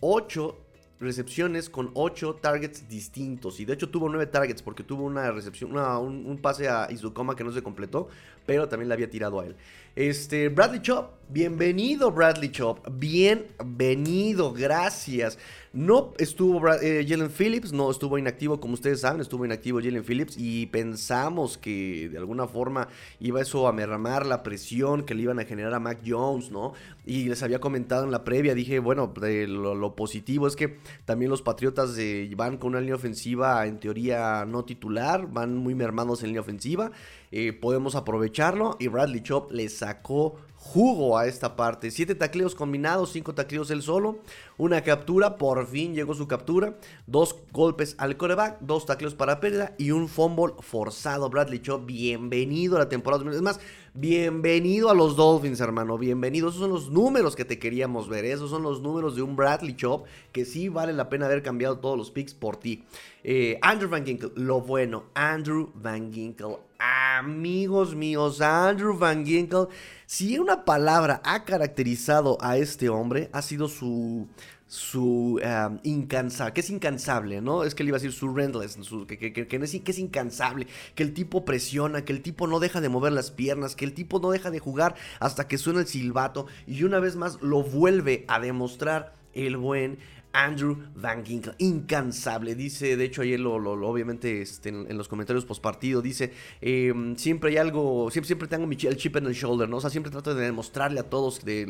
8 0.00 0.65
recepciones 0.98 1.68
con 1.68 1.90
8 1.94 2.38
targets 2.40 2.88
distintos. 2.88 3.60
Y 3.60 3.64
de 3.64 3.74
hecho 3.74 3.90
tuvo 3.90 4.08
9 4.08 4.26
targets 4.26 4.62
porque 4.62 4.82
tuvo 4.82 5.04
una 5.04 5.30
recepción, 5.30 5.76
un, 5.76 6.38
pase 6.38 6.68
a 6.68 6.88
Izukoma 6.90 7.36
que 7.36 7.44
no 7.44 7.52
se 7.52 7.62
completó, 7.62 8.08
pero 8.46 8.68
también 8.68 8.88
le 8.88 8.94
había 8.94 9.10
tirado 9.10 9.40
a 9.40 9.46
él. 9.46 9.56
Este, 9.94 10.48
Bradley 10.48 10.80
Chop, 10.82 11.12
bienvenido 11.28 12.10
Bradley 12.10 12.50
Chop, 12.50 12.86
bienvenido, 12.92 14.52
gracias. 14.52 15.38
No 15.76 16.14
estuvo 16.16 16.72
eh, 16.72 17.04
Jalen 17.06 17.28
Phillips, 17.28 17.70
no 17.70 17.90
estuvo 17.90 18.16
inactivo, 18.16 18.58
como 18.58 18.72
ustedes 18.72 19.02
saben, 19.02 19.20
estuvo 19.20 19.44
inactivo 19.44 19.78
Jalen 19.78 20.04
Phillips 20.04 20.34
y 20.38 20.64
pensamos 20.68 21.58
que 21.58 22.08
de 22.08 22.16
alguna 22.16 22.46
forma 22.46 22.88
iba 23.20 23.42
eso 23.42 23.68
a 23.68 23.74
mermar 23.74 24.24
la 24.24 24.42
presión 24.42 25.04
que 25.04 25.14
le 25.14 25.24
iban 25.24 25.38
a 25.38 25.44
generar 25.44 25.74
a 25.74 25.78
Mac 25.78 25.98
Jones, 26.02 26.50
¿no? 26.50 26.72
Y 27.04 27.24
les 27.24 27.42
había 27.42 27.60
comentado 27.60 28.04
en 28.04 28.10
la 28.10 28.24
previa, 28.24 28.54
dije, 28.54 28.78
bueno, 28.78 29.12
lo, 29.14 29.94
positivo 29.94 30.46
es 30.46 30.56
que 30.56 30.78
también 31.04 31.30
los 31.30 31.42
Patriotas 31.42 31.94
eh, 31.98 32.32
van 32.34 32.56
con 32.56 32.70
una 32.70 32.80
línea 32.80 32.94
ofensiva 32.94 33.66
en 33.66 33.78
teoría 33.78 34.46
no 34.46 34.64
titular, 34.64 35.30
van 35.30 35.58
muy 35.58 35.74
mermados 35.74 36.22
en 36.22 36.28
línea 36.28 36.40
ofensiva, 36.40 36.90
eh, 37.32 37.52
podemos 37.52 37.94
aprovecharlo 37.94 38.76
y 38.78 38.88
Bradley 38.88 39.22
Chop 39.22 39.52
le 39.52 39.68
sacó 39.68 40.36
jugo 40.66 41.16
a 41.16 41.26
esta 41.26 41.54
parte. 41.54 41.90
Siete 41.90 42.14
tacleos 42.14 42.54
combinados, 42.54 43.12
cinco 43.12 43.34
tacleos 43.34 43.70
él 43.70 43.82
solo, 43.82 44.18
una 44.58 44.82
captura, 44.82 45.38
por 45.38 45.66
fin 45.66 45.94
llegó 45.94 46.14
su 46.14 46.26
captura, 46.26 46.76
dos 47.06 47.36
golpes 47.52 47.94
al 47.98 48.16
coreback, 48.16 48.58
dos 48.60 48.84
tacleos 48.86 49.14
para 49.14 49.38
pérdida 49.38 49.74
y 49.78 49.92
un 49.92 50.08
fumble 50.08 50.54
forzado. 50.60 51.30
Bradley 51.30 51.60
Chop, 51.60 51.86
bienvenido 51.86 52.76
a 52.76 52.80
la 52.80 52.88
temporada. 52.88 53.30
Es 53.30 53.42
más, 53.42 53.60
bienvenido 53.94 54.90
a 54.90 54.94
los 54.94 55.14
Dolphins, 55.14 55.60
hermano, 55.60 55.98
bienvenido. 55.98 56.48
Esos 56.48 56.60
son 56.60 56.70
los 56.70 56.90
números 56.90 57.36
que 57.36 57.44
te 57.44 57.58
queríamos 57.58 58.08
ver, 58.08 58.24
esos 58.24 58.50
son 58.50 58.62
los 58.62 58.80
números 58.80 59.14
de 59.14 59.22
un 59.22 59.36
Bradley 59.36 59.76
Chop 59.76 60.06
que 60.32 60.44
sí 60.44 60.68
vale 60.68 60.92
la 60.92 61.08
pena 61.08 61.26
haber 61.26 61.42
cambiado 61.42 61.78
todos 61.78 61.96
los 61.96 62.10
picks 62.10 62.34
por 62.34 62.56
ti. 62.56 62.84
Eh, 63.22 63.58
Andrew 63.62 63.90
Van 63.90 64.04
Ginkle, 64.04 64.30
lo 64.34 64.60
bueno, 64.60 65.04
Andrew 65.14 65.70
Van 65.74 66.12
Ginkle, 66.12 66.58
amigos 66.78 67.94
míos, 67.94 68.40
Andrew 68.40 68.96
Van 68.96 69.24
Ginkle 69.24 69.68
si 70.06 70.38
una 70.38 70.64
palabra 70.64 71.20
ha 71.24 71.44
caracterizado 71.44 72.38
a 72.40 72.56
este 72.58 72.88
hombre, 72.88 73.28
ha 73.32 73.42
sido 73.42 73.66
su, 73.66 74.28
su 74.68 75.40
incansable, 75.82 76.54
que 76.54 76.60
es 76.60 76.70
incansable, 76.70 77.40
¿no? 77.40 77.64
Es 77.64 77.74
que 77.74 77.82
le 77.82 77.88
iba 77.88 77.96
a 77.96 78.00
decir 78.00 78.12
su 78.12 78.32
relentless, 78.32 78.78
que, 79.08 79.32
que, 79.32 79.56
es 79.60 79.98
incansable, 79.98 80.68
que 80.94 81.02
el 81.02 81.12
tipo 81.12 81.44
presiona, 81.44 82.04
que 82.04 82.12
el 82.12 82.22
tipo 82.22 82.46
no 82.46 82.60
deja 82.60 82.80
de 82.80 82.88
mover 82.88 83.12
las 83.12 83.32
piernas, 83.32 83.74
que 83.74 83.84
el 83.84 83.94
tipo 83.94 84.20
no 84.20 84.30
deja 84.30 84.52
de 84.52 84.60
jugar 84.60 84.94
hasta 85.18 85.48
que 85.48 85.58
suena 85.58 85.80
el 85.80 85.88
silbato 85.88 86.46
y 86.68 86.84
una 86.84 87.00
vez 87.00 87.16
más 87.16 87.42
lo 87.42 87.64
vuelve 87.64 88.24
a 88.28 88.38
demostrar 88.38 89.16
el 89.34 89.56
buen 89.56 89.98
Andrew 90.36 90.76
Van 90.94 91.24
Ginkle, 91.24 91.54
incansable. 91.58 92.54
Dice, 92.54 92.98
de 92.98 93.04
hecho, 93.04 93.22
ayer 93.22 93.40
lo, 93.40 93.54
obviamente 93.88 94.42
este, 94.42 94.68
en, 94.68 94.96
los 94.98 95.08
comentarios 95.08 95.46
post 95.46 95.62
partido, 95.62 96.02
dice: 96.02 96.32
em, 96.60 97.16
Siempre 97.16 97.50
hay 97.50 97.56
algo, 97.56 98.10
siempre, 98.10 98.26
siempre 98.26 98.48
tengo 98.48 98.70
el 98.70 98.96
chip 98.96 99.16
en 99.16 99.26
el 99.26 99.32
shoulder, 99.32 99.66
¿no? 99.66 99.78
O 99.78 99.80
sea, 99.80 99.88
siempre 99.88 100.12
trato 100.12 100.34
de 100.34 100.44
demostrarle 100.44 101.00
a 101.00 101.04
todos 101.04 101.42
de 101.44 101.66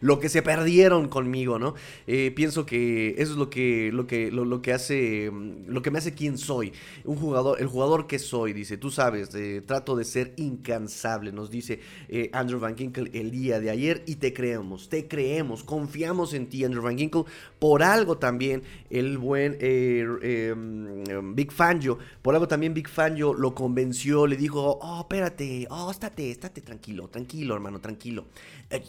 lo, 0.00 0.18
que 0.18 0.30
se 0.30 0.40
perdieron 0.42 1.08
conmigo, 1.08 1.58
¿no? 1.58 1.74
Eh, 2.06 2.32
pienso 2.34 2.64
que 2.64 3.14
eso 3.18 3.32
es 3.32 3.38
lo 3.38 3.50
que, 3.50 3.90
lo 3.92 4.06
que, 4.06 4.30
lo, 4.30 4.62
que 4.62 4.72
hace, 4.72 5.30
lo 5.66 5.82
que 5.82 5.90
me 5.90 5.98
hace 5.98 6.14
quien 6.14 6.38
soy. 6.38 6.72
Un 7.04 7.16
jugador, 7.16 7.60
el 7.60 7.66
jugador 7.66 8.06
que 8.06 8.18
soy, 8.18 8.54
dice, 8.54 8.78
tú 8.78 8.90
sabes, 8.90 9.34
eh, 9.34 9.62
trato 9.64 9.94
de 9.94 10.04
ser 10.04 10.32
incansable, 10.36 11.32
nos 11.32 11.50
dice 11.50 11.80
eh, 12.08 12.30
Andrew 12.32 12.60
Van 12.60 12.76
Ginkle 12.76 13.10
el 13.12 13.30
día 13.30 13.60
de 13.60 13.68
ayer 13.68 14.02
y 14.06 14.16
te 14.16 14.32
creemos, 14.32 14.88
te 14.88 15.06
creemos, 15.06 15.64
confiamos 15.64 16.32
en 16.32 16.48
ti, 16.48 16.64
Andrew 16.64 16.82
Van 16.82 16.96
Ginkle, 16.96 17.24
por 17.58 17.82
también 18.18 18.62
el 18.88 19.18
buen 19.18 19.56
eh, 19.60 20.04
em, 20.22 21.34
Big 21.34 21.52
Fangio, 21.52 21.98
por 22.22 22.34
algo 22.34 22.46
también 22.46 22.74
Big 22.74 22.88
Fangio 22.88 23.34
lo 23.34 23.54
convenció, 23.54 24.26
le 24.26 24.36
dijo, 24.36 24.78
oh, 24.80 25.00
espérate, 25.00 25.66
oh, 25.70 25.90
estate, 25.90 26.30
estate 26.30 26.60
tranquilo, 26.60 27.08
tranquilo, 27.08 27.54
hermano, 27.54 27.80
tranquilo. 27.80 28.26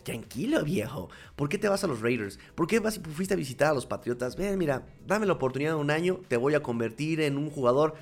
Tranquilo, 0.03 0.63
viejo. 0.63 1.09
¿Por 1.35 1.49
qué 1.49 1.57
te 1.57 1.67
vas 1.67 1.83
a 1.83 1.87
los 1.87 2.01
Raiders? 2.01 2.39
¿Por 2.53 2.67
qué 2.67 2.79
vas, 2.79 2.99
fuiste 3.15 3.33
a 3.33 3.37
visitar 3.37 3.71
a 3.71 3.73
los 3.73 3.85
Patriotas? 3.85 4.35
Ven, 4.35 4.57
mira, 4.57 4.85
dame 5.07 5.25
la 5.25 5.33
oportunidad 5.33 5.71
de 5.71 5.77
un 5.77 5.89
año, 5.89 6.19
te 6.27 6.37
voy 6.37 6.53
a 6.53 6.61
convertir 6.61 7.21
en 7.21 7.37
un 7.37 7.49
jugador... 7.49 7.95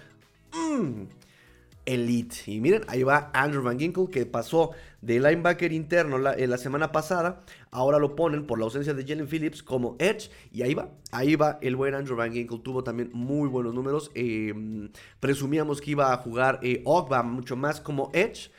Mm, 0.51 1.03
elite. 1.89 2.35
Y 2.45 2.61
miren, 2.61 2.83
ahí 2.87 3.03
va 3.03 3.31
Andrew 3.33 3.63
Van 3.63 3.79
Ginkle 3.79 4.07
que 4.09 4.25
pasó 4.25 4.71
de 5.01 5.19
linebacker 5.19 5.71
interno 5.71 6.17
la, 6.17 6.35
la, 6.35 6.57
semana 6.57 6.91
pasada. 6.91 7.43
Ahora 7.71 7.99
lo 7.99 8.15
ponen 8.15 8.45
por 8.45 8.59
la 8.59 8.65
ausencia 8.65 8.93
de 8.93 9.05
Jalen 9.05 9.27
Phillips 9.27 9.63
como 9.63 9.95
Edge. 9.99 10.29
Y 10.51 10.61
ahí 10.61 10.73
va, 10.73 10.89
ahí 11.11 11.35
va 11.35 11.57
el 11.61 11.75
buen 11.75 11.95
Andrew 11.95 12.15
Van 12.15 12.31
Ginkle. 12.31 12.59
Tuvo 12.59 12.83
también 12.83 13.09
muy 13.13 13.49
buenos 13.49 13.73
números. 13.73 14.11
Eh, 14.13 14.53
presumíamos 15.19 15.81
que 15.81 15.91
iba 15.91 16.13
a 16.13 16.17
jugar 16.17 16.59
eh, 16.61 16.81
Ogba 16.85 17.23
mucho 17.23 17.55
más 17.55 17.81
como 17.81 18.11
Edge. 18.13 18.51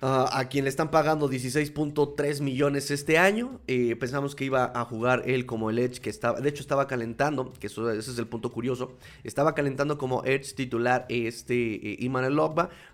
A 0.00 0.46
quien 0.48 0.62
le 0.62 0.70
están 0.70 0.92
pagando 0.92 1.28
16.3 1.28 2.40
millones 2.40 2.92
este 2.92 3.18
año. 3.18 3.58
Eh, 3.66 3.96
pensamos 3.96 4.36
que 4.36 4.44
iba 4.44 4.70
a 4.72 4.84
jugar 4.84 5.24
él 5.26 5.44
como 5.44 5.70
el 5.70 5.78
Edge, 5.80 5.98
que 6.00 6.08
estaba, 6.08 6.40
de 6.40 6.48
hecho 6.48 6.62
estaba 6.62 6.86
calentando, 6.86 7.52
que 7.54 7.66
eso, 7.66 7.90
ese 7.90 8.12
es 8.12 8.18
el 8.18 8.28
punto 8.28 8.52
curioso. 8.52 8.92
Estaba 9.24 9.56
calentando 9.56 9.98
como 9.98 10.22
Edge 10.24 10.54
titular 10.54 11.04
este 11.08 11.54
eh, 11.54 11.96
Iman 11.98 12.32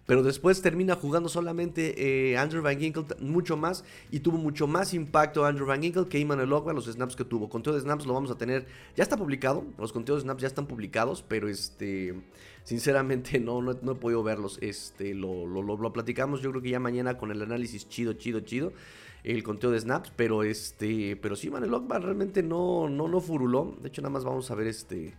pero 0.07 0.23
después 0.23 0.63
termina 0.63 0.95
jugando 0.95 1.29
solamente 1.29 2.31
eh, 2.31 2.39
Andrew 2.39 2.63
Van 2.63 2.79
Ginkle 2.79 3.05
mucho 3.21 3.59
más 3.59 3.85
y 4.11 4.21
tuvo 4.21 4.39
mucho 4.39 4.67
más 4.67 4.95
impacto 4.95 5.45
Andrew 5.45 5.67
Van 5.67 5.83
Ginkle 5.83 6.09
que 6.09 6.19
Iman 6.19 6.49
Logba, 6.49 6.73
los 6.73 6.87
snaps 6.87 7.17
que 7.17 7.25
tuvo. 7.25 7.51
Conteo 7.51 7.75
de 7.75 7.81
snaps 7.81 8.07
lo 8.07 8.15
vamos 8.15 8.31
a 8.31 8.39
tener, 8.39 8.67
ya 8.97 9.03
está 9.03 9.19
publicado, 9.19 9.63
los 9.77 9.93
conteos 9.93 10.21
de 10.21 10.23
snaps 10.23 10.41
ya 10.41 10.49
están 10.49 10.67
publicados, 10.67 11.23
pero 11.27 11.49
este 11.49 12.15
sinceramente 12.65 13.39
no, 13.39 13.63
no, 13.63 13.73
he 13.73 13.95
podido 13.95 14.23
verlos. 14.23 14.59
Este, 14.61 15.15
lo, 15.15 15.47
lo, 15.47 15.93
platicamos 15.93 16.43
yo 16.43 16.51
creo 16.51 16.63
que 16.63 16.71
ya 16.71 16.81
mañana 16.81 17.17
con 17.17 17.31
el 17.31 17.41
análisis 17.43 17.89
chido, 17.89 18.15
chido, 18.15 18.41
chido. 18.41 18.73
El 19.23 19.43
conteo 19.43 19.71
de 19.71 19.81
snaps, 19.81 20.13
pero 20.15 20.43
este, 20.43 21.17
pero 21.17 21.35
sí, 21.35 21.49
man, 21.49 21.65
realmente 21.89 22.43
no, 22.43 22.91
no, 22.91 23.09
no 23.09 23.21
furuló. 23.21 23.75
De 23.81 23.89
hecho, 23.89 24.03
nada 24.03 24.13
más 24.13 24.25
vamos 24.25 24.51
a 24.51 24.55
ver 24.55 24.67
este, 24.67 25.15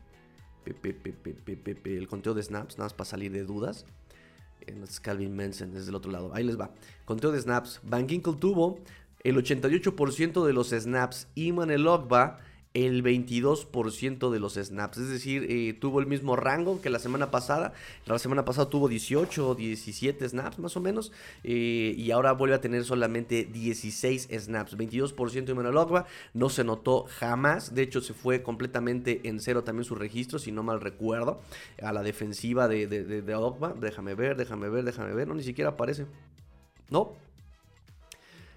el 0.65 2.07
conteo 2.07 2.35
de 2.35 2.43
snaps, 2.43 2.77
nada 2.77 2.85
más 2.85 2.93
para 2.93 3.09
salir 3.09 3.31
de 3.31 3.43
dudas. 3.43 3.85
Es 4.61 4.99
Calvin 4.99 5.35
Mensen 5.35 5.73
desde 5.73 5.89
el 5.89 5.95
otro 5.95 6.11
lado. 6.11 6.31
Ahí 6.33 6.43
les 6.43 6.59
va. 6.59 6.71
Conteo 7.05 7.31
de 7.31 7.41
snaps. 7.41 7.81
Van 7.83 8.07
Ginkle 8.07 8.35
tuvo 8.35 8.79
el 9.23 9.37
88% 9.37 10.45
de 10.45 10.53
los 10.53 10.69
snaps 10.69 11.27
y 11.33 11.51
Manel 11.51 11.87
Ogba 11.87 12.37
el 12.75 13.03
22% 13.03 14.29
de 14.29 14.39
los 14.39 14.55
snaps. 14.55 14.97
Es 14.97 15.09
decir, 15.09 15.47
eh, 15.49 15.73
tuvo 15.73 16.01
el 16.01 16.07
mismo 16.07 16.35
rango 16.35 16.81
que 16.81 16.89
la 16.89 16.99
semana 16.99 17.31
pasada. 17.31 17.73
La 18.05 18.19
semana 18.19 18.45
pasada 18.45 18.69
tuvo 18.69 18.89
18 18.89 19.49
o 19.49 19.55
17 19.55 20.27
snaps 20.27 20.59
más 20.59 20.75
o 20.75 20.81
menos. 20.81 21.11
Eh, 21.43 21.95
y 21.97 22.11
ahora 22.11 22.33
vuelve 22.33 22.55
a 22.55 22.61
tener 22.61 22.83
solamente 22.83 23.45
16 23.45 24.27
snaps. 24.29 24.77
22% 24.77 25.45
de 25.45 25.77
Ogba. 25.77 26.05
No 26.33 26.49
se 26.49 26.65
notó 26.65 27.05
jamás. 27.09 27.73
De 27.73 27.81
hecho, 27.81 28.01
se 28.01 28.13
fue 28.13 28.43
completamente 28.43 29.21
en 29.23 29.39
cero 29.39 29.63
también 29.63 29.85
su 29.85 29.95
registro, 29.95 30.37
si 30.37 30.51
no 30.51 30.61
mal 30.61 30.81
recuerdo. 30.81 31.39
A 31.81 31.93
la 31.93 32.03
defensiva 32.03 32.67
de, 32.67 32.87
de, 32.87 33.21
de 33.21 33.35
Ogba. 33.35 33.73
Déjame 33.73 34.15
ver, 34.15 34.35
déjame 34.35 34.67
ver, 34.67 34.83
déjame 34.83 35.13
ver. 35.13 35.29
No, 35.29 35.33
ni 35.33 35.43
siquiera 35.43 35.71
aparece. 35.71 36.05
No, 36.89 37.13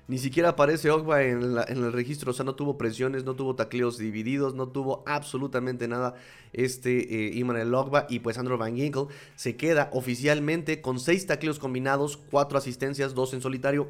ni 0.08 0.16
siquiera 0.16 0.48
aparece 0.48 0.90
Ogba 0.90 1.22
en, 1.22 1.42
el 1.42 1.92
registro, 1.92 2.30
o 2.30 2.34
sea, 2.34 2.46
no 2.46 2.54
tuvo 2.54 2.78
presiones, 2.78 3.24
no 3.24 3.36
tuvo 3.36 3.54
tacleos 3.54 3.98
divididos, 3.98 4.54
no 4.54 4.68
tuvo 4.68 5.04
absolutamente 5.06 5.86
nada 5.86 6.14
este 6.54 7.26
eh, 7.26 7.38
Iman 7.38 7.74
Ogba. 7.74 8.06
Y 8.08 8.20
pues 8.20 8.38
Andrew 8.38 8.56
Van 8.56 8.74
Ginkle 8.74 9.08
se 9.36 9.56
queda 9.56 9.90
oficialmente 9.92 10.80
con 10.80 10.98
6 10.98 11.26
tacleos 11.26 11.58
combinados, 11.58 12.16
4 12.16 12.56
asistencias, 12.56 13.14
2 13.14 13.34
en 13.34 13.42
solitario, 13.42 13.88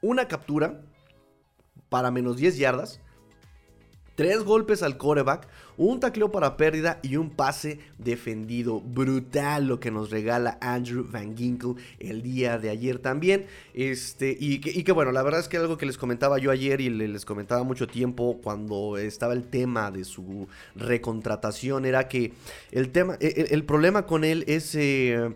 una 0.00 0.26
captura 0.26 0.80
para 1.90 2.10
menos 2.10 2.38
10 2.38 2.56
yardas 2.56 3.02
Tres 4.20 4.44
golpes 4.44 4.82
al 4.82 4.98
coreback, 4.98 5.48
un 5.78 5.98
tacleo 5.98 6.30
para 6.30 6.58
pérdida 6.58 7.00
y 7.02 7.16
un 7.16 7.30
pase 7.30 7.78
defendido. 7.96 8.82
Brutal 8.82 9.66
lo 9.66 9.80
que 9.80 9.90
nos 9.90 10.10
regala 10.10 10.58
Andrew 10.60 11.06
Van 11.10 11.34
Ginkle 11.34 11.76
el 11.98 12.20
día 12.20 12.58
de 12.58 12.68
ayer 12.68 12.98
también. 12.98 13.46
Este, 13.72 14.36
y, 14.38 14.58
que, 14.58 14.92
bueno, 14.92 15.10
la 15.10 15.22
verdad 15.22 15.40
es 15.40 15.48
que 15.48 15.56
algo 15.56 15.78
que 15.78 15.86
les 15.86 15.96
comentaba 15.96 16.36
yo 16.36 16.50
ayer 16.50 16.82
y 16.82 16.90
les 16.90 17.24
comentaba 17.24 17.62
mucho 17.62 17.86
tiempo 17.86 18.40
cuando 18.42 18.98
estaba 18.98 19.32
el 19.32 19.44
tema 19.44 19.90
de 19.90 20.04
su 20.04 20.48
recontratación 20.76 21.86
era 21.86 22.06
que 22.06 22.34
el 22.72 22.90
tema, 22.90 23.16
e, 23.20 23.28
e, 23.28 23.54
el, 23.54 23.64
problema 23.64 24.04
con 24.04 24.24
él 24.24 24.44
es... 24.48 24.74
Eh, 24.74 25.34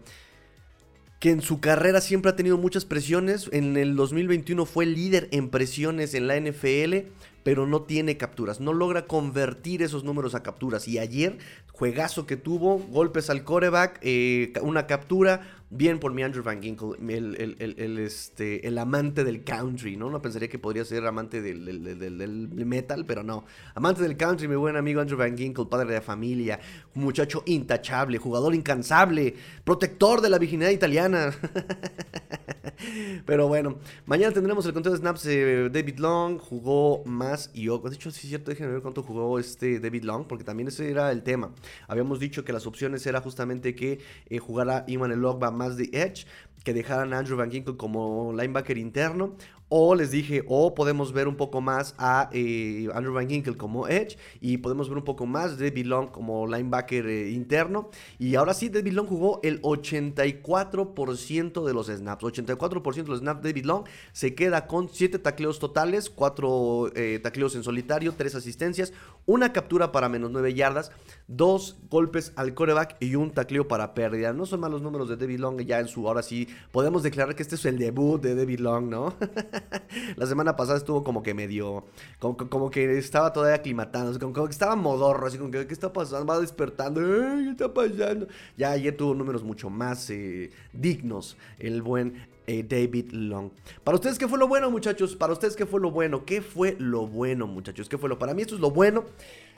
que 1.21 1.31
en 1.31 1.41
su 1.41 1.59
carrera 1.59 2.03
siempre 2.03 2.31
ha 2.31 2.37
tenido 2.37 2.59
muchas 2.59 2.85
presiones. 2.85 3.49
En 3.51 3.79
el 3.79 3.97
2021 3.97 4.67
fue 4.67 4.85
líder 4.85 5.29
en 5.31 5.49
presiones 5.49 6.13
en 6.13 6.27
la 6.27 6.39
NFL 6.39 7.09
pero 7.45 7.67
no 7.67 7.83
tiene 7.83 8.17
capturas, 8.17 8.59
no 8.59 8.73
logra 8.73 9.07
convertir 9.07 9.83
esos 9.83 10.03
números 10.03 10.35
a 10.35 10.43
capturas. 10.43 10.89
Y 10.89 10.99
ayer, 10.99 11.39
juegazo 11.73 12.27
que 12.27 12.37
tuvo, 12.37 12.79
golpes 12.79 13.31
al 13.31 13.45
coreback, 13.45 14.01
eh, 14.03 14.53
una 14.63 14.89
captura, 14.89 15.43
bien 15.71 15.99
por 15.99 16.15
mi 16.15 16.23
Andrew 16.23 16.45
Van 16.45 16.63
Ginkle, 16.63 16.97
el, 17.09 17.99
este, 17.99 18.67
el 18.67 18.79
amante 18.79 19.25
del 19.25 19.45
country, 19.45 19.97
¿no? 19.97 20.09
No 20.09 20.23
pensaría 20.23 20.49
que 20.49 20.59
podría 20.59 20.85
ser 20.85 21.05
amante 21.07 21.43
del, 21.43 22.49
metal, 22.65 23.05
pero 23.07 23.23
no. 23.23 23.45
Amante 23.75 24.03
del 24.03 24.17
country, 24.17 24.49
mi 24.49 24.57
buen 24.57 24.77
amigo 24.77 25.01
Andrew 25.01 25.19
Van 25.19 25.37
Ginkle, 25.37 25.67
padre 25.67 25.93
de 25.93 26.01
familia, 26.01 26.61
muchacho 26.95 27.43
intachable, 27.47 28.19
jugador 28.19 28.55
incansable, 28.55 29.35
protector 29.65 30.21
de 30.21 30.31
la 30.31 30.39
virginidad 30.39 30.71
italiana. 30.71 31.35
pero 33.27 33.49
bueno, 33.49 33.79
mañana 34.07 34.33
tendremos 34.33 34.65
el 34.67 34.73
conteo 34.73 34.93
de 34.93 34.99
snaps 34.99 35.25
de 35.25 35.71
David 35.71 35.99
Long, 35.99 36.39
jugó 36.39 37.05
más 37.05 37.34
y 37.53 37.67
De 37.67 37.95
hecho, 37.95 38.11
sí 38.11 38.21
es 38.23 38.29
cierto, 38.29 38.51
déjenme 38.51 38.73
ver 38.73 38.83
cuánto 38.83 39.03
jugó 39.03 39.39
este 39.39 39.81
David 39.81 40.05
Long, 40.05 40.27
porque 40.27 40.45
también 40.45 40.69
ese 40.69 40.91
era 40.91 41.11
el 41.11 41.23
tema. 41.23 41.53
Habíamos 41.89 42.21
dicho 42.21 42.45
que 42.45 42.53
las 42.53 42.67
opciones 42.67 43.07
era 43.07 43.21
justamente 43.21 43.75
que 43.75 44.01
eh, 44.29 44.39
jugara 44.39 44.85
Iman 44.87 45.13
Elogba 45.13 45.51
más 45.51 45.77
de 45.77 45.91
Edge, 45.93 46.27
que 46.65 46.73
dejaran 46.73 47.13
a 47.13 47.19
Andrew 47.19 47.37
Van 47.37 47.51
Ginkle 47.51 47.77
como 47.77 48.33
linebacker 48.33 48.79
interno 48.79 49.37
o 49.77 49.97
les 49.97 50.13
dije, 50.13 50.45
o 50.47 50.73
podemos 50.73 51.13
ver 51.13 51.27
un 51.27 51.35
poco 51.35 51.61
más 51.61 51.97
a 51.99 52.31
eh, 52.33 52.89
Andrew 52.95 53.13
Van 53.13 53.29
Ginkle 53.29 53.57
como 53.57 53.89
Edge. 53.89 54.17
Y 54.41 54.59
podemos 54.59 54.89
ver 54.89 54.99
un 54.99 55.03
poco 55.03 55.27
más 55.27 55.59
de 55.59 55.73
Long 55.83 56.13
como 56.13 56.47
linebacker 56.47 57.05
eh, 57.09 57.31
interno. 57.31 57.91
Y 58.21 58.37
ahora 58.37 58.55
sí, 58.55 58.69
David 58.69 58.93
Long 58.93 59.09
jugó 59.09 59.41
el 59.43 59.61
84% 59.63 61.65
de 61.65 61.75
los 61.75 61.89
snaps. 61.89 62.23
84% 62.23 62.95
de 62.95 63.09
los 63.09 63.19
snaps 63.19 63.43
David 63.43 63.65
Long 63.65 63.83
se 64.13 64.37
queda 64.37 64.69
con 64.69 64.89
7 64.89 65.19
tacleos 65.19 65.59
totales, 65.59 66.09
4 66.09 66.93
eh, 66.95 67.19
tacleos 67.21 67.57
en 67.57 67.65
solitario, 67.65 68.15
3 68.17 68.33
asistencias, 68.37 68.93
una 69.27 69.53
captura 69.53 69.91
para 69.91 70.09
menos 70.09 70.31
9 70.31 70.55
yardas, 70.55 70.93
2 71.27 71.79
golpes 71.91 72.33
al 72.37 72.55
coreback 72.55 72.95
y 73.01 73.17
un 73.17 73.33
tacleo 73.33 73.67
para 73.67 73.93
pérdida. 73.93 74.33
No 74.33 74.47
son 74.47 74.61
malos 74.61 74.83
números 74.83 75.09
de 75.09 75.17
David 75.17 75.41
Long 75.41 75.61
ya 75.63 75.81
en 75.81 75.89
su, 75.89 76.07
ahora 76.07 76.23
sí, 76.23 76.47
podemos 76.71 77.03
declarar 77.03 77.35
que 77.35 77.43
este 77.43 77.57
es 77.57 77.65
el 77.65 77.77
debut 77.77 78.23
de 78.23 78.37
David 78.37 78.61
Long, 78.61 78.89
¿no? 78.89 79.15
la 80.17 80.27
semana 80.27 80.57
pasada 80.57 80.79
estuvo 80.79 81.05
como 81.05 81.23
que 81.23 81.35
medio, 81.35 81.85
como, 82.19 82.71
que 82.71 82.99
estaba 82.99 83.33
todavía 83.33 83.57
aclimatando, 83.57 84.19
como, 84.19 84.47
que 84.47 84.53
estaba 84.53 84.77
modorro, 84.77 85.27
así 85.27 85.39
como 85.39 85.51
que, 85.51 85.67
¿qué 85.67 85.75
está 85.75 85.93
pasando? 85.93 86.27
Va 86.27 86.41
despertando, 86.41 87.01
¿qué 87.01 87.51
está 87.51 87.73
pasando? 87.73 88.29
Ya 88.57 88.71
ayer 88.71 88.97
tuvo 88.97 89.15
números 89.15 89.43
mucho 89.43 89.71
más 89.71 90.09
eh, 90.11 90.51
dignos, 90.73 91.37
el 91.59 91.83
buen 91.83 92.35
eh, 92.47 92.63
David 92.63 93.13
Long. 93.13 93.51
Para 93.83 93.97
ustedes, 93.97 94.19
¿qué 94.19 94.29
fue 94.29 94.39
lo 94.39 94.47
bueno, 94.47 94.71
muchachos? 94.71 95.17
Para 95.17 95.33
ustedes, 95.33 95.57
¿qué 95.57 95.65
fue 95.65 95.81
lo 95.81 95.91
bueno? 95.91 96.25
¿Qué 96.27 96.43
fue 96.43 96.77
lo 96.79 97.07
bueno, 97.07 97.47
muchachos? 97.47 97.89
¿Qué 97.89 97.97
fue 97.97 98.09
lo? 98.09 98.19
Para 98.19 98.35
mí 98.35 98.43
esto 98.43 98.55
es 98.55 98.61
lo 98.61 98.71
bueno. 98.71 99.05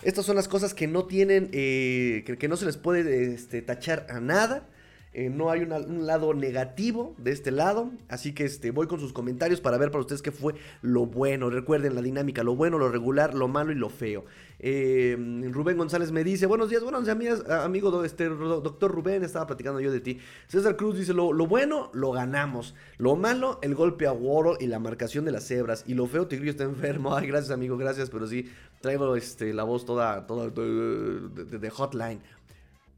Estas 0.02 0.24
son 0.24 0.36
las 0.36 0.46
cosas 0.46 0.72
que 0.72 0.86
no 0.86 1.04
tienen, 1.06 1.50
eh, 1.52 2.22
que, 2.38 2.48
no 2.48 2.56
se 2.56 2.64
les 2.64 2.76
puede 2.76 3.34
este, 3.34 3.60
tachar 3.62 4.06
a 4.08 4.20
nada. 4.20 4.68
Eh, 5.18 5.30
no 5.30 5.50
hay 5.50 5.62
un 5.62 6.06
lado 6.06 6.34
negativo 6.34 7.14
de 7.16 7.32
este 7.32 7.50
lado. 7.50 7.90
Así 8.06 8.34
que 8.34 8.44
este, 8.44 8.70
voy 8.70 8.86
con 8.86 9.00
sus 9.00 9.14
comentarios 9.14 9.62
para 9.62 9.78
ver 9.78 9.90
para 9.90 10.02
ustedes 10.02 10.20
qué 10.20 10.30
fue 10.30 10.54
lo 10.82 11.06
bueno. 11.06 11.48
Recuerden 11.48 11.94
la 11.94 12.02
dinámica, 12.02 12.44
lo 12.44 12.54
bueno, 12.54 12.76
lo 12.76 12.90
regular, 12.90 13.32
lo 13.32 13.48
malo 13.48 13.72
y 13.72 13.76
lo 13.76 13.88
feo. 13.88 14.26
Eh, 14.58 15.16
Rubén 15.50 15.78
González 15.78 16.12
me 16.12 16.22
dice, 16.22 16.44
buenos 16.44 16.68
días, 16.68 16.82
buenos 16.82 17.06
días, 17.06 17.48
amigo 17.48 18.04
este, 18.04 18.28
doctor 18.28 18.90
Rubén, 18.90 19.24
estaba 19.24 19.46
platicando 19.46 19.80
yo 19.80 19.90
de 19.90 20.00
ti. 20.00 20.18
César 20.48 20.76
Cruz 20.76 20.98
dice, 20.98 21.14
lo, 21.14 21.32
bueno, 21.46 21.90
lo 21.94 22.12
ganamos. 22.12 22.74
Lo 22.98 23.16
malo, 23.16 23.58
el 23.62 23.74
golpe 23.74 24.06
a 24.06 24.12
Woro 24.12 24.58
y 24.60 24.66
la 24.66 24.80
marcación 24.80 25.24
de 25.24 25.32
las 25.32 25.46
cebras. 25.46 25.84
Y 25.86 25.94
lo 25.94 26.06
feo, 26.08 26.26
Tigrillo 26.26 26.50
está 26.50 26.64
enfermo. 26.64 27.14
Ay, 27.16 27.26
gracias, 27.26 27.52
amigo, 27.52 27.78
gracias, 27.78 28.10
pero 28.10 28.26
sí, 28.26 28.50
traigo 28.82 29.16
este, 29.16 29.54
la 29.54 29.62
voz 29.62 29.86
toda, 29.86 30.26
toda, 30.26 30.50
de, 30.50 31.70
hotline. 31.70 32.20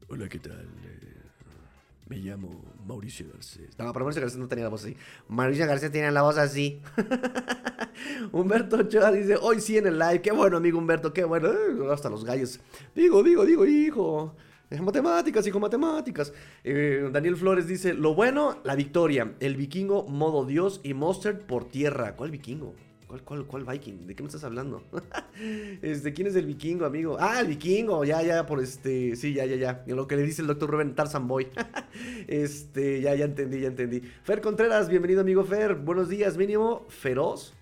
Hola, 0.09 0.27
¿qué 0.27 0.39
tal? 0.39 0.67
Me 2.09 2.17
llamo 2.17 2.49
Mauricio 2.87 3.27
Garcés. 3.31 3.77
No, 3.77 3.93
pero 3.93 4.03
Mauricio 4.03 4.21
Garcés 4.21 4.39
no 4.39 4.47
tenía 4.47 4.63
la 4.63 4.71
voz 4.71 4.83
así. 4.83 4.97
Mauricio 5.27 5.67
Garcés 5.67 5.91
tiene 5.91 6.11
la 6.11 6.23
voz 6.23 6.39
así. 6.39 6.81
Humberto 8.31 8.77
Ochoa 8.77 9.11
dice, 9.11 9.37
hoy 9.39 9.61
sí 9.61 9.77
en 9.77 9.85
el 9.85 9.99
live. 9.99 10.19
Qué 10.19 10.31
bueno, 10.31 10.57
amigo 10.57 10.79
Humberto, 10.79 11.13
qué 11.13 11.23
bueno. 11.23 11.49
Eh, 11.51 11.93
hasta 11.93 12.09
los 12.09 12.25
gallos. 12.25 12.59
Digo, 12.95 13.21
digo, 13.21 13.45
digo, 13.45 13.63
hijo. 13.63 14.35
Matemáticas, 14.81 15.45
hijo, 15.45 15.59
matemáticas. 15.59 16.33
Eh, 16.63 17.09
Daniel 17.11 17.37
Flores 17.37 17.67
dice, 17.67 17.93
lo 17.93 18.15
bueno, 18.15 18.59
la 18.63 18.73
victoria. 18.73 19.35
El 19.39 19.55
vikingo, 19.55 20.07
modo 20.07 20.45
Dios 20.45 20.81
y 20.83 20.95
Mustard 20.95 21.45
por 21.45 21.69
tierra. 21.69 22.15
¿Cuál 22.15 22.31
vikingo? 22.31 22.73
¿Cuál, 23.09 23.23
cuál, 23.23 23.45
cuál 23.47 23.65
Viking? 23.65 24.05
¿De 24.05 24.15
qué 24.15 24.21
me 24.21 24.27
estás 24.27 24.43
hablando? 24.43 24.83
este, 25.81 26.13
¿quién 26.13 26.27
es 26.27 26.35
el 26.35 26.45
vikingo, 26.45 26.85
amigo? 26.85 27.17
Ah, 27.19 27.39
el 27.39 27.47
vikingo, 27.47 28.05
ya, 28.05 28.21
ya, 28.21 28.45
por 28.45 28.61
este, 28.61 29.15
sí, 29.15 29.33
ya, 29.33 29.47
ya, 29.47 29.55
ya. 29.55 29.83
Lo 29.87 30.07
que 30.07 30.15
le 30.15 30.21
dice 30.21 30.43
el 30.43 30.47
doctor 30.47 30.69
Rubén 30.69 30.93
Tarzan 30.93 31.27
Boy. 31.27 31.47
este, 32.27 33.01
ya, 33.01 33.15
ya 33.15 33.25
entendí, 33.25 33.61
ya 33.61 33.69
entendí. 33.69 34.01
Fer 34.21 34.41
Contreras, 34.41 34.89
bienvenido, 34.89 35.21
amigo 35.21 35.43
Fer. 35.43 35.73
Buenos 35.73 36.07
días, 36.07 36.37
mínimo 36.37 36.85
feroz. 36.87 37.55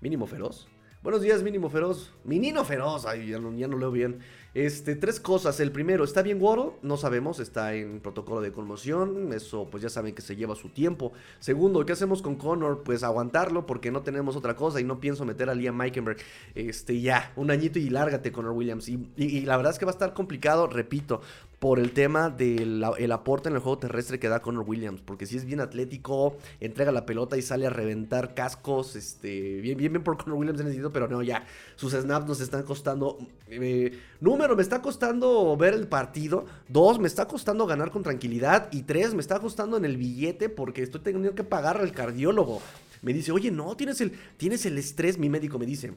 Mínimo 0.00 0.26
feroz. 0.26 0.66
Buenos 1.00 1.22
días, 1.22 1.44
mínimo 1.44 1.70
feroz. 1.70 2.12
Minino 2.24 2.64
feroz. 2.64 3.06
Ay, 3.06 3.28
ya 3.28 3.38
no, 3.38 3.56
ya 3.56 3.68
no 3.68 3.78
leo 3.78 3.92
bien. 3.92 4.18
Este, 4.58 4.96
tres 4.96 5.20
cosas. 5.20 5.60
El 5.60 5.70
primero, 5.70 6.02
¿está 6.02 6.20
bien 6.20 6.42
Waddle? 6.42 6.72
No 6.82 6.96
sabemos, 6.96 7.38
está 7.38 7.74
en 7.74 8.00
protocolo 8.00 8.40
de 8.40 8.50
conmoción. 8.50 9.32
Eso, 9.32 9.68
pues 9.70 9.84
ya 9.84 9.88
saben 9.88 10.16
que 10.16 10.20
se 10.20 10.34
lleva 10.34 10.56
su 10.56 10.70
tiempo. 10.70 11.12
Segundo, 11.38 11.86
¿qué 11.86 11.92
hacemos 11.92 12.22
con 12.22 12.34
Connor? 12.34 12.82
Pues 12.82 13.04
aguantarlo 13.04 13.66
porque 13.66 13.92
no 13.92 14.02
tenemos 14.02 14.34
otra 14.34 14.56
cosa 14.56 14.80
y 14.80 14.84
no 14.84 14.98
pienso 14.98 15.24
meter 15.24 15.48
a 15.48 15.54
Liam 15.54 15.76
Meikenberg. 15.76 16.18
Este, 16.56 17.00
ya, 17.00 17.32
un 17.36 17.52
añito 17.52 17.78
y 17.78 17.88
lárgate, 17.88 18.32
Connor 18.32 18.50
Williams. 18.50 18.88
y 18.88 19.42
la 19.42 19.56
verdad 19.56 19.74
es 19.74 19.78
que 19.78 19.84
va 19.84 19.92
a 19.92 19.94
estar 19.94 20.12
complicado, 20.12 20.66
repito, 20.66 21.20
por 21.58 21.80
el 21.80 21.92
tema 21.92 22.30
del 22.30 23.12
aporte 23.12 23.48
en 23.48 23.56
el 23.56 23.60
juego 23.60 23.78
terrestre 23.78 24.18
que 24.18 24.28
da 24.28 24.40
Connor 24.40 24.64
Williams. 24.66 25.00
Porque 25.00 25.26
si 25.26 25.36
es 25.36 25.44
bien 25.44 25.60
atlético, 25.60 26.36
entrega 26.60 26.92
la 26.92 27.04
pelota 27.04 27.36
y 27.36 27.42
sale 27.42 27.66
a 27.66 27.70
reventar 27.70 28.34
cascos. 28.34 28.94
Este, 28.94 29.60
bien, 29.60 29.76
bien, 29.76 29.92
bien 29.92 30.04
por 30.04 30.16
Connor 30.16 30.38
Williams 30.38 30.60
en 30.60 30.66
sentido, 30.66 30.92
pero 30.92 31.08
no, 31.08 31.22
ya. 31.22 31.46
Sus 31.76 31.92
snaps 31.92 32.26
nos 32.26 32.40
están 32.40 32.62
costando. 32.62 33.18
Eh, 33.48 33.98
número, 34.20 34.54
me 34.54 34.62
está 34.62 34.80
costando 34.80 35.56
ver 35.56 35.74
el 35.74 35.88
partido. 35.88 36.46
Dos, 36.68 36.98
me 36.98 37.08
está 37.08 37.26
costando 37.26 37.66
ganar 37.66 37.90
con 37.90 38.02
tranquilidad. 38.02 38.68
Y 38.70 38.82
tres, 38.82 39.14
me 39.14 39.20
está 39.20 39.40
costando 39.40 39.76
en 39.76 39.84
el 39.84 39.96
billete 39.96 40.48
porque 40.48 40.82
estoy 40.82 41.00
teniendo 41.00 41.34
que 41.34 41.44
pagar 41.44 41.78
al 41.78 41.92
cardiólogo. 41.92 42.62
Me 43.02 43.12
dice, 43.12 43.32
oye, 43.32 43.50
no, 43.50 43.76
tienes 43.76 44.00
el, 44.00 44.12
tienes 44.36 44.64
el 44.66 44.78
estrés. 44.78 45.18
Mi 45.18 45.28
médico 45.28 45.58
me 45.58 45.66
dice, 45.66 45.92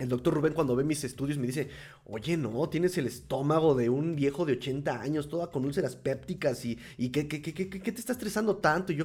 el 0.00 0.08
doctor 0.08 0.34
Rubén 0.34 0.54
cuando 0.54 0.74
ve 0.74 0.82
mis 0.82 1.04
estudios 1.04 1.38
me 1.38 1.46
dice, 1.46 1.68
oye, 2.06 2.36
no, 2.36 2.68
tienes 2.68 2.96
el 2.98 3.06
estómago 3.06 3.74
de 3.74 3.88
un 3.90 4.16
viejo 4.16 4.44
de 4.46 4.54
80 4.54 5.00
años, 5.00 5.28
toda 5.28 5.50
con 5.50 5.64
úlceras 5.64 5.94
pépticas 5.96 6.64
y, 6.64 6.78
y 6.96 7.10
¿qué, 7.10 7.28
qué, 7.28 7.42
qué, 7.42 7.54
qué, 7.54 7.68
te 7.68 8.00
está 8.00 8.12
estresando 8.12 8.56
tanto? 8.56 8.92
Y 8.92 8.96
yo, 8.96 9.04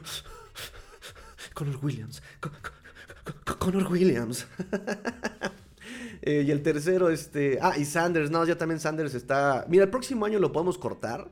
Connor 1.53 1.79
Williams, 1.84 2.23
Connor 3.60 3.91
Williams. 3.91 4.47
Eh, 6.21 6.43
y 6.47 6.49
el 6.49 6.63
tercero, 6.63 7.12
este, 7.12 7.60
ah, 7.62 7.77
y 7.77 7.86
Sanders, 7.86 8.31
no, 8.31 8.43
ya 8.45 8.58
también 8.58 8.79
Sanders 8.79 9.13
está, 9.13 9.63
mira, 9.69 9.84
el 9.84 9.91
próximo 9.91 10.25
año 10.25 10.39
lo 10.39 10.51
podemos 10.51 10.75
cortar 10.79 11.29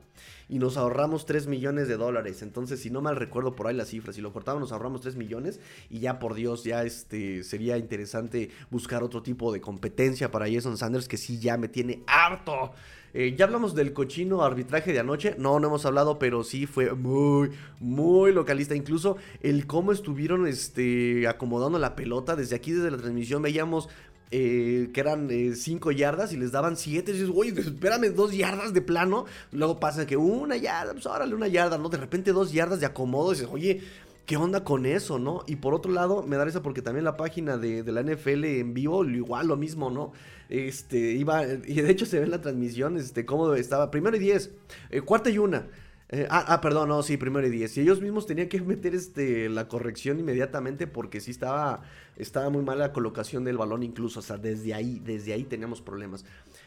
y 0.48 0.58
nos 0.58 0.76
ahorramos 0.76 1.26
3 1.26 1.46
millones 1.46 1.88
de 1.88 1.96
dólares. 1.96 2.42
Entonces, 2.42 2.80
si 2.80 2.90
no 2.90 3.00
mal 3.00 3.16
recuerdo 3.16 3.54
por 3.54 3.66
ahí 3.66 3.74
las 3.74 3.88
cifras, 3.88 4.16
si 4.16 4.22
lo 4.22 4.32
cortamos 4.32 4.60
nos 4.60 4.72
ahorramos 4.72 5.00
3 5.00 5.16
millones 5.16 5.60
y 5.90 6.00
ya 6.00 6.18
por 6.18 6.34
Dios, 6.34 6.64
ya 6.64 6.82
este 6.82 7.42
sería 7.42 7.78
interesante 7.78 8.50
buscar 8.70 9.02
otro 9.02 9.22
tipo 9.22 9.52
de 9.52 9.60
competencia 9.60 10.30
para 10.30 10.50
Jason 10.50 10.76
Sanders 10.76 11.08
que 11.08 11.16
sí 11.16 11.38
ya 11.38 11.56
me 11.56 11.68
tiene 11.68 12.02
harto. 12.06 12.72
Eh, 13.16 13.36
ya 13.38 13.44
hablamos 13.44 13.76
del 13.76 13.92
cochino 13.92 14.42
arbitraje 14.42 14.92
de 14.92 14.98
anoche. 14.98 15.36
No, 15.38 15.60
no 15.60 15.68
hemos 15.68 15.86
hablado, 15.86 16.18
pero 16.18 16.42
sí 16.42 16.66
fue 16.66 16.92
muy, 16.94 17.50
muy 17.78 18.32
localista. 18.32 18.74
Incluso 18.74 19.16
el 19.40 19.68
cómo 19.68 19.92
estuvieron 19.92 20.48
este, 20.48 21.28
acomodando 21.28 21.78
la 21.78 21.94
pelota. 21.94 22.34
Desde 22.34 22.56
aquí, 22.56 22.72
desde 22.72 22.90
la 22.90 22.96
transmisión, 22.96 23.40
veíamos 23.40 23.88
eh, 24.36 24.90
que 24.92 25.00
eran 25.00 25.28
5 25.28 25.90
eh, 25.92 25.94
yardas 25.94 26.32
y 26.32 26.36
les 26.36 26.50
daban 26.50 26.76
7. 26.76 27.08
Y 27.08 27.14
dices, 27.14 27.30
oye, 27.32 27.54
espérame, 27.56 28.12
2 28.12 28.36
yardas 28.36 28.74
de 28.74 28.82
plano. 28.82 29.26
Luego 29.52 29.78
pasa 29.78 30.06
que 30.06 30.16
una 30.16 30.56
yarda, 30.56 30.92
pues 30.92 31.06
órale, 31.06 31.36
una 31.36 31.46
yarda, 31.46 31.78
¿no? 31.78 31.88
De 31.88 31.98
repente 31.98 32.32
2 32.32 32.52
yardas 32.52 32.80
de 32.80 32.86
acomodo. 32.86 33.30
Dices, 33.30 33.46
oye, 33.48 33.82
¿qué 34.26 34.36
onda 34.36 34.64
con 34.64 34.86
eso, 34.86 35.20
no? 35.20 35.44
Y 35.46 35.54
por 35.54 35.72
otro 35.72 35.92
lado, 35.92 36.24
me 36.24 36.36
da 36.36 36.48
eso 36.48 36.62
porque 36.62 36.82
también 36.82 37.04
la 37.04 37.16
página 37.16 37.58
de, 37.58 37.84
la 37.84 38.02
NFL 38.02 38.44
en 38.44 38.74
vivo, 38.74 39.04
igual 39.04 39.46
lo 39.46 39.56
mismo, 39.56 39.88
¿no? 39.88 40.12
Este, 40.48 41.12
iba, 41.12 41.44
y 41.44 41.80
de 41.80 41.90
hecho 41.92 42.04
se 42.04 42.18
ve 42.18 42.24
en 42.24 42.32
la 42.32 42.40
transmisión, 42.40 42.96
este, 42.96 43.24
cómo 43.24 43.54
estaba, 43.54 43.92
primero 43.92 44.16
y 44.16 44.20
10, 44.20 44.50
eh, 44.90 45.00
cuarta 45.02 45.30
y 45.30 45.38
una. 45.38 45.68
Eh, 46.14 46.28
ah, 46.30 46.44
ah, 46.46 46.60
perdón, 46.60 46.90
no, 46.90 47.02
sí, 47.02 47.16
primero 47.16 47.44
y 47.44 47.50
diez. 47.50 47.76
Y 47.76 47.80
ellos 47.80 48.00
mismos 48.00 48.24
tenían 48.24 48.48
que 48.48 48.60
meter 48.62 48.94
este, 48.94 49.48
la 49.48 49.66
corrección 49.66 50.20
inmediatamente 50.20 50.86
porque 50.86 51.20
sí 51.20 51.32
estaba, 51.32 51.82
estaba 52.16 52.50
muy 52.50 52.62
mala 52.62 52.86
la 52.86 52.92
colocación 52.92 53.42
del 53.42 53.56
balón 53.56 53.82
incluso. 53.82 54.20
O 54.20 54.22
sea, 54.22 54.36
desde 54.38 54.74
ahí, 54.74 55.02
desde 55.04 55.32
ahí 55.32 55.42
teníamos 55.42 55.82
problemas. 55.82 56.24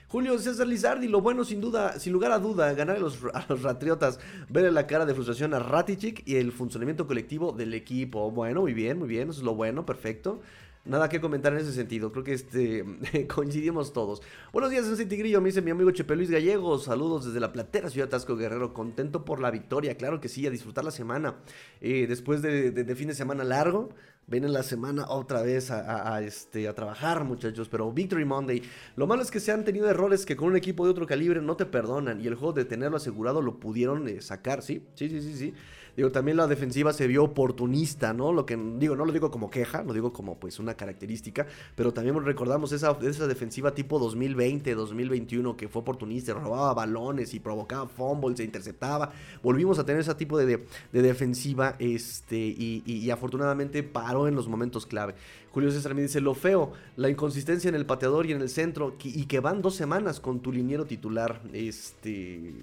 Julio 0.09 0.37
César 0.37 0.67
Lizardi, 0.67 1.07
lo 1.07 1.21
bueno 1.21 1.45
sin 1.45 1.61
duda, 1.61 1.97
sin 1.97 2.11
lugar 2.11 2.33
a 2.33 2.39
duda, 2.39 2.73
ganar 2.73 2.97
a 2.97 2.99
los, 2.99 3.23
a 3.33 3.45
los 3.47 3.61
Ratriotas, 3.61 4.19
ver 4.49 4.69
la 4.73 4.85
cara 4.85 5.05
de 5.05 5.13
frustración 5.13 5.53
a 5.53 5.59
Ratichik 5.59 6.27
y 6.27 6.35
el 6.35 6.51
funcionamiento 6.51 7.07
colectivo 7.07 7.53
del 7.53 7.73
equipo. 7.73 8.29
Bueno, 8.31 8.61
muy 8.61 8.73
bien, 8.73 8.99
muy 8.99 9.07
bien, 9.07 9.29
eso 9.29 9.39
es 9.39 9.45
lo 9.45 9.55
bueno, 9.55 9.85
perfecto. 9.85 10.41
Nada 10.87 11.09
que 11.09 11.19
comentar 11.19 11.51
en 11.51 11.59
ese 11.59 11.73
sentido. 11.73 12.13
Creo 12.13 12.23
que 12.23 12.31
este 12.31 12.85
coincidimos 13.27 13.91
todos. 13.91 14.21
Buenos 14.53 14.71
días, 14.71 14.87
en 14.87 15.09
Tigrillo. 15.09 15.41
Me 15.41 15.49
dice 15.49 15.61
mi 15.61 15.71
amigo 15.71 15.91
Chepe 15.91 16.15
Luis 16.15 16.31
Gallegos. 16.31 16.85
Saludos 16.85 17.25
desde 17.25 17.41
la 17.41 17.51
platera 17.51 17.89
Ciudad 17.89 18.07
Tasco 18.07 18.37
Guerrero. 18.37 18.73
Contento 18.73 19.25
por 19.25 19.41
la 19.41 19.51
victoria. 19.51 19.97
Claro 19.97 20.21
que 20.21 20.29
sí, 20.29 20.47
a 20.47 20.49
disfrutar 20.49 20.85
la 20.85 20.91
semana. 20.91 21.35
Eh, 21.81 22.05
después 22.07 22.41
de, 22.41 22.95
fin 22.95 23.09
de 23.09 23.15
semana 23.15 23.43
largo. 23.43 23.89
Ven 24.27 24.51
la 24.51 24.63
semana 24.63 25.05
otra 25.09 25.41
vez 25.41 25.71
a, 25.71 26.21
este, 26.21 26.67
a 26.67 26.75
trabajar, 26.75 27.23
muchachos. 27.25 27.67
Pero 27.67 27.91
Victory 27.91 28.23
Monday. 28.23 28.61
Lo 28.95 29.07
malo 29.07 29.21
es 29.21 29.31
que 29.31 29.41
se 29.41 29.51
han 29.51 29.65
tenido 29.65 29.89
errores 29.89 30.25
que 30.25 30.37
con 30.37 30.47
un 30.49 30.55
equipo 30.55 30.85
de 30.85 30.91
otro 30.91 31.05
calibre 31.05 31.41
no 31.41 31.57
te 31.57 31.65
perdonan. 31.65 32.21
Y 32.21 32.27
el 32.27 32.35
juego 32.35 32.53
de 32.53 32.63
tenerlo 32.63 32.95
asegurado 32.95 33.41
lo 33.41 33.59
pudieron 33.59 34.07
eh, 34.07 34.21
sacar. 34.21 34.61
Sí, 34.61 34.85
sí, 34.95 35.09
sí, 35.09 35.35
sí. 35.35 35.53
Digo, 35.97 36.11
también 36.11 36.37
la 36.37 36.45
defensiva 36.45 36.93
se 36.93 37.07
vio 37.07 37.23
oportunista, 37.23 38.13
¿no? 38.13 38.31
Lo 38.31 38.45
que 38.45 38.55
digo, 38.55 38.95
no 38.95 39.03
lo 39.03 39.11
digo 39.11 39.31
como 39.31 39.49
queja, 39.49 39.81
lo 39.81 39.93
digo 39.93 40.13
como 40.13 40.39
pues 40.39 40.59
una 40.59 40.75
característica, 40.75 41.47
pero 41.75 41.91
también 41.91 42.23
recordamos 42.23 42.71
esa, 42.71 42.95
esa 43.01 43.25
defensiva 43.25 43.73
tipo 43.73 43.97
2020, 43.97 44.75
2021 44.75 45.57
que 45.57 45.67
fue 45.67 45.81
oportunista, 45.81 46.35
robaba 46.35 46.75
balones 46.75 47.33
y 47.33 47.39
provocaba 47.39 47.87
fumbles, 47.87 48.37
se 48.37 48.43
interceptaba. 48.43 49.11
Volvimos 49.41 49.79
a 49.79 49.85
tener 49.85 50.01
ese 50.01 50.13
tipo 50.13 50.37
de, 50.37 50.67
defensiva 50.91 51.75
este, 51.79 52.37
y, 52.37 53.09
afortunadamente 53.09 53.81
paró 53.81 54.27
en 54.27 54.35
los 54.35 54.47
momentos 54.47 54.85
clave. 54.85 55.15
Julio 55.49 55.71
César 55.71 55.95
me 55.95 56.03
dice, 56.03 56.21
lo 56.21 56.35
feo, 56.35 56.73
la 56.95 57.09
inconsistencia 57.09 57.69
en 57.69 57.75
el 57.75 57.87
pateador 57.87 58.27
y 58.27 58.33
en 58.33 58.41
el 58.41 58.49
centro, 58.49 58.95
y 59.03 59.25
que 59.25 59.39
van 59.39 59.63
dos 59.63 59.73
semanas 59.73 60.19
con 60.19 60.41
tu 60.41 60.51
liniero 60.51 60.85
titular. 60.85 61.41
Este, 61.53 62.53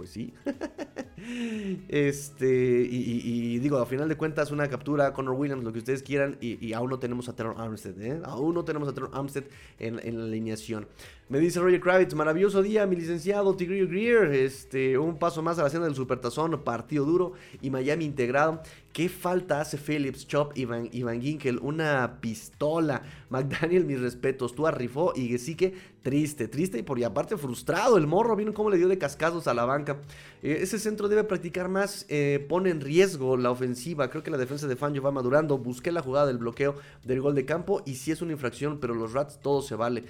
pues 0.00 0.10
sí. 0.10 0.32
Este, 1.88 2.46
y, 2.90 3.58
digo, 3.58 3.76
a 3.76 3.84
final 3.84 4.08
de 4.08 4.16
cuentas, 4.16 4.50
una 4.50 4.66
captura, 4.68 5.12
Connor 5.12 5.34
Williams, 5.34 5.62
lo 5.62 5.70
que 5.70 5.80
ustedes 5.80 6.02
quieran, 6.02 6.38
y, 6.40 6.72
aún 6.72 6.88
no 6.88 6.98
tenemos 6.98 7.28
a 7.28 7.36
Teron 7.36 7.60
Armstead, 7.60 8.00
¿eh? 8.00 8.22
Aún 8.24 8.54
no 8.54 8.64
tenemos 8.64 8.88
a 8.88 8.94
Teron 8.94 9.10
Armstead 9.12 9.44
en, 9.78 9.96
la 9.96 10.24
alineación. 10.24 10.88
Me 11.30 11.38
dice 11.38 11.60
Roger 11.60 11.80
Kravitz, 11.80 12.12
maravilloso 12.14 12.60
día, 12.60 12.86
mi 12.86 12.96
licenciado 12.96 13.54
Tigrillo 13.54 13.86
Greer, 13.86 14.32
este, 14.32 14.98
un 14.98 15.16
paso 15.16 15.42
más 15.42 15.60
a 15.60 15.62
la 15.62 15.70
cena 15.70 15.84
del 15.84 15.94
Supertazón, 15.94 16.60
partido 16.64 17.04
duro 17.04 17.34
y 17.62 17.70
Miami 17.70 18.04
integrado. 18.04 18.60
¿Qué 18.92 19.08
falta 19.08 19.60
hace 19.60 19.78
Phillips, 19.78 20.26
Chop 20.26 20.50
y 20.56 20.64
Van, 20.64 20.90
Ginkel? 20.90 21.60
Una 21.60 22.18
pistola. 22.20 23.02
McDaniel, 23.28 23.84
mis 23.84 24.00
respetos. 24.00 24.56
Tú 24.56 24.66
arrifó 24.66 25.12
y 25.14 25.28
Gesique, 25.28 25.72
triste, 26.02 26.48
triste 26.48 26.78
y 26.78 26.82
por 26.82 26.98
y 26.98 27.04
aparte 27.04 27.36
frustrado. 27.36 27.96
El 27.96 28.08
morro, 28.08 28.34
vino 28.34 28.52
cómo 28.52 28.68
le 28.68 28.76
dio 28.76 28.88
de 28.88 28.98
cascados 28.98 29.46
a 29.46 29.54
la 29.54 29.64
banca. 29.64 30.00
Eh, 30.42 30.58
ese 30.62 30.80
centro 30.80 31.08
debe 31.08 31.22
practicar 31.22 31.68
más, 31.68 32.06
eh, 32.08 32.44
pone 32.48 32.70
en 32.70 32.80
riesgo 32.80 33.36
la 33.36 33.52
ofensiva. 33.52 34.10
Creo 34.10 34.24
que 34.24 34.32
la 34.32 34.36
defensa 34.36 34.66
de 34.66 34.74
Fangio 34.74 35.00
va 35.00 35.12
madurando. 35.12 35.58
Busqué 35.58 35.92
la 35.92 36.02
jugada 36.02 36.26
del 36.26 36.38
bloqueo 36.38 36.74
del 37.04 37.20
gol 37.20 37.36
de 37.36 37.44
campo 37.44 37.82
y 37.86 37.94
sí 37.94 38.10
es 38.10 38.20
una 38.20 38.32
infracción, 38.32 38.80
pero 38.80 38.96
los 38.96 39.12
Rats 39.12 39.38
todo 39.40 39.62
se 39.62 39.76
vale. 39.76 40.02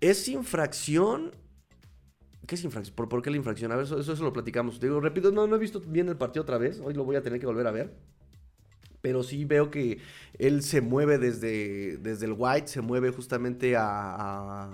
¿Es 0.00 0.28
infracción? 0.28 1.32
¿Qué 2.46 2.54
es 2.54 2.64
infracción? 2.64 2.96
¿Por, 2.96 3.22
qué 3.22 3.30
la 3.30 3.36
infracción? 3.36 3.70
A 3.70 3.76
ver, 3.76 3.84
eso, 3.84 4.00
eso, 4.00 4.24
lo 4.24 4.32
platicamos. 4.32 4.80
Repito, 4.80 5.30
no, 5.30 5.54
he 5.54 5.58
visto 5.58 5.80
bien 5.80 6.08
el 6.08 6.16
partido 6.16 6.42
otra 6.42 6.58
vez. 6.58 6.80
Hoy 6.80 6.94
lo 6.94 7.04
voy 7.04 7.16
a 7.16 7.22
tener 7.22 7.38
que 7.38 7.46
volver 7.46 7.66
a 7.66 7.70
ver. 7.70 7.94
Pero 9.02 9.22
sí 9.22 9.44
veo 9.44 9.70
que 9.70 9.98
él 10.38 10.62
se 10.62 10.80
mueve 10.80 11.18
desde, 11.18 11.98
desde 11.98 12.26
el 12.26 12.34
white, 12.36 12.68
se 12.68 12.80
mueve 12.80 13.10
justamente 13.10 13.74
a, 13.76 14.70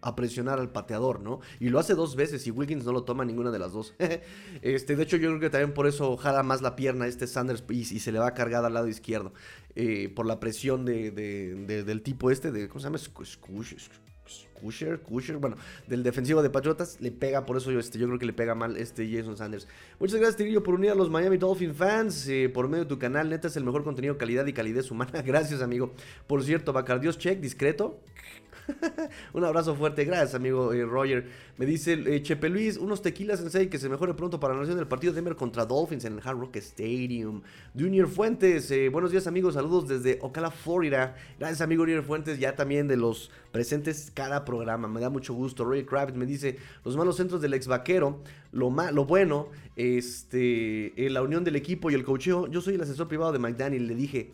a, 0.00 0.16
presionar 0.16 0.60
al 0.60 0.70
pateador, 0.70 1.20
¿no? 1.20 1.40
Y 1.58 1.70
lo 1.70 1.80
hace 1.80 1.94
dos 1.94 2.14
veces 2.14 2.46
y 2.46 2.52
Wilkins 2.52 2.84
no 2.84 2.92
lo 2.92 3.02
toma 3.02 3.24
ninguna 3.24 3.50
de 3.50 3.58
las 3.58 3.72
dos. 3.72 3.94
este, 4.62 4.94
de 4.94 5.02
hecho, 5.02 5.16
yo 5.16 5.30
creo 5.30 5.40
que 5.40 5.50
también 5.50 5.74
por 5.74 5.88
eso 5.88 6.16
jala 6.16 6.44
más 6.44 6.62
la 6.62 6.76
pierna 6.76 7.08
este 7.08 7.26
Sanders 7.26 7.64
y, 7.68 7.84
se 7.84 8.12
le 8.12 8.20
va 8.20 8.32
cargada 8.34 8.68
al 8.68 8.74
lado 8.74 8.86
izquierdo. 8.86 9.32
Eh, 9.74 10.08
por 10.14 10.26
la 10.26 10.38
presión 10.38 10.84
de, 10.84 11.10
del 11.10 12.02
tipo 12.02 12.30
este, 12.30 12.52
de, 12.52 12.68
¿cómo 12.68 12.80
se 12.80 12.86
llama? 12.86 12.98
Kusher, 14.60 15.00
Kusher, 15.00 15.36
bueno, 15.36 15.56
del 15.86 16.02
defensivo 16.02 16.42
de 16.42 16.50
Patriotas, 16.50 17.00
le 17.00 17.10
pega, 17.10 17.44
por 17.44 17.56
eso 17.56 17.70
yo, 17.70 17.78
este, 17.78 17.98
yo 17.98 18.06
creo 18.06 18.18
que 18.18 18.26
le 18.26 18.32
pega 18.32 18.54
mal 18.54 18.76
este 18.76 19.10
Jason 19.10 19.36
Sanders. 19.36 19.68
Muchas 19.98 20.16
gracias, 20.16 20.36
Tigrillo, 20.36 20.62
por 20.62 20.74
unir 20.74 20.90
a 20.90 20.94
los 20.94 21.10
Miami 21.10 21.36
Dolphin 21.36 21.74
fans 21.74 22.26
eh, 22.28 22.48
por 22.48 22.68
medio 22.68 22.84
de 22.84 22.88
tu 22.88 22.98
canal. 22.98 23.28
Neta 23.28 23.48
es 23.48 23.56
el 23.56 23.64
mejor 23.64 23.84
contenido, 23.84 24.16
calidad 24.16 24.46
y 24.46 24.52
calidez 24.52 24.90
humana. 24.90 25.22
Gracias, 25.26 25.60
amigo. 25.62 25.92
Por 26.26 26.42
cierto, 26.42 26.72
Bacardios 26.72 27.18
check, 27.18 27.40
discreto. 27.40 28.00
Un 29.32 29.44
abrazo 29.44 29.74
fuerte, 29.74 30.04
gracias 30.04 30.34
amigo 30.34 30.72
eh, 30.72 30.84
Roger. 30.84 31.26
Me 31.58 31.66
dice 31.66 31.92
eh, 31.92 32.22
Chepe 32.22 32.48
Luis, 32.48 32.76
unos 32.76 33.02
tequilas 33.02 33.40
en 33.40 33.50
6 33.50 33.68
que 33.68 33.78
se 33.78 33.88
mejore 33.88 34.14
pronto 34.14 34.40
para 34.40 34.54
la 34.54 34.60
nación 34.60 34.76
del 34.76 34.86
partido 34.86 35.12
de 35.12 35.16
Denver 35.16 35.36
contra 35.36 35.66
Dolphins 35.66 36.04
en 36.04 36.14
el 36.14 36.20
Hard 36.24 36.38
Rock 36.38 36.56
Stadium. 36.56 37.42
Junior 37.78 38.08
Fuentes, 38.08 38.70
eh, 38.70 38.88
buenos 38.88 39.10
días 39.10 39.26
amigos, 39.26 39.54
saludos 39.54 39.88
desde 39.88 40.18
Ocala, 40.22 40.50
Florida. 40.50 41.16
Gracias 41.38 41.60
amigo 41.60 41.82
Junior 41.82 42.02
Fuentes, 42.02 42.38
ya 42.38 42.56
también 42.56 42.88
de 42.88 42.96
los 42.96 43.30
presentes 43.52 44.10
cada 44.12 44.44
programa, 44.44 44.88
me 44.88 45.00
da 45.00 45.10
mucho 45.10 45.34
gusto. 45.34 45.64
Roger 45.64 45.86
Kravitz 45.86 46.16
me 46.16 46.26
dice, 46.26 46.56
los 46.84 46.96
malos 46.96 47.16
centros 47.16 47.40
del 47.40 47.54
ex 47.54 47.66
vaquero, 47.66 48.20
lo, 48.52 48.70
lo 48.70 49.04
bueno, 49.04 49.48
este, 49.76 50.92
la 50.96 51.22
unión 51.22 51.44
del 51.44 51.56
equipo 51.56 51.90
y 51.90 51.94
el 51.94 52.04
cocheo. 52.04 52.46
Yo 52.46 52.60
soy 52.60 52.74
el 52.74 52.80
asesor 52.80 53.08
privado 53.08 53.32
de 53.32 53.38
McDaniel, 53.38 53.86
le 53.86 53.94
dije, 53.94 54.32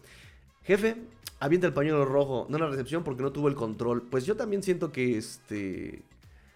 jefe, 0.71 0.97
avienta 1.41 1.67
el 1.67 1.73
pañuelo 1.73 2.05
rojo, 2.05 2.47
no 2.49 2.59
la 2.59 2.69
recepción 2.69 3.03
porque 3.03 3.23
no 3.23 3.33
tuvo 3.33 3.49
el 3.49 3.55
control. 3.55 4.03
Pues 4.03 4.25
yo 4.25 4.37
también 4.37 4.63
siento 4.63 4.93
que 4.93 5.19
este. 5.19 6.03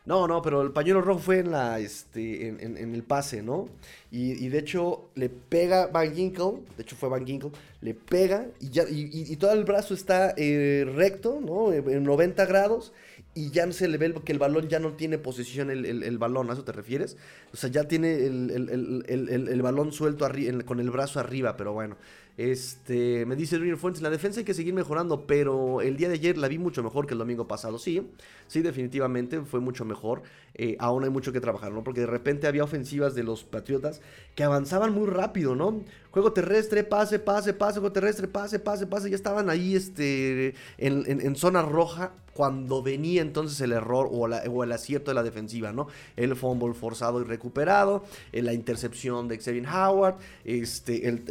No, 0.07 0.29
no, 0.29 0.43
pero 0.43 0.61
el 0.61 0.71
pañuelo 0.71 1.01
rojo 1.01 1.19
fue 1.19 1.39
en 1.39 1.51
la, 1.51 1.79
este, 1.81 2.49
en, 2.49 2.95
el 2.95 3.03
pase, 3.05 3.43
¿no? 3.43 3.71
Y, 4.11 4.49
de 4.49 4.59
hecho 4.59 5.09
le 5.15 5.31
pega 5.31 5.87
Van 5.87 6.15
Ginkle, 6.15 6.61
de 6.77 6.83
hecho 6.83 6.95
fue 6.95 7.09
Van 7.09 7.27
Ginkle, 7.27 7.53
le 7.81 7.95
pega 7.95 8.49
y 8.61 8.69
ya, 8.69 8.85
y, 8.87 9.35
todo 9.37 9.53
el 9.53 9.65
brazo 9.65 9.95
está 9.95 10.35
eh, 10.37 10.87
recto, 10.95 11.41
¿no? 11.41 11.73
En 11.73 12.05
90 12.05 12.45
grados 12.45 12.93
y 13.35 13.51
ya 13.51 13.71
se 13.73 13.89
le 13.89 13.99
ve 13.99 14.15
que 14.25 14.33
el 14.33 14.39
balón 14.39 14.69
ya 14.69 14.79
no 14.79 14.93
tiene 14.93 15.19
posición 15.19 15.71
el, 15.71 16.19
balón, 16.19 16.51
¿a 16.51 16.53
eso 16.53 16.63
te 16.63 16.73
refieres? 16.73 17.17
O 17.53 17.57
sea, 17.57 17.69
ya 17.69 17.85
tiene 17.89 18.27
el, 18.27 19.61
balón 19.63 19.93
suelto 19.93 20.29
con 20.65 20.81
el 20.81 20.91
brazo 20.91 21.21
arriba, 21.21 21.57
pero 21.57 21.73
bueno. 21.73 21.97
Este, 22.37 23.25
me 23.27 23.37
dice 23.37 23.59
Junior 23.59 23.77
Fuentes, 23.77 24.03
la 24.03 24.11
defensa 24.11 24.41
hay 24.41 24.45
que 24.45 24.55
seguir 24.55 24.75
mejorando, 24.75 25.25
pero 25.25 25.81
el 25.81 25.97
día 25.97 26.09
de 26.09 26.15
ayer 26.15 26.37
la 26.37 26.49
vi 26.49 26.59
mucho 26.59 26.83
mejor 26.83 27.07
que 27.07 27.15
el 27.15 27.19
domingo 27.19 27.47
pasado. 27.47 27.79
Sí, 27.79 28.11
sí, 28.49 28.61
definitivamente 28.61 29.41
fue 29.43 29.61
mucho 29.61 29.85
mejor. 29.85 30.23
Eh, 30.55 30.77
aún 30.81 31.05
hay 31.05 31.11
mucho 31.11 31.33
que 31.33 31.41
trabajar, 31.41 31.73
¿no? 31.73 31.85
Porque 31.85 32.01
de 32.01 32.07
repente 32.07 32.49
había 32.49 32.65
ofensivas 32.65 33.15
de 33.15 33.23
los 33.23 33.45
Patriotas 33.45 34.01
que 34.35 34.43
avanzaban 34.43 34.93
muy 34.93 35.07
rápido, 35.07 35.55
¿no? 35.55 35.81
Juego 36.11 36.33
terrestre, 36.33 36.83
pase, 36.83 37.21
pase, 37.21 37.53
pase, 37.55 37.79
juego 37.79 37.93
terrestre, 37.93 38.27
pase, 38.27 38.59
pase, 38.59 38.87
pase. 38.89 39.11
Ya 39.11 39.17
estaban 39.17 39.49
ahí 39.49 39.77
este, 39.77 40.55
en 40.79 41.37
zona 41.37 41.63
roja 41.63 42.13
cuando 42.35 42.83
venía 42.83 43.23
entonces 43.23 43.61
el 43.61 43.73
error 43.73 44.09
o, 44.11 44.27
el 44.65 44.73
acierto 44.73 45.11
de 45.11 45.15
la 45.15 45.23
defensiva, 45.23 45.73
¿no? 45.73 45.89
El 46.17 46.35
fumble 46.37 46.75
forzado 46.75 47.21
y 47.21 47.25
recuperado, 47.25 48.05
eh, 48.33 48.43
la 48.43 48.53
intercepción 48.53 49.29
de 49.29 49.39
Xavier 49.39 49.67
Howard, 49.67 50.17
este, 50.45 51.23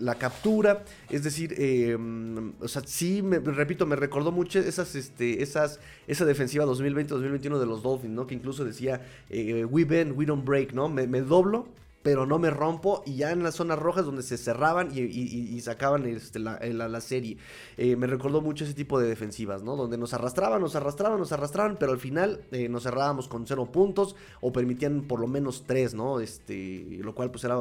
la 0.00 0.14
captura, 0.16 0.84
es 1.10 1.24
decir, 1.24 1.54
em, 1.58 2.52
o 2.60 2.68
sea, 2.68 2.82
sí, 2.86 3.22
me, 3.22 3.38
repito, 3.38 3.86
me 3.86 3.96
recordó 3.96 4.32
mucho 4.32 4.58
esas, 4.58 4.94
este, 4.94 5.42
esas, 5.42 5.80
esa 6.06 6.24
defensiva 6.24 6.64
2020-2021 6.66 7.58
de 7.58 7.66
los 7.66 7.82
Dolphins, 7.82 8.14
¿no? 8.14 8.26
Que 8.26 8.34
incluso 8.34 8.64
decía, 8.64 9.00
eh, 9.30 9.64
we 9.64 9.84
bend, 9.84 10.16
we 10.16 10.26
don't 10.26 10.44
break, 10.44 10.72
¿no? 10.72 10.88
me 10.88 11.20
doblo, 11.20 11.66
pero 12.04 12.26
no 12.26 12.38
me 12.38 12.50
rompo. 12.50 13.02
Y 13.06 13.16
ya 13.16 13.32
en 13.32 13.42
las 13.42 13.56
zonas 13.56 13.78
rojas 13.78 14.04
donde 14.04 14.22
se 14.22 14.36
cerraban 14.36 14.90
y, 14.94 15.60
sacaban 15.62 16.04
este, 16.04 16.38
la, 16.38 17.00
serie. 17.00 17.38
Eh, 17.78 17.96
me 17.96 18.06
recordó 18.06 18.42
mucho 18.42 18.64
ese 18.64 18.74
tipo 18.74 19.00
de 19.00 19.08
defensivas, 19.08 19.62
¿no? 19.62 19.74
Donde 19.74 19.96
nos 19.96 20.12
arrastraban, 20.12 20.60
nos 20.60 20.76
arrastraban, 20.76 21.18
nos 21.18 21.32
arrastraban, 21.32 21.76
pero 21.80 21.92
al 21.92 21.98
final 21.98 22.42
eh, 22.52 22.68
nos 22.68 22.82
cerrábamos 22.82 23.26
con 23.26 23.46
cero 23.46 23.72
puntos 23.72 24.14
o 24.42 24.52
permitían 24.52 25.04
por 25.04 25.18
lo 25.18 25.26
menos 25.26 25.64
tres, 25.66 25.94
¿no? 25.94 26.20
Este, 26.20 26.86
lo 27.00 27.14
cual 27.14 27.30
pues 27.30 27.42
era, 27.44 27.58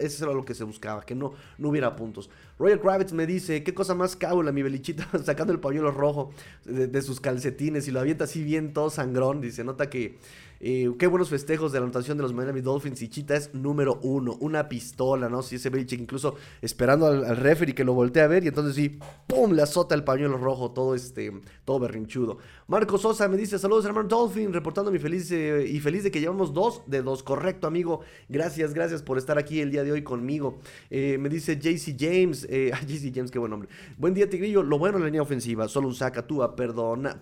eso 0.00 0.24
era 0.24 0.34
lo 0.34 0.44
que 0.44 0.54
se 0.54 0.64
buscaba, 0.64 1.02
que 1.06 1.14
no, 1.14 1.34
no 1.56 1.68
hubiera 1.68 1.94
puntos. 1.94 2.28
Royal 2.58 2.80
Kravitz 2.80 3.12
me 3.12 3.24
dice, 3.24 3.62
qué 3.62 3.72
cosa 3.72 3.94
más 3.94 4.16
cabula 4.16 4.50
mi 4.50 4.64
belichita, 4.64 5.08
sacando 5.24 5.52
el 5.52 5.60
pañuelo 5.60 5.92
rojo 5.92 6.32
de, 6.64 6.88
de 6.88 7.02
sus 7.02 7.20
calcetines 7.20 7.86
y 7.86 7.92
lo 7.92 8.00
avienta 8.00 8.24
así 8.24 8.42
bien 8.42 8.72
todo 8.72 8.90
sangrón. 8.90 9.40
Dice, 9.40 9.62
nota 9.62 9.88
que 9.88 10.18
eh, 10.62 10.90
qué 10.98 11.06
buenos 11.06 11.30
festejos 11.30 11.72
de 11.72 11.80
la 11.80 11.84
anotación 11.84 12.18
de 12.18 12.22
los 12.22 12.34
Miami 12.34 12.60
Dolphins 12.60 13.00
y 13.00 13.08
Chita 13.08 13.34
es 13.34 13.54
número 13.54 13.98
uno. 14.02 14.36
Una 14.40 14.68
pistola, 14.68 15.30
¿no? 15.30 15.42
Si 15.42 15.56
ese 15.56 15.70
Belichick 15.70 16.00
incluso 16.00 16.36
esperando 16.60 17.06
al, 17.06 17.24
al 17.24 17.38
referee 17.38 17.74
que 17.74 17.82
lo 17.82 17.94
voltee 17.94 18.22
a 18.22 18.26
ver 18.26 18.44
y 18.44 18.48
entonces 18.48 18.74
sí, 18.74 18.98
¡pum! 19.26 19.52
Le 19.52 19.62
azota 19.62 19.94
el 19.94 20.04
pañuelo 20.04 20.36
rojo, 20.36 20.72
todo 20.72 20.94
este, 20.94 21.32
todo 21.64 21.78
berrinchudo. 21.78 22.36
Marco 22.66 22.98
Sosa 22.98 23.26
me 23.26 23.38
dice, 23.38 23.58
saludos 23.58 23.86
hermano 23.86 24.06
Dolphin, 24.06 24.52
reportando 24.52 24.90
mi 24.90 24.98
feliz 24.98 25.30
eh, 25.32 25.66
y 25.66 25.80
feliz 25.80 26.04
de 26.04 26.10
que 26.10 26.20
llevamos 26.20 26.52
dos 26.52 26.82
de 26.86 27.00
dos. 27.00 27.22
Correcto, 27.22 27.66
amigo. 27.66 28.00
Gracias, 28.28 28.74
gracias 28.74 29.02
por 29.02 29.16
estar 29.16 29.38
aquí 29.38 29.60
el 29.60 29.70
día 29.70 29.82
de 29.82 29.92
hoy 29.92 30.02
conmigo. 30.02 30.58
Eh, 30.90 31.16
me 31.18 31.30
dice 31.30 31.56
JC 31.56 31.96
James, 31.98 32.42
JC 32.86 33.14
James, 33.14 33.30
qué 33.30 33.38
buen 33.38 33.50
nombre. 33.50 33.70
Buen 33.96 34.12
día, 34.12 34.28
Tigrillo. 34.28 34.62
Lo 34.62 34.78
bueno 34.78 34.98
en 34.98 35.04
la 35.04 35.06
línea 35.06 35.22
ofensiva, 35.22 35.68
solo 35.68 35.88
un 35.88 35.94
saca 35.94 36.20
a 36.20 36.54
perdona 36.54 37.18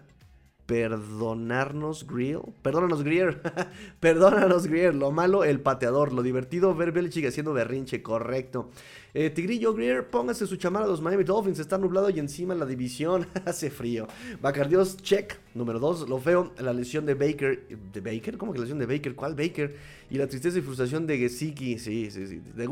perdonarnos 0.69 2.07
Grill. 2.07 2.41
Perdónanos 2.61 3.03
Grier. 3.03 3.41
Perdónanos 4.01 4.67
Grier. 4.67 4.95
Lo 4.95 5.11
malo, 5.11 5.43
el 5.43 5.61
pateador. 5.61 6.13
Lo 6.13 6.23
divertido, 6.23 6.75
ver 6.75 6.93
Belichick 6.93 7.25
haciendo 7.25 7.55
berrinche. 7.55 8.03
Correcto. 8.03 8.69
Eh, 9.15 9.31
Tigrillo 9.31 9.73
Greer, 9.73 10.11
póngase 10.11 10.47
su 10.47 10.57
chamara 10.57 10.85
a 10.85 10.89
los 10.89 11.01
Miami 11.01 11.25
Dolphins. 11.25 11.59
Está 11.59 11.79
nublado 11.79 12.11
y 12.11 12.19
encima 12.19 12.55
la 12.55 12.67
división 12.67 13.27
hace 13.47 13.71
frío. 13.71 14.07
Bacardios, 14.43 14.99
check. 14.99 15.39
Número 15.55 15.79
2, 15.81 16.09
lo 16.09 16.19
feo, 16.19 16.53
la 16.59 16.75
lesión 16.75 17.07
de 17.07 17.15
Baker. 17.15 17.67
¿De 17.93 18.01
Baker? 18.01 18.37
¿Cómo 18.37 18.53
que 18.53 18.59
la 18.59 18.65
lesión 18.65 18.79
de 18.79 18.87
Baker? 18.87 19.15
¿Cuál 19.15 19.35
Baker? 19.35 19.75
Y 20.11 20.19
la 20.19 20.27
tristeza 20.27 20.59
y 20.59 20.61
frustración 20.61 21.07
de 21.07 21.19
Gesicki. 21.19 21.79
Sí, 21.79 22.11
sí, 22.11 22.27
sí. 22.27 22.43
De, 22.55 22.69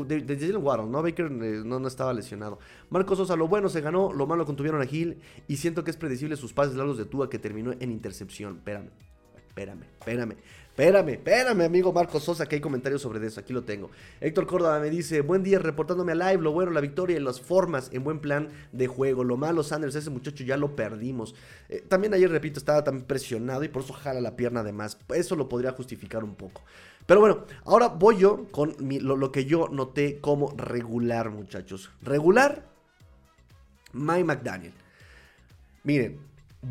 Waddle, 0.57 0.85
¿no? 0.85 1.01
Baker 1.01 1.25
eh, 1.25 1.61
no, 1.65 1.79
no 1.79 1.87
estaba 1.87 2.13
lesionado. 2.13 2.59
Marcos 2.89 3.17
Sosa, 3.17 3.35
lo 3.35 3.47
bueno 3.47 3.67
se 3.67 3.81
ganó, 3.81 4.13
lo 4.13 4.27
malo 4.27 4.45
contuvieron 4.45 4.81
a 4.81 4.85
Gil. 4.85 5.17
Y 5.47 5.57
siento 5.57 5.83
que 5.83 5.91
es 5.91 5.97
predecible 5.97 6.37
sus 6.37 6.53
pases 6.53 6.75
largos 6.75 6.97
de 6.97 7.05
Tua 7.05 7.29
que 7.29 7.39
terminó 7.39 7.73
en 7.79 7.86
intercepción. 7.91 8.57
Espérame, 8.57 8.89
espérame, 9.49 9.83
espérame. 9.99 10.35
Espérame, 10.77 11.13
espérame, 11.13 11.61
amigo 11.61 11.91
Marco 11.91 12.19
Sosa, 12.19 12.45
que 12.45 12.53
hay 12.53 12.61
comentarios 12.61 13.01
sobre 13.01 13.25
eso. 13.25 13.39
Aquí 13.39 13.51
lo 13.51 13.63
tengo. 13.63 13.89
Héctor 14.21 14.45
Córdoba 14.45 14.79
me 14.79 14.91
dice: 14.91 15.21
Buen 15.21 15.41
día, 15.41 15.57
reportándome 15.57 16.11
a 16.11 16.15
live. 16.15 16.43
Lo 16.43 16.51
bueno, 16.51 16.69
la 16.69 16.81
victoria 16.81 17.17
y 17.17 17.19
las 17.19 17.41
formas 17.41 17.89
en 17.93 18.03
buen 18.03 18.19
plan 18.19 18.49
de 18.71 18.85
juego. 18.85 19.23
Lo 19.23 19.37
malo, 19.37 19.63
Sanders, 19.63 19.95
ese 19.95 20.11
muchacho 20.11 20.43
ya 20.43 20.55
lo 20.55 20.75
perdimos. 20.75 21.33
Eh, 21.69 21.83
también 21.87 22.13
ayer, 22.13 22.29
repito, 22.29 22.59
estaba 22.59 22.83
tan 22.83 23.01
presionado 23.01 23.63
y 23.63 23.69
por 23.69 23.81
eso 23.81 23.93
jala 23.93 24.21
la 24.21 24.35
pierna 24.35 24.59
además. 24.59 24.99
Eso 25.15 25.35
lo 25.35 25.49
podría 25.49 25.71
justificar 25.71 26.23
un 26.23 26.35
poco. 26.35 26.61
Pero 27.07 27.21
bueno, 27.21 27.45
ahora 27.63 27.87
voy 27.87 28.17
yo 28.17 28.45
con 28.51 28.75
lo, 28.79 29.31
que 29.31 29.45
yo 29.45 29.69
noté 29.69 30.19
como 30.19 30.53
regular, 30.57 31.31
muchachos. 31.31 31.89
Regular, 32.03 32.67
Mike 33.93 34.25
McDaniel. 34.25 34.73
Miren, 35.83 36.19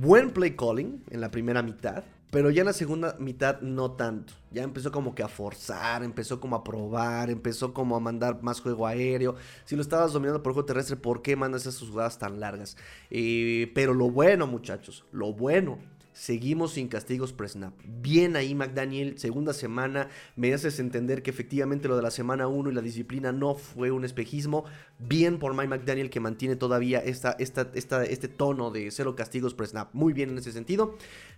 buen 0.01 0.31
play 0.31 0.57
calling 0.57 1.03
en 1.11 1.21
la 1.21 1.31
primera 1.31 1.63
mitad, 1.63 2.05
pero 2.31 2.51
ya 2.51 2.63
en 2.63 2.67
la 2.67 2.73
segunda 2.73 3.17
mitad 3.19 3.61
no 3.61 3.93
tanto. 3.93 4.35
Ya 4.51 4.63
empezó 4.63 4.93
como 4.93 5.15
que 5.15 5.23
a 5.23 5.29
forzar, 5.29 6.03
empezó 6.03 6.41
como 6.41 6.57
a 6.57 6.65
probar, 6.65 7.31
empezó 7.31 7.73
como 7.73 7.97
a 7.97 8.01
mandar 8.01 8.43
más 8.43 8.61
juego 8.61 8.87
aéreo. 8.87 9.37
Si 9.65 9.77
lo 9.77 9.83
estabas 9.83 10.13
dominando 10.13 10.43
por 10.43 10.53
juego 10.53 10.67
terrestre, 10.67 10.97
¿por 10.97 11.23
qué 11.23 11.37
mandas 11.37 11.67
esas 11.67 11.89
jugadas 11.89 12.19
tan 12.19 12.41
largas? 12.41 12.77
Eh, 13.11 13.71
pero 13.75 13.95
lo 13.95 14.11
bueno, 14.11 14.47
muchachos, 14.47 15.05
lo 15.13 15.33
bueno 15.33 15.79
Seguimos 16.17 16.73
sin 16.73 16.89
castigos 16.89 17.35
pre-snap. 17.35 17.75
Bien 17.85 18.37
ahí, 18.37 18.55
McDaniel. 18.55 19.19
Segunda 19.19 19.53
semana. 19.53 20.09
Me 20.35 20.55
haces 20.55 20.81
entender 20.81 21.23
que 21.23 21.29
efectivamente 21.29 21.89
lo 21.89 21.97
de 21.97 22.03
la 22.03 22.11
semana 22.11 22.49
1 22.49 22.71
y 22.71 22.75
la 22.75 22.81
disciplina 22.81 23.33
no 23.33 23.55
fue 23.55 23.91
un 23.91 24.03
espejismo. 24.03 24.65
Bien 24.99 25.39
por 25.39 25.53
Mike 25.53 25.69
McDaniel 25.69 26.09
que 26.09 26.19
mantiene 26.19 26.57
todavía 26.57 27.01
esta, 27.01 27.33
esta, 27.39 27.71
esta, 27.75 28.03
este 28.03 28.29
tono 28.29 28.71
de 28.71 28.91
cero 28.93 29.15
castigos 29.15 29.53
pre-snap. 29.53 29.93
Muy 29.93 30.15
bien 30.15 30.31
en 30.31 30.39
ese 30.39 30.53
sentido. 30.53 30.97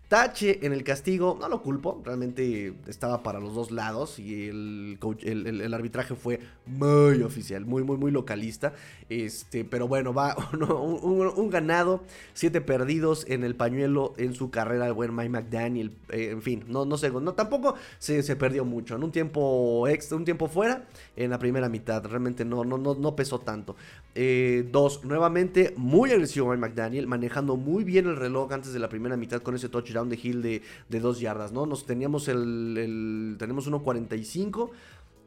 Tache 0.08 0.64
en 0.64 0.72
el 0.72 0.84
castigo, 0.84 1.36
no 1.38 1.50
lo 1.50 1.62
culpo, 1.62 2.00
realmente 2.02 2.72
estaba 2.86 3.22
para 3.22 3.40
los 3.40 3.54
dos 3.54 3.70
lados 3.70 4.18
y 4.18 4.48
el, 4.48 5.74
arbitraje 5.74 6.14
fue 6.14 6.40
muy 6.64 7.20
oficial, 7.22 7.66
muy, 7.66 7.82
muy, 7.82 7.98
muy 7.98 8.10
localista. 8.10 8.72
Este, 9.10 9.66
pero 9.66 9.86
bueno, 9.86 10.14
va 10.14 10.34
un, 10.52 11.50
ganado, 11.50 12.04
siete 12.32 12.62
perdidos 12.62 13.26
en 13.28 13.44
el 13.44 13.54
pañuelo 13.54 14.14
en 14.16 14.34
su 14.34 14.50
carrera 14.50 14.86
el 14.86 14.94
buen 14.94 15.14
Mike 15.14 15.28
McDaniel. 15.28 15.92
Eh, 16.08 16.30
en 16.30 16.40
fin, 16.40 16.64
no, 16.68 16.86
no 16.86 16.96
sé, 16.96 17.10
no, 17.10 17.34
tampoco 17.34 17.74
se, 17.98 18.22
se, 18.22 18.34
perdió 18.34 18.64
mucho. 18.64 18.96
En 18.96 19.04
un 19.04 19.12
tiempo 19.12 19.86
extra, 19.88 20.16
un 20.16 20.24
tiempo 20.24 20.48
fuera, 20.48 20.86
en 21.16 21.28
la 21.28 21.38
primera 21.38 21.68
mitad, 21.68 22.02
realmente 22.06 22.46
no, 22.46 22.64
no, 22.64 22.78
no, 22.78 22.94
no 22.94 23.14
pesó 23.14 23.40
tanto. 23.40 23.76
Eh, 24.14 24.66
dos, 24.72 25.04
nuevamente 25.04 25.74
muy 25.76 26.12
agresivo 26.12 26.48
Mike 26.48 26.60
McDaniel, 26.60 27.06
manejando 27.06 27.56
muy 27.56 27.84
bien 27.84 28.06
el 28.06 28.16
reloj 28.16 28.52
antes 28.52 28.72
de 28.72 28.78
la 28.78 28.88
primera 28.88 29.16
mitad 29.18 29.42
con 29.42 29.54
ese 29.54 29.68
touchdown 29.68 29.97
de 30.06 30.18
Hill 30.22 30.42
de, 30.42 31.00
dos 31.00 31.20
yardas, 31.20 31.52
¿no? 31.52 31.66
Nos 31.66 31.86
teníamos 31.86 32.28
el, 32.28 32.76
el 32.78 33.36
tenemos 33.38 33.70
1.45. 33.70 34.70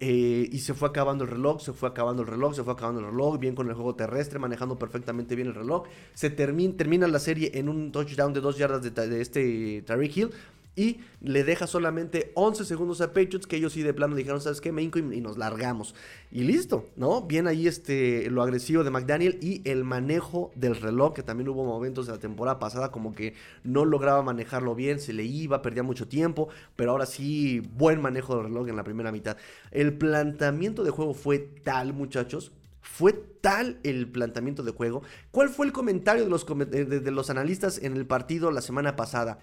Eh, 0.03 0.49
y 0.51 0.57
se 0.59 0.73
fue 0.73 0.89
acabando 0.89 1.25
el 1.25 1.29
reloj, 1.29 1.61
se 1.61 1.73
fue 1.73 1.87
acabando 1.87 2.23
el 2.23 2.27
reloj, 2.27 2.55
se 2.55 2.63
fue 2.63 2.73
acabando 2.73 3.01
el 3.01 3.05
reloj, 3.05 3.37
bien 3.37 3.53
con 3.53 3.69
el 3.69 3.75
juego 3.75 3.93
terrestre, 3.93 4.39
manejando 4.39 4.79
perfectamente 4.79 5.35
bien 5.35 5.49
el 5.49 5.53
reloj. 5.53 5.83
Se 6.15 6.31
termina, 6.31 6.75
termina 6.75 7.07
la 7.07 7.19
serie 7.19 7.51
en 7.53 7.69
un 7.69 7.91
touchdown 7.91 8.33
de 8.33 8.41
dos 8.41 8.57
yardas 8.57 8.81
de, 8.81 8.89
de 8.89 9.21
este 9.21 9.83
Tariq 9.83 10.17
Hill 10.17 10.31
y 10.75 11.01
le 11.19 11.43
deja 11.43 11.67
solamente 11.67 12.31
11 12.35 12.63
segundos 12.65 13.01
a 13.01 13.07
Patriots 13.07 13.45
que 13.45 13.57
ellos 13.57 13.73
sí 13.73 13.83
de 13.83 13.93
plano 13.93 14.15
dijeron, 14.15 14.39
¿sabes 14.39 14.61
qué? 14.61 14.71
Me 14.71 14.83
y, 14.83 14.89
nos 14.89 15.37
largamos. 15.37 15.95
Y 16.31 16.43
listo, 16.43 16.89
¿no? 16.95 17.23
Bien 17.23 17.47
ahí 17.47 17.67
este, 17.67 18.29
lo 18.29 18.41
agresivo 18.41 18.83
de 18.83 18.89
McDaniel 18.89 19.37
y 19.41 19.61
el 19.69 19.83
manejo 19.83 20.51
del 20.55 20.75
reloj, 20.75 21.13
que 21.13 21.23
también 21.23 21.49
hubo 21.49 21.65
momentos 21.65 22.05
de 22.05 22.13
la 22.13 22.19
temporada 22.19 22.57
pasada 22.57 22.91
como 22.91 23.13
que 23.13 23.33
no 23.63 23.83
lograba 23.83 24.23
manejarlo 24.23 24.73
bien, 24.73 24.99
se 24.99 25.13
le 25.13 25.23
iba, 25.23 25.61
perdía 25.61 25.83
mucho 25.83 26.07
tiempo, 26.07 26.47
pero 26.75 26.91
ahora 26.91 27.05
sí, 27.05 27.59
buen 27.75 28.01
manejo 28.01 28.35
del 28.35 28.45
reloj 28.45 28.69
en 28.69 28.77
la 28.77 28.83
primera 28.83 29.11
mitad. 29.11 29.37
El 29.71 29.97
planteamiento 29.97 30.83
de 30.83 30.91
juego 30.91 31.13
fue 31.13 31.39
tal, 31.39 31.93
muchachos, 31.93 32.53
fue 32.81 33.13
tal 33.13 33.79
el 33.83 34.07
planteamiento 34.07 34.63
de 34.63 34.71
juego. 34.71 35.03
¿Cuál 35.31 35.49
fue 35.49 35.65
el 35.65 35.71
comentario 35.71 36.23
de 36.23 36.29
los, 36.29 36.45
de 36.45 37.11
los, 37.11 37.29
analistas 37.29 37.79
en 37.81 37.95
el 37.95 38.05
partido 38.05 38.51
la 38.51 38.61
semana 38.61 38.95
pasada? 38.95 39.39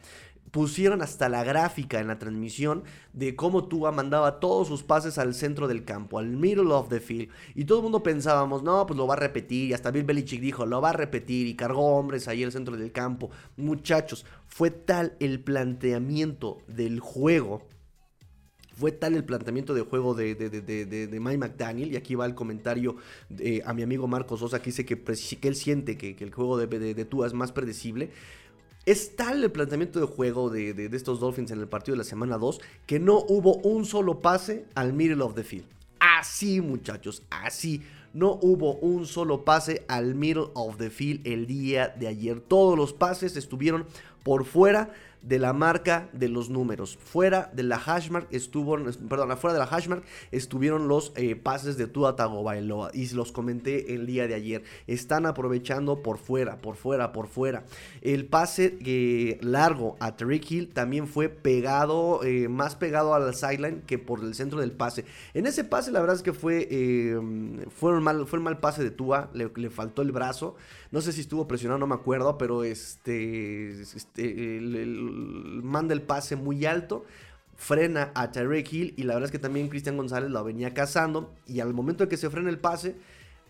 Pusieron 0.51 1.03
hasta 1.03 1.29
la 1.29 1.45
gráfica 1.45 2.01
en 2.01 2.07
la 2.07 2.19
transmisión 2.19 2.85
de 3.13 3.37
cómo 3.37 3.65
Tua 3.65 3.93
mandaba 3.93 4.41
todos 4.41 4.69
sus 4.69 4.83
pases 4.83 5.19
al 5.19 5.35
centro 5.35 5.69
del 5.69 5.85
campo, 5.85 6.19
al 6.19 6.29
middle 6.29 6.73
of 6.73 6.89
the 6.89 7.01
field. 7.01 7.31
Y 7.55 7.65
todo 7.65 7.79
el 7.79 7.83
mundo 7.85 8.03
pensábamos, 8.03 8.63
no, 8.63 8.87
pues 8.87 8.97
lo 8.97 9.07
va 9.07 9.15
a 9.15 9.19
repetir. 9.19 9.71
Y 9.71 9.73
hasta 9.73 9.91
Bill 9.91 10.05
Belichick 10.05 10.41
dijo, 10.41 10.67
lo 10.67 10.81
va 10.81 10.91
a 10.91 10.95
repetir. 10.95 11.47
Y 11.47 11.55
cargó 11.55 11.97
hombres 11.97 12.29
ahí 12.29 12.45
al 12.45 12.53
centro 12.53 12.77
del 12.77 12.93
campo. 12.93 13.31
Muchachos, 13.57 14.25
fue 14.47 14.71
tal 14.71 15.17
el 15.21 15.41
planteamiento 15.41 16.59
del 16.67 17.01
juego. 17.01 17.67
Fue 18.75 18.93
tal 18.93 19.17
el 19.17 19.25
planteamiento 19.25 19.75
de 19.75 19.81
juego 19.81 20.15
de, 20.15 20.37
Mike 21.21 21.39
McDaniel, 21.39 21.93
y 21.93 21.97
aquí 21.97 22.15
va 22.15 22.27
el 22.27 22.37
comentario 22.37 22.95
a 23.65 23.75
mi 23.75 23.83
amigo 23.83 24.07
Marcos 24.07 24.39
Sosa, 24.39 24.61
que 24.61 24.67
dice 24.67 24.87
que, 24.87 25.03
que 25.03 25.49
él 25.49 25.57
siente 25.57 25.99
que, 25.99 26.15
que 26.15 26.23
el 26.23 26.33
juego 26.33 26.57
de, 26.57 27.05
Tua 27.05 27.27
es 27.27 27.35
más 27.35 27.51
predecible. 27.51 28.11
Es 28.89 29.17
tal 29.17 29.45
el 29.45 29.53
planteamiento 29.53 30.01
de 30.01 30.07
juego 30.07 30.49
de, 30.49 30.89
estos 30.95 31.21
Dolphins 31.21 31.51
en 31.51 31.61
el 31.61 31.69
partido 31.69 31.93
de 31.93 31.99
la 31.99 32.05
semana 32.05 32.39
2 32.39 32.59
que 32.87 32.99
no 32.99 33.19
hubo 33.29 33.57
un 33.57 33.85
solo 33.85 34.21
pase 34.21 34.65
al 34.75 34.95
middle 34.95 35.23
of 35.23 35.35
the 35.35 35.45
field. 35.45 35.67
Así, 36.01 36.63
muchachos, 36.63 37.23
así. 37.29 37.83
No 38.15 38.39
hubo 38.41 38.77
un 38.77 39.05
solo 39.05 39.45
pase 39.45 39.85
al 39.89 40.15
middle 40.15 40.47
of 40.55 40.79
the 40.79 40.89
field 40.89 41.21
el 41.27 41.47
día 41.47 41.89
de 41.89 42.07
ayer. 42.07 42.41
Todos 42.41 42.79
los 42.79 42.95
pases 42.95 43.37
estuvieron 43.37 43.85
por 44.23 44.47
fuera 44.47 44.91
de 45.23 45.39
la 45.39 45.53
marca 45.53 46.09
de 46.13 46.29
los 46.29 46.51
números. 46.51 46.97
Fuera 46.97 47.51
de 47.53 47.63
la 47.63 47.79
hashmark 47.79 48.29
estuvo, 48.31 48.77
perdón, 49.09 49.37
fuera 49.37 49.55
de 49.55 49.59
la 49.59 49.67
hashmark 49.67 50.05
estuvieron 50.31 50.89
los 50.89 51.13
eh, 51.17 51.37
pases 51.37 51.77
de 51.77 51.87
Tua 51.87 52.17
Tagovailoa 52.17 52.91
y 52.95 53.09
los 53.11 53.33
comenté 53.33 53.95
el 53.95 54.07
día 54.07 54.27
de 54.27 54.35
ayer. 54.35 54.63
Están 54.87 55.27
aprovechando 55.27 56.03
por 56.03 56.19
fuera, 56.19 56.61
por 56.61 56.77
fuera, 56.77 57.13
por 57.13 57.27
fuera. 57.29 57.65
El 58.01 58.27
pase 58.27 58.79
eh, 58.85 59.39
largo 59.43 59.97
a 60.01 60.17
Tariq 60.17 60.51
Hill 60.51 60.69
también 60.69 61.09
fue 61.09 61.29
pegado, 61.29 62.23
eh, 62.25 62.49
más 62.49 62.77
pegado 62.77 63.15
a 63.15 63.19
la 63.19 63.33
sideline 63.33 63.83
que 63.87 63.99
por 63.99 64.21
el 64.21 64.35
centro 64.35 64.61
del 64.61 64.73
pase. 64.73 65.05
En 65.35 65.47
ese 65.47 65.65
pase 65.65 65.91
la 65.91 66.01
verdad 66.01 66.17
es 66.17 66.23
que 66.23 66.33
fue, 66.33 66.69
fue, 67.77 68.01
mal, 68.01 68.27
fue 68.27 68.41
mal 68.41 68.59
pase 68.59 68.83
de 68.83 68.91
Tua, 68.91 69.31
le, 69.33 69.51
le 69.55 69.71
faltó 69.71 70.03
el 70.03 70.13
brazo. 70.13 70.57
No 70.91 71.03
sé 71.03 71.13
si 71.13 71.21
estuvo 71.21 71.47
presionado, 71.47 71.79
no 71.79 71.87
me 71.87 71.95
acuerdo, 71.95 72.39
pero 72.39 72.65
este, 72.65 73.83
este 73.83 74.59
manda 75.09 75.95
el 75.95 76.03
pase 76.03 76.37
muy 76.37 76.65
alto 76.67 77.05
frena 77.57 78.13
a 78.15 78.31
Tyreek 78.31 78.73
Hill 78.73 78.95
y 78.97 79.03
la 79.03 79.15
verdad 79.15 79.27
es 79.27 79.33
que 79.33 79.39
también 79.39 79.69
Cristian 79.69 79.97
González 79.97 80.31
lo 80.31 80.45
venía 80.45 80.75
cazando 80.75 81.35
y 81.47 81.61
al 81.61 81.75
momento 81.75 82.05
de 82.05 82.09
que 82.09 82.17
se 82.17 82.31
frena 82.31 82.51
el 82.51 82.59
pase 82.59 82.95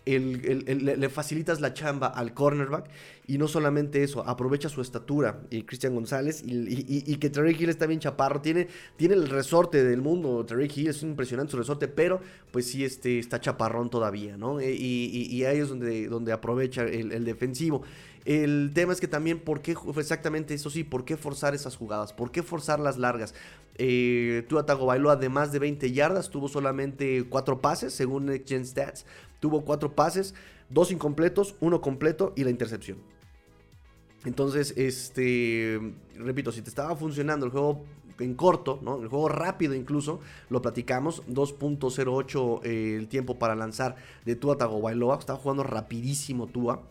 le 0.05 1.09
facilitas 1.09 1.61
la 1.61 1.73
chamba 1.73 2.07
al 2.07 2.33
cornerback 2.33 2.89
y 3.27 3.37
no 3.37 3.47
solamente 3.47 4.01
eso, 4.01 4.27
aprovecha 4.27 4.69
su 4.69 4.81
estatura 4.81 5.41
y 5.51 5.63
Cristian 5.63 5.93
González 5.93 6.41
y, 6.43 7.15
que 7.17 7.29
Terry 7.29 7.55
Hill 7.59 7.69
está 7.69 7.85
bien 7.85 7.99
chaparro, 7.99 8.41
tiene, 8.41 8.67
tiene 8.95 9.13
el 9.13 9.29
resorte 9.29 9.83
del 9.83 10.01
mundo, 10.01 10.43
Terry 10.45 10.71
Hill 10.73 10.87
es 10.87 11.03
impresionante 11.03 11.51
su 11.51 11.57
resorte, 11.57 11.87
pero 11.87 12.21
pues 12.51 12.67
sí 12.67 12.83
este, 12.83 13.19
está 13.19 13.39
chaparrón 13.39 13.89
todavía, 13.89 14.35
¿no? 14.37 14.59
E, 14.59 14.71
y, 14.71 15.43
ahí 15.43 15.59
es 15.59 15.69
donde, 15.69 16.07
donde 16.07 16.31
aprovecha 16.31 16.83
el, 16.83 17.23
defensivo. 17.23 17.83
El 18.29 18.69
tema 18.75 18.93
es 18.93 19.01
que 19.01 19.07
también, 19.07 19.39
¿por 19.39 19.59
qué 19.63 19.75
exactamente 19.97 20.53
eso 20.53 20.69
sí? 20.69 20.83
¿Por 20.83 21.03
qué 21.03 21.17
forzar 21.17 21.55
esas 21.55 21.75
jugadas? 21.75 22.13
¿Por 22.13 22.29
qué 22.29 22.43
forzar 22.43 22.79
las 22.79 22.99
largas? 22.99 23.33
Eh, 23.79 24.45
Tua 24.47 24.67
Tagovailoa 24.67 25.15
de 25.15 25.29
más 25.29 25.51
de 25.51 25.57
20 25.57 25.91
yardas, 25.91 26.29
tuvo 26.29 26.47
solamente 26.47 27.25
4 27.27 27.59
pases, 27.59 27.91
según 27.91 28.27
Next 28.27 28.47
Gen 28.47 28.67
Stats. 28.67 29.07
Tuvo 29.39 29.65
4 29.65 29.95
pases, 29.95 30.35
2 30.69 30.91
incompletos, 30.91 31.55
1 31.59 31.81
completo 31.81 32.33
y 32.35 32.43
la 32.43 32.51
intercepción. 32.51 32.99
Entonces, 34.25 34.75
este, 34.77 35.81
repito, 36.15 36.51
si 36.51 36.61
te 36.61 36.69
estaba 36.69 36.95
funcionando 36.95 37.47
el 37.47 37.51
juego 37.51 37.83
en 38.19 38.35
corto, 38.35 38.77
¿no? 38.83 39.01
El 39.01 39.07
juego 39.07 39.27
rápido 39.29 39.73
incluso, 39.73 40.19
lo 40.51 40.61
platicamos, 40.61 41.23
2.08 41.25 42.61
eh, 42.63 42.95
el 42.95 43.07
tiempo 43.07 43.39
para 43.39 43.55
lanzar 43.55 43.95
de 44.23 44.35
Tua 44.35 44.55
Tagovailoa, 44.55 45.17
estaba 45.17 45.39
jugando 45.39 45.63
rapidísimo 45.63 46.45
Tua. 46.45 46.83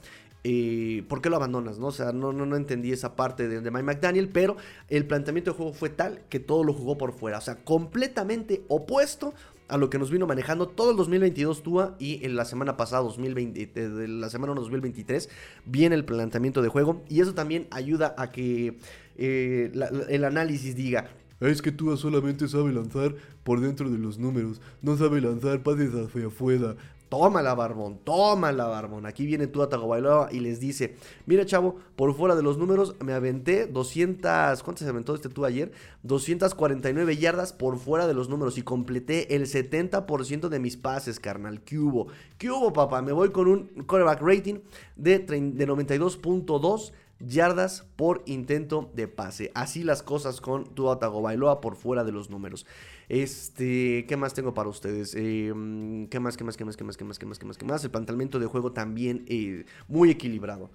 Eh, 0.45 1.05
¿Por 1.09 1.21
qué 1.21 1.31
lo 1.31 1.37
abandonas? 1.37 1.79
No? 1.79 1.89
O 1.89 1.93
sea, 1.93 2.13
no, 2.13 2.33
no, 2.33 2.57
entendí 2.57 2.93
esa 2.93 3.17
parte 3.17 3.49
de, 3.49 3.61
de, 3.61 3.71
Mike 3.71 3.85
McDaniel, 3.85 4.29
pero 4.29 4.57
el 4.89 5.07
planteamiento 5.07 5.51
de 5.51 5.57
juego 5.57 5.73
fue 5.73 5.91
tal 5.91 6.21
que 6.29 6.39
todo 6.41 6.65
lo 6.65 6.73
jugó 6.73 6.97
por 6.97 7.13
fuera. 7.13 7.39
O 7.39 7.41
sea, 7.41 7.57
completamente 7.65 8.63
opuesto 8.69 9.35
a 9.69 9.77
lo 9.77 9.91
que 9.91 9.99
nos 9.99 10.11
vino 10.11 10.27
manejando 10.27 10.69
todo 10.69 10.91
el 10.91 10.97
2022 10.97 11.63
Tua 11.63 11.97
y 11.99 12.25
en 12.25 12.37
la 12.37 12.45
semana 12.45 12.77
pasada, 12.77 13.03
2020, 13.03 13.67
de 13.67 14.09
la 14.09 14.31
semana 14.31 14.55
2023, 14.55 15.29
viene 15.67 15.95
el 15.95 16.05
planteamiento 16.05 16.63
de 16.63 16.69
juego 16.69 17.03
y 17.09 17.21
eso 17.21 17.35
también 17.35 17.67
ayuda 17.71 18.15
a 18.17 18.31
que 18.31 18.79
eh, 19.17 19.73
el 20.09 20.25
análisis 20.25 20.75
diga, 20.75 21.11
es 21.41 21.63
que 21.63 21.71
Tua 21.71 21.97
solamente 21.97 22.49
sabe 22.49 22.73
lanzar 22.73 23.15
por 23.45 23.61
dentro 23.61 23.89
de 23.91 23.99
los 23.99 24.19
números, 24.19 24.61
no 24.83 24.97
sabe 24.97 25.21
lanzar 25.21 25.63
pases 25.63 25.95
hacia 25.95 26.27
afuera, 26.27 26.77
Tómala, 27.09 27.55
Barbón, 27.55 27.99
tómala, 28.05 28.67
Barbón. 28.67 29.07
Aquí 29.07 29.25
viene 29.27 29.47
tú 29.47 29.63
a 29.63 29.69
Tagovailoa 29.69 30.29
y 30.31 30.41
les 30.41 30.61
dice, 30.61 30.97
mira, 31.27 31.47
chavo, 31.47 31.77
por 31.97 32.15
fuera 32.15 32.35
de 32.35 32.43
los 32.43 32.59
números 32.59 32.95
me 33.01 33.15
aventé 33.15 33.67
200, 33.67 34.63
¿cuántas 34.63 34.85
se 34.85 34.89
aventó 34.89 35.15
este 35.15 35.29
tú 35.29 35.45
ayer? 35.45 35.73
249 36.03 37.17
yardas 37.17 37.53
por 37.53 37.79
fuera 37.79 38.07
de 38.07 38.15
los 38.15 38.29
números 38.29 38.59
y 38.59 38.63
completé 38.63 39.35
el 39.35 39.47
70% 39.47 40.49
de 40.49 40.59
mis 40.59 40.77
pases, 40.77 41.19
carnal. 41.19 41.63
¿Qué 41.63 41.79
hubo? 41.79 42.09
¿Qué 42.37 42.51
hubo, 42.51 42.73
papá? 42.73 43.01
Me 43.01 43.13
voy 43.13 43.31
con 43.31 43.49
un 43.49 43.69
quarterback 43.87 44.21
rating 44.21 44.61
de, 44.97 45.19
de 45.19 45.69
92.2 45.69 46.93
yardas 47.21 47.87
por 47.97 48.23
intento 48.27 48.91
de 48.95 49.09
pase. 49.09 49.51
Así 49.55 49.83
las 49.83 50.03
cosas 50.03 50.41
con 50.41 50.75
Tua 50.75 50.99
Tagovailoa 50.99 51.61
por 51.61 51.77
fuera 51.77 52.05
de 52.05 52.13
los 52.13 52.31
números. 52.31 52.67
Este, 53.09 54.05
¿qué 54.07 54.17
más 54.17 54.35
tengo 54.35 54.53
para 54.53 54.69
ustedes? 54.69 55.15
Em, 55.15 56.09
¿Qué 56.09 56.21
más, 56.21 56.37
qué 56.37 56.45
más, 56.45 56.57
qué 56.57 56.65
más, 56.65 56.77
qué 56.77 56.85
más, 56.85 56.97
qué 56.97 57.05
más, 57.05 57.19
qué 57.19 57.27
más, 57.27 57.39
qué 57.39 57.47
más, 57.47 57.59
qué 57.59 57.65
más? 57.65 57.85
El 57.85 57.91
planteamiento 57.91 58.39
de 58.39 58.47
juego 58.47 58.73
también 58.73 59.25
eh, 59.29 59.65
muy 59.89 60.11
equilibrado. 60.11 60.71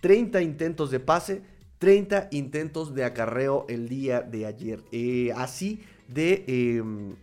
30 0.00 0.42
intentos 0.42 0.90
de 0.90 1.00
pase, 1.00 1.42
30 1.78 2.28
intentos 2.32 2.94
de 2.94 3.04
acarreo 3.04 3.64
el 3.68 3.88
día 3.88 4.20
de 4.20 4.46
ayer. 4.46 4.84
Eh, 4.92 5.32
así 5.34 5.80
de 6.08 6.44
em, 6.46 7.16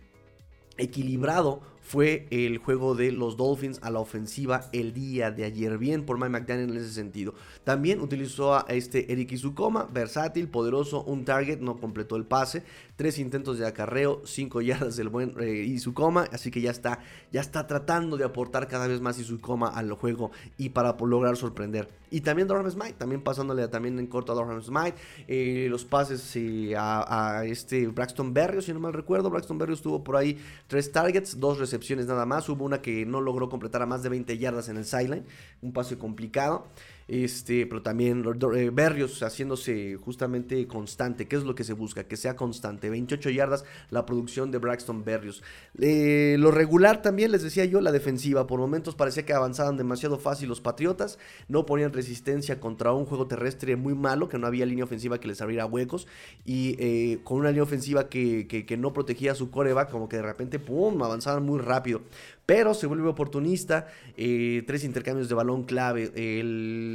equilibrado 0.78 1.60
fue 1.86 2.26
el 2.30 2.58
juego 2.58 2.96
de 2.96 3.12
los 3.12 3.36
Dolphins 3.36 3.78
a 3.80 3.90
la 3.90 4.00
ofensiva 4.00 4.68
el 4.72 4.92
día 4.92 5.30
de 5.30 5.44
ayer. 5.44 5.78
Bien 5.78 6.04
por 6.04 6.18
Mike 6.18 6.30
McDaniel 6.30 6.70
en 6.70 6.76
ese 6.78 6.92
sentido. 6.92 7.34
También 7.62 8.00
utilizó 8.00 8.54
a 8.54 8.64
este 8.68 9.12
Eric 9.12 9.30
Izukoma, 9.30 9.84
versátil, 9.84 10.48
poderoso, 10.48 11.04
un 11.04 11.24
target, 11.24 11.60
no 11.60 11.78
completó 11.78 12.16
el 12.16 12.24
pase. 12.24 12.64
Tres 12.96 13.18
intentos 13.18 13.58
de 13.58 13.66
acarreo, 13.66 14.22
cinco 14.24 14.62
yardas 14.62 14.96
del 14.96 15.10
buen 15.10 15.34
eh, 15.38 15.64
Izukoma. 15.66 16.26
Así 16.32 16.50
que 16.50 16.62
ya 16.62 16.70
está, 16.70 17.00
ya 17.30 17.42
está 17.42 17.66
tratando 17.66 18.16
de 18.16 18.24
aportar 18.24 18.68
cada 18.68 18.86
vez 18.86 19.02
más 19.02 19.18
Izukoma 19.18 19.68
al 19.68 19.92
juego 19.92 20.30
y 20.56 20.70
para 20.70 20.96
lograr 20.98 21.36
sorprender. 21.36 21.88
Y 22.10 22.22
también 22.22 22.48
Durham 22.48 22.70
Smite, 22.70 22.94
también 22.94 23.20
pasándole 23.22 23.68
también 23.68 23.98
en 23.98 24.06
corto 24.06 24.32
a 24.32 24.34
Durham 24.34 24.62
Smite. 24.62 24.94
Eh, 25.28 25.66
los 25.68 25.84
pases 25.84 26.34
eh, 26.36 26.74
a, 26.76 27.42
este 27.44 27.86
Braxton 27.88 28.32
Berrios, 28.32 28.64
si 28.64 28.72
no 28.72 28.80
mal 28.80 28.94
recuerdo. 28.94 29.28
Braxton 29.28 29.58
Berrios 29.58 29.82
tuvo 29.82 30.02
por 30.02 30.16
ahí 30.16 30.38
tres 30.66 30.90
targets, 30.90 31.38
dos 31.38 31.58
recepciones 31.58 32.06
nada 32.06 32.24
más. 32.24 32.48
Hubo 32.48 32.64
una 32.64 32.80
que 32.80 33.04
no 33.04 33.20
logró 33.20 33.48
completar 33.48 33.82
a 33.82 33.86
más 33.86 34.02
de 34.02 34.08
20 34.08 34.38
yardas 34.38 34.68
en 34.70 34.78
el 34.78 34.86
sideline. 34.86 35.24
Un 35.60 35.72
pase 35.72 35.98
complicado. 35.98 36.68
Este, 37.08 37.66
pero 37.66 37.82
también 37.82 38.24
eh, 38.56 38.70
Berrios 38.72 39.22
haciéndose 39.22 39.96
justamente 39.96 40.66
constante. 40.66 41.28
¿Qué 41.28 41.36
es 41.36 41.44
lo 41.44 41.54
que 41.54 41.64
se 41.64 41.72
busca? 41.72 42.04
Que 42.04 42.16
sea 42.16 42.34
constante. 42.34 42.90
28 42.90 43.30
yardas 43.30 43.64
la 43.90 44.04
producción 44.06 44.50
de 44.50 44.58
Braxton 44.58 45.04
Berrios. 45.04 45.42
Eh, 45.78 46.36
lo 46.38 46.50
regular 46.50 47.02
también, 47.02 47.30
les 47.30 47.42
decía 47.42 47.64
yo, 47.64 47.80
la 47.80 47.92
defensiva. 47.92 48.46
Por 48.46 48.58
momentos 48.58 48.94
parecía 48.96 49.24
que 49.24 49.32
avanzaban 49.32 49.76
demasiado 49.76 50.18
fácil 50.18 50.48
los 50.48 50.60
Patriotas. 50.60 51.18
No 51.48 51.64
ponían 51.64 51.92
resistencia 51.92 52.58
contra 52.58 52.92
un 52.92 53.06
juego 53.06 53.28
terrestre 53.28 53.76
muy 53.76 53.94
malo, 53.94 54.28
que 54.28 54.38
no 54.38 54.46
había 54.46 54.66
línea 54.66 54.84
ofensiva 54.84 55.20
que 55.20 55.28
les 55.28 55.40
abriera 55.40 55.66
huecos. 55.66 56.08
Y 56.44 56.76
eh, 56.78 57.20
con 57.22 57.38
una 57.38 57.50
línea 57.50 57.62
ofensiva 57.62 58.08
que, 58.08 58.46
que, 58.48 58.76
no 58.76 58.92
protegía 58.92 59.34
su 59.34 59.50
coreback, 59.50 59.90
como 59.90 60.08
que 60.08 60.16
de 60.16 60.22
repente, 60.22 60.58
¡pum!, 60.58 61.02
avanzaban 61.02 61.44
muy 61.44 61.60
rápido 61.60 62.02
pero 62.46 62.74
se 62.74 62.86
vuelve 62.86 63.08
oportunista. 63.08 63.88
Eh, 64.16 64.62
tres 64.66 64.84
intercambios 64.84 65.28
de 65.28 65.34
balón 65.34 65.64
clave 65.64 66.12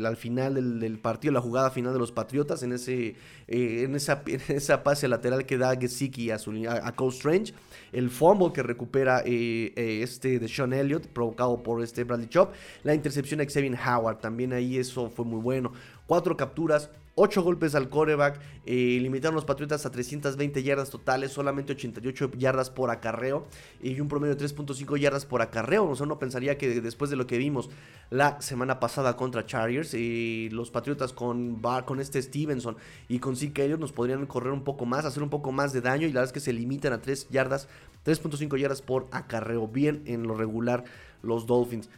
al 0.05 0.17
final 0.17 0.79
del, 0.79 0.97
partido, 0.97 1.33
la 1.33 1.41
jugada 1.41 1.69
final 1.69 1.91
de 1.91 1.99
los 1.99 2.13
Patriotas, 2.13 2.63
en 2.63 2.71
ese, 2.71 3.15
eh, 3.47 3.83
en 3.83 3.95
esa, 3.95 4.23
esa, 4.47 4.81
pase 4.83 5.09
lateral 5.09 5.45
que 5.45 5.57
da 5.57 5.75
Gesicki 5.75 6.31
a, 6.31 6.39
su, 6.39 6.51
a, 6.67 6.91
Cole 6.93 7.11
Strange. 7.11 7.53
El 7.91 8.09
fumble 8.09 8.53
que 8.53 8.63
recupera 8.63 9.21
eh, 9.25 9.73
este 10.01 10.39
de 10.39 10.47
Sean 10.47 10.71
Elliott, 10.71 11.07
provocado 11.07 11.61
por 11.61 11.83
este 11.83 12.05
Bradley 12.05 12.29
Chop. 12.29 12.53
La 12.83 12.95
intercepción 12.95 13.41
a 13.41 13.45
Xavier 13.45 13.77
Howard, 13.85 14.19
también 14.19 14.53
ahí 14.53 14.77
eso 14.77 15.09
fue 15.09 15.25
muy 15.25 15.41
bueno. 15.41 15.73
Cuatro 16.07 16.37
capturas, 16.37 16.89
8 17.15 17.43
golpes 17.43 17.75
al 17.75 17.89
coreback, 17.89 18.39
eh, 18.65 18.97
limitaron 19.01 19.35
los 19.35 19.43
Patriotas 19.43 19.85
a 19.85 19.91
320 19.91 20.63
yardas 20.63 20.89
totales, 20.89 21.31
solamente 21.31 21.73
88 21.73 22.31
yardas 22.37 22.69
por 22.69 22.89
acarreo 22.89 23.47
y 23.81 23.99
un 23.99 24.07
promedio 24.07 24.35
de 24.35 24.45
3.5 24.45 24.97
yardas 24.97 25.25
por 25.25 25.41
acarreo. 25.41 25.89
O 25.89 25.95
sea, 25.95 26.05
uno 26.05 26.19
pensaría 26.19 26.57
que 26.57 26.81
después 26.81 27.09
de 27.09 27.17
lo 27.17 27.27
que 27.27 27.37
vimos 27.37 27.69
la 28.09 28.39
semana 28.41 28.79
pasada 28.79 29.17
contra 29.17 29.45
Chargers, 29.45 29.93
y 29.93 30.49
los 30.51 30.71
Patriotas 30.71 31.11
con, 31.11 31.61
Bar, 31.61 31.85
con 31.85 31.99
este 31.99 32.21
Stevenson 32.21 32.77
y 33.09 33.19
con 33.19 33.35
Zeke 33.35 33.65
Elliott 33.65 33.79
nos 33.79 33.91
podrían 33.91 34.25
correr 34.25 34.53
un 34.53 34.63
poco 34.63 34.85
más, 34.85 35.05
hacer 35.05 35.21
un 35.21 35.29
poco 35.29 35.51
más 35.51 35.73
de 35.73 35.81
daño 35.81 36.07
y 36.07 36.13
la 36.13 36.21
verdad 36.21 36.29
es 36.29 36.33
que 36.33 36.39
se 36.39 36.53
limitan 36.53 36.93
a 36.93 37.01
3 37.01 37.27
yardas, 37.29 37.67
3.5 38.05 38.57
yardas 38.57 38.81
por 38.81 39.07
acarreo. 39.11 39.67
Bien 39.67 40.01
en 40.05 40.23
lo 40.23 40.35
regular 40.35 40.85
los 41.21 41.45
Dolphins. 41.45 41.89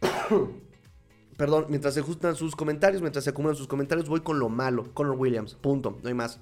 Perdón, 1.42 1.66
mientras 1.68 1.94
se 1.94 1.98
ajustan 1.98 2.36
sus 2.36 2.54
comentarios, 2.54 3.02
mientras 3.02 3.24
se 3.24 3.30
acumulan 3.30 3.56
sus 3.56 3.66
comentarios, 3.66 4.08
voy 4.08 4.20
con 4.20 4.38
lo 4.38 4.48
malo. 4.48 4.94
Connor 4.94 5.16
Williams, 5.18 5.56
punto, 5.56 5.98
no 6.00 6.08
hay 6.08 6.14
más. 6.14 6.38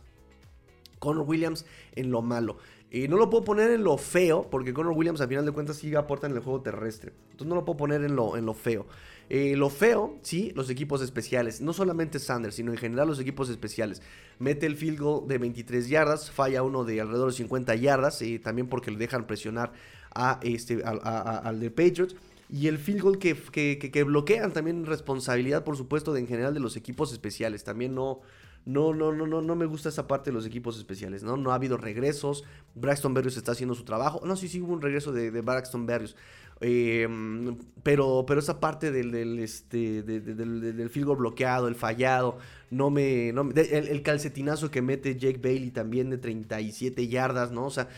Connor 0.99 1.25
Williams 1.27 1.65
en 1.97 2.11
lo 2.11 2.21
malo. 2.21 2.59
Y 2.91 3.09
no 3.09 3.17
lo 3.17 3.31
puedo 3.31 3.43
poner 3.43 3.71
en 3.71 3.83
lo 3.83 3.97
feo, 3.97 4.47
porque 4.51 4.75
Connor 4.75 4.93
Williams 4.93 5.23
al 5.23 5.29
final 5.29 5.47
de 5.47 5.53
cuentas 5.53 5.79
sí 5.79 5.95
aporta 5.95 6.27
en 6.27 6.35
el 6.35 6.41
juego 6.41 6.61
terrestre. 6.61 7.15
Entonces 7.31 7.47
no 7.47 7.55
lo 7.55 7.65
puedo 7.65 7.79
poner 7.79 8.05
en 8.05 8.15
lo, 8.15 8.37
en 8.37 8.45
lo 8.45 8.53
feo. 8.53 8.85
Eh, 9.31 9.57
lo 9.57 9.71
feo, 9.71 10.19
sí, 10.21 10.53
los 10.55 10.69
equipos 10.69 11.01
especiales. 11.01 11.63
No 11.63 11.73
solamente 11.73 12.19
Sanders, 12.19 12.57
sino 12.57 12.71
en 12.71 12.77
general 12.77 13.09
los 13.09 13.21
equipos 13.21 13.49
especiales. 13.49 14.03
Mete 14.39 14.67
el 14.67 14.77
field 14.77 15.01
goal 15.01 15.27
de 15.27 15.39
23 15.39 15.89
yardas, 15.89 16.31
falla 16.31 16.63
uno 16.63 16.85
de 16.85 17.01
alrededor 17.01 17.31
de 17.31 17.39
50 17.39 17.75
yardas, 17.77 18.21
y 18.21 18.39
también 18.39 18.69
porque 18.69 18.91
le 18.91 18.99
dejan 18.99 19.27
presionar 19.27 19.73
a 20.15 20.41
este, 20.43 20.83
al 20.85 21.59
de 21.59 21.71
Patriots 21.71 22.17
y 22.53 22.67
el 22.67 22.79
field 22.79 23.03
goal 23.03 23.19
que, 23.19 23.37
que, 23.79 24.05
bloquean 24.05 24.53
también 24.53 24.85
responsabilidad, 24.85 25.63
por 25.63 25.77
supuesto, 25.77 26.13
de 26.13 26.21
en 26.21 26.27
general 26.27 26.53
de 26.53 26.61
los 26.61 26.77
equipos 26.77 27.13
especiales. 27.13 27.63
También 27.63 27.95
no, 27.95 28.21
no, 28.65 28.93
no, 28.93 29.13
no, 29.13 29.27
no, 29.27 29.41
no 29.41 29.55
me 29.55 29.67
gusta 29.67 29.89
esa 29.89 30.09
parte 30.09 30.31
de 30.31 30.35
los 30.35 30.47
equipos 30.47 30.77
especiales, 30.77 31.23
¿no? 31.23 31.37
No 31.37 31.53
ha 31.53 31.55
habido 31.55 31.77
regresos. 31.77 32.45
Braxton 32.75 33.15
Berrios 33.15 33.37
está 33.37 33.53
haciendo 33.53 33.75
su 33.75 33.85
trabajo. 33.85 34.21
No, 34.25 34.37
sí, 34.37 34.49
sí 34.49 34.61
hubo 34.61 34.73
un 34.73 34.83
regreso 34.83 35.13
de, 35.13 35.31
de 35.31 35.41
Braxton 35.43 35.87
Berrios. 35.87 36.17
Em, 36.61 37.57
pero, 37.83 38.25
pero 38.27 38.41
esa 38.41 38.61
parte 38.61 38.91
del, 38.91 39.13
del, 39.13 39.39
este, 39.39 40.03
del, 40.03 40.91
field 40.91 41.07
goal 41.07 41.19
bloqueado, 41.19 41.69
el 41.69 41.75
fallado, 41.75 42.39
no 42.71 42.91
me. 42.91 43.31
el, 43.31 43.89
el, 43.89 44.03
calcetinazo 44.03 44.71
que 44.71 44.83
mete 44.83 45.17
Jake 45.17 45.41
Bailey 45.43 45.71
también 45.71 46.11
de 46.11 46.19
37 46.19 47.09
yardas, 47.09 47.51
¿no? 47.53 47.67
O 47.67 47.71
sea 47.71 47.89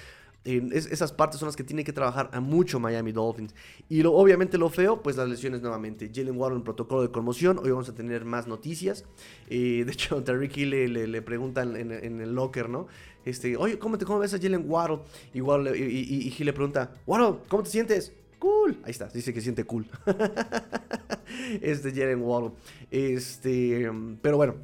esas 0.45 1.13
partes 1.13 1.39
son 1.39 1.47
las 1.47 1.57
que 1.57 1.63
tiene 1.63 1.85
que 1.85 1.93
trabajar 1.93 2.31
a 2.33 2.41
mucho 2.41 2.81
Miami 2.81 3.13
Dolphins. 3.13 3.55
Y 3.89 4.03
lo, 4.03 4.13
obviamente 4.13 4.59
lo 4.59 4.71
feo, 4.71 5.03
pues 5.03 5.17
las 5.17 5.29
lesiones 5.29 5.63
nuevamente. 5.63 6.11
Jalen 6.13 6.37
Waddle 6.37 6.57
en 6.57 6.65
protocolo 6.65 7.03
de 7.03 7.11
conmoción. 7.11 7.59
Hoy 7.63 7.71
vamos 7.71 7.89
a 7.89 7.95
tener 7.95 8.25
más 8.25 8.47
noticias. 8.47 9.05
Eh, 9.49 9.85
de 9.85 9.93
hecho, 9.93 10.23
Terry 10.25 10.51
Hill 10.53 10.71
le, 10.71 11.07
le, 11.07 11.23
preguntan 11.23 11.77
en, 11.77 12.21
el 12.21 12.35
locker, 12.35 12.69
¿no? 12.69 12.89
Este, 13.25 13.57
oye, 13.57 13.79
¿cómo, 13.79 13.99
te, 13.99 14.05
cómo 14.05 14.19
ves 14.19 14.35
a 14.35 14.39
Jalen 14.39 14.65
Waddle? 14.69 15.01
Igual, 15.33 15.77
y, 15.77 15.81
y, 15.81 16.35
y, 16.37 16.45
le 16.45 16.53
pregunta, 16.53 16.93
Waddle, 17.07 17.39
¿cómo 17.49 17.63
te 17.63 17.71
sientes? 17.71 18.13
Cool. 18.41 18.81
Ahí 18.83 18.91
está, 18.91 19.07
dice 19.07 19.33
que 19.33 19.41
siente 19.41 19.63
cool. 19.63 19.87
este 21.61 21.93
Jalen 21.93 22.21
Waddle. 22.21 22.51
Este, 22.91 23.89
pero 24.21 24.37
bueno, 24.37 24.57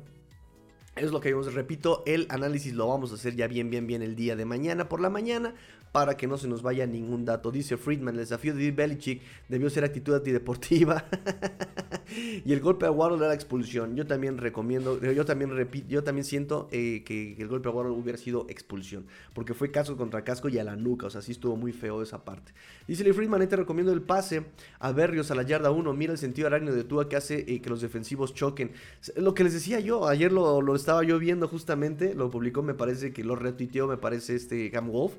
es 0.99 1.11
lo 1.11 1.20
que 1.20 1.30
vimos, 1.30 1.53
repito, 1.55 2.03
el 2.07 2.26
análisis 2.30 2.74
lo 2.74 2.88
vamos 2.88 3.12
a 3.12 3.14
hacer 3.14 3.34
ya 3.36 3.46
bien, 3.46 3.70
bien, 3.70 3.86
bien 3.86 4.03
el 4.03 4.16
día 4.16 4.36
de 4.36 4.44
mañana. 4.44 4.88
Por 4.88 5.01
la 5.01 5.11
mañana 5.11 5.55
para 5.99 6.16
que 6.16 6.28
no 6.28 6.38
se 6.38 6.46
nos 6.46 6.62
vaya 6.62 6.86
ningún 6.86 7.24
dato. 7.24 7.51
Dice 7.51 7.76
Friedman, 7.76 8.14
el 8.14 8.20
desafío 8.20 8.55
de 8.55 8.70
Belichick 8.70 9.20
debió 9.49 9.68
ser 9.68 9.82
actitud 9.82 10.14
antideportiva. 10.14 11.05
y 12.44 12.53
el 12.53 12.61
golpe 12.61 12.86
a 12.86 12.92
Waddle 12.92 13.16
era 13.16 13.26
la 13.26 13.34
expulsión. 13.34 13.96
Yo 13.96 14.07
también 14.07 14.38
recomiendo, 14.38 15.01
yo 15.01 15.24
también 15.24 15.51
repito, 15.51 15.88
yo 15.88 16.05
también 16.05 16.24
siento 16.24 16.68
eh, 16.70 17.03
que, 17.05 17.34
el 17.36 17.49
golpe 17.49 17.68
a 17.68 17.72
Waddle 17.72 17.90
hubiera 17.90 18.16
sido 18.16 18.46
expulsión. 18.49 19.07
Porque 19.34 19.55
fue 19.55 19.72
casco 19.72 19.96
contra 19.96 20.22
casco 20.22 20.49
y 20.49 20.57
a 20.61 20.62
la 20.62 20.76
nuca. 20.76 21.09
O 21.09 21.11
sea, 21.11 21.20
sí 21.20 21.32
estuvo 21.32 21.57
muy 21.57 21.72
feo 21.72 22.01
esa 22.01 22.24
parte. 22.24 22.53
Dice 22.86 23.03
Lee 23.03 23.12
Friedman, 23.12 23.49
te 23.49 23.57
recomiendo 23.57 23.92
el 23.92 24.03
pase 24.03 24.44
a 24.78 24.92
Berrios 24.92 25.32
a 25.32 25.34
la 25.34 25.42
yarda 25.42 25.72
1. 25.72 25.92
Mira 25.94 26.12
el 26.12 26.18
sentido 26.18 26.46
arácnido 26.46 26.76
de 26.76 26.84
Tua 26.84 27.09
que 27.09 27.16
hace 27.16 27.44
eh, 27.49 27.61
que 27.61 27.70
los 27.70 27.80
defensivos 27.80 28.34
choquen. 28.34 28.70
Lo 29.16 29.34
que 29.34 29.42
les 29.42 29.53
decía 29.53 29.80
yo, 29.80 30.07
ayer 30.07 30.30
lo, 30.30 30.76
estaba 30.76 31.03
yo 31.03 31.18
viendo 31.18 31.49
justamente. 31.49 32.14
Lo 32.14 32.30
publicó, 32.30 32.62
me 32.62 32.74
parece 32.74 33.12
que 33.12 33.24
lo 33.24 33.34
retuiteó, 33.34 33.88
me 33.88 33.96
parece 33.96 34.36
este 34.36 34.70
Cam 34.70 34.92
Wolf. 34.92 35.14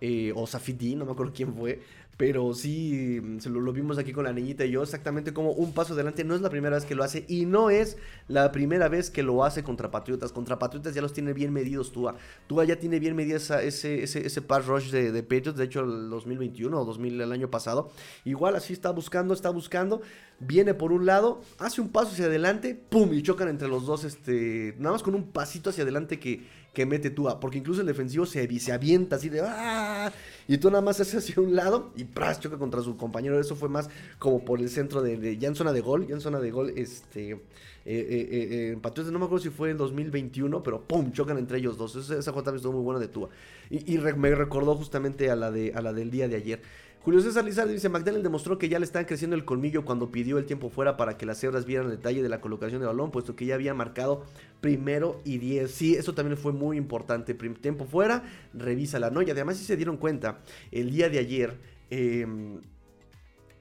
Eh, 0.00 0.32
o 0.34 0.46
Safidi, 0.46 0.94
no 0.94 1.04
me 1.04 1.12
acuerdo 1.12 1.32
quién 1.34 1.54
fue, 1.54 1.80
pero 2.20 2.52
sí 2.52 3.18
se 3.38 3.48
lo, 3.48 3.72
vimos 3.72 3.96
aquí 3.96 4.12
con 4.12 4.24
la 4.24 4.32
niñita 4.34 4.66
y 4.66 4.72
yo, 4.72 4.82
exactamente 4.82 5.32
como 5.32 5.52
un 5.52 5.72
paso 5.72 5.94
adelante. 5.94 6.22
No 6.22 6.34
es 6.34 6.42
la 6.42 6.50
primera 6.50 6.76
vez 6.76 6.84
que 6.84 6.94
lo 6.94 7.02
hace 7.02 7.24
y 7.28 7.46
no 7.46 7.70
es 7.70 7.96
la 8.28 8.52
primera 8.52 8.88
vez 8.88 9.10
que 9.10 9.22
lo 9.22 9.42
hace 9.42 9.62
contra 9.62 9.90
Patriotas. 9.90 10.30
Contra 10.30 10.58
Patriotas 10.58 10.94
ya 10.94 11.00
los 11.00 11.14
tiene 11.14 11.32
bien 11.32 11.50
medidos 11.50 11.92
Tua. 11.92 12.16
Tua 12.46 12.64
ya 12.64 12.76
tiene 12.76 12.98
bien 12.98 13.16
medido 13.16 13.38
ese, 13.38 13.66
ese, 13.66 14.02
ese 14.04 14.42
pass 14.42 14.66
rush 14.66 14.90
de, 14.90 15.12
de 15.12 15.22
Patriots, 15.22 15.56
de 15.56 15.64
hecho 15.64 15.80
el 15.80 16.10
2021 16.10 16.78
o 16.78 16.84
2000 16.84 17.22
el 17.22 17.32
año 17.32 17.50
pasado. 17.50 17.90
Igual 18.26 18.54
así 18.54 18.74
está 18.74 18.90
buscando, 18.90 19.32
está 19.32 19.48
buscando. 19.48 20.02
Viene 20.40 20.74
por 20.74 20.92
un 20.92 21.06
lado, 21.06 21.40
hace 21.58 21.80
un 21.80 21.88
paso 21.88 22.12
hacia 22.12 22.26
adelante, 22.26 22.74
¡pum! 22.74 23.14
Y 23.14 23.22
chocan 23.22 23.48
entre 23.48 23.68
los 23.68 23.86
dos, 23.86 24.04
este, 24.04 24.74
nada 24.78 24.92
más 24.92 25.02
con 25.02 25.14
un 25.14 25.32
pasito 25.32 25.70
hacia 25.70 25.84
adelante 25.84 26.18
que 26.18 26.59
que 26.72 26.86
mete 26.86 27.10
Tua. 27.10 27.40
Porque 27.40 27.58
incluso 27.58 27.80
el 27.80 27.86
defensivo 27.86 28.26
se, 28.26 28.58
se 28.58 28.72
avienta 28.72 29.16
así 29.16 29.28
de 29.28 29.40
¡ah! 29.42 30.12
Y 30.48 30.58
tú 30.58 30.70
nada 30.70 30.82
más 30.82 31.00
haces 31.00 31.16
hacia 31.16 31.42
un 31.42 31.54
lado 31.54 31.90
y 31.96 32.04
¡pras! 32.04 32.40
choca 32.40 32.58
contra 32.58 32.82
su 32.82 32.96
compañero. 32.96 33.38
Eso 33.38 33.56
fue 33.56 33.68
más 33.68 33.88
como 34.18 34.44
por 34.44 34.60
el 34.60 34.68
centro 34.68 35.02
de, 35.02 35.36
ya 35.38 35.48
en 35.48 35.54
zona 35.54 35.72
de 35.72 35.80
gol. 35.80 36.06
Ya 36.06 36.14
en 36.14 36.20
zona 36.20 36.40
de 36.40 36.50
gol, 36.50 36.72
este. 36.76 37.40
Eh, 37.86 38.76
eh, 38.76 38.76
eh, 38.76 39.10
no 39.10 39.18
me 39.18 39.24
acuerdo 39.24 39.42
si 39.42 39.48
fue 39.48 39.70
en 39.70 39.78
2021, 39.78 40.62
pero 40.62 40.82
¡pum! 40.82 41.12
chocan 41.12 41.38
entre 41.38 41.58
ellos 41.58 41.78
dos. 41.78 41.96
Esa, 41.96 42.18
esa 42.18 42.32
jugada 42.32 42.56
estuvo 42.56 42.74
muy 42.74 42.82
buena 42.82 43.00
de 43.00 43.08
Tua. 43.08 43.30
Y, 43.70 43.98
me 43.98 44.34
recordó 44.34 44.74
justamente 44.74 45.30
a 45.30 45.36
la, 45.36 45.50
de, 45.50 45.72
a 45.74 45.80
la 45.80 45.92
del 45.92 46.10
día 46.10 46.28
de 46.28 46.36
ayer. 46.36 46.60
Julio 47.02 47.22
César 47.22 47.46
Lizardo 47.46 47.72
dice, 47.72 47.88
McDaniel 47.88 48.22
demostró 48.22 48.58
que 48.58 48.68
ya 48.68 48.78
le 48.78 48.84
están 48.84 49.06
creciendo 49.06 49.34
el 49.34 49.46
colmillo 49.46 49.86
cuando 49.86 50.10
pidió 50.10 50.36
el 50.36 50.44
tiempo 50.44 50.68
fuera 50.68 50.98
para 50.98 51.16
que 51.16 51.24
las 51.24 51.40
cebras 51.40 51.64
vieran 51.64 51.86
el 51.86 51.92
detalle 51.92 52.22
de 52.22 52.28
la 52.28 52.42
colocación 52.42 52.78
de 52.82 52.86
balón, 52.86 53.10
puesto 53.10 53.34
que 53.34 53.46
ya 53.46 53.54
había 53.54 53.72
marcado 53.72 54.26
primero 54.60 55.22
y 55.24 55.38
diez. 55.38 55.70
Sí, 55.70 55.94
eso 55.94 56.12
también 56.12 56.36
fue 56.36 56.52
muy 56.52 56.76
importante. 56.76 57.32
Tiempo 57.32 57.86
fuera, 57.86 58.24
revisa 58.52 58.98
la 58.98 59.08
no. 59.08 59.22
Y 59.22 59.30
además 59.30 59.56
si 59.56 59.64
se 59.64 59.78
dieron 59.78 59.96
cuenta, 59.96 60.40
el 60.70 60.90
día 60.90 61.08
de 61.08 61.18
ayer... 61.18 61.58
Em, 61.88 62.60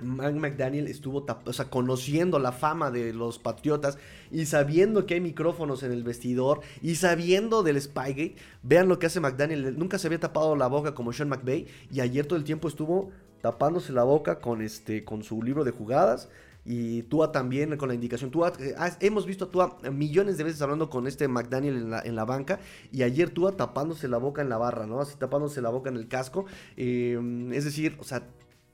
Mike 0.01 0.39
McDaniel 0.39 0.87
estuvo 0.87 1.25
conociendo 1.69 2.39
la 2.39 2.53
fama 2.53 2.89
de 2.89 3.13
los 3.13 3.37
Patriotas 3.37 3.97
y 4.31 4.45
sabiendo 4.45 5.05
que 5.05 5.15
hay 5.15 5.19
micrófonos 5.19 5.83
en 5.83 5.91
el 5.91 6.03
vestidor 6.03 6.61
y 6.81 6.95
sabiendo 6.95 7.63
del 7.63 7.81
Spygate. 7.81 8.35
Vean 8.63 8.87
lo 8.87 8.97
que 8.97 9.07
hace 9.07 9.19
McDaniel. 9.19 9.77
Nunca 9.77 9.99
se 9.99 10.07
había 10.07 10.19
tapado 10.19 10.55
la 10.55 10.67
boca 10.67 10.95
como 10.95 11.11
Sean 11.11 11.27
McVay 11.27 11.67
y 11.91 11.99
ayer 11.99 12.25
todo 12.25 12.39
el 12.39 12.45
tiempo 12.45 12.69
estuvo 12.69 13.11
tapándose 13.41 13.93
la 13.93 14.03
boca 14.03 14.39
con, 14.39 14.61
este, 14.61 15.03
con 15.03 15.23
su 15.23 15.41
libro 15.41 15.63
de 15.63 15.71
jugadas. 15.71 16.29
Y 16.65 17.03
Tua 17.03 17.31
también 17.31 17.75
con 17.77 17.87
la 17.87 17.95
indicación. 17.95 18.31
Tua, 18.31 18.53
eh, 18.59 18.75
hemos 18.99 19.25
visto 19.25 19.45
a 19.45 19.51
Tua 19.51 19.77
millones 19.91 20.37
de 20.37 20.43
veces 20.43 20.61
hablando 20.61 20.89
con 20.89 21.07
este 21.07 21.27
McDaniel 21.27 21.75
en 21.75 21.89
la, 21.89 22.01
en 22.01 22.15
la, 22.15 22.25
banca. 22.25 22.59
Y 22.91 23.03
ayer 23.03 23.29
Tua 23.29 23.53
tapándose 23.53 24.07
la 24.07 24.17
boca 24.17 24.41
en 24.41 24.49
la 24.49 24.57
barra, 24.57 24.85
¿no? 24.85 24.99
Así 24.99 25.15
tapándose 25.17 25.61
la 25.61 25.69
boca 25.69 25.89
en 25.89 25.95
el 25.95 26.07
casco. 26.07 26.45
Eh, 26.77 27.19
es 27.53 27.65
decir, 27.65 27.97
o 27.99 28.03
sea, 28.03 28.23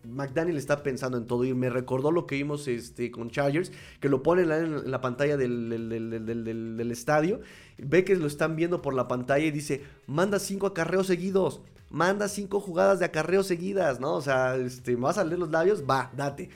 McDaniel 0.08 0.58
está 0.58 0.84
pensando 0.84 1.18
en 1.18 1.26
todo 1.26 1.46
y 1.46 1.54
me 1.54 1.70
recordó 1.70 2.12
lo 2.12 2.26
que 2.26 2.36
vimos 2.36 2.68
este, 2.68 3.12
con 3.12 3.30
Chargers, 3.30 3.72
que 4.00 4.10
lo 4.10 4.24
ponen 4.24 4.52
en 4.52 4.92
la 4.92 5.02
pantalla 5.02 5.38
del, 5.38 5.70
del, 5.70 6.92
estadio, 6.92 7.42
ve 7.78 8.04
que 8.04 8.16
lo 8.16 8.28
están 8.28 8.56
viendo 8.56 8.82
por 8.82 8.94
la 8.94 9.08
pantalla 9.08 9.46
y 9.46 9.52
dice, 9.52 9.84
manda 10.08 10.40
cinco 10.40 10.68
acarreos 10.68 11.08
seguidos, 11.08 11.62
manda 11.90 12.28
cinco 12.28 12.60
jugadas 12.60 13.00
de 13.00 13.06
acarreo 13.06 13.44
seguidas, 13.44 14.00
¿no? 14.00 14.14
O 14.14 14.22
sea, 14.22 14.56
este, 14.56 14.96
¿me 14.96 15.04
vas 15.04 15.18
a 15.18 15.24
leer 15.24 15.40
los 15.40 15.50
labios? 15.50 15.84
Va, 15.90 16.12
date. 16.16 16.50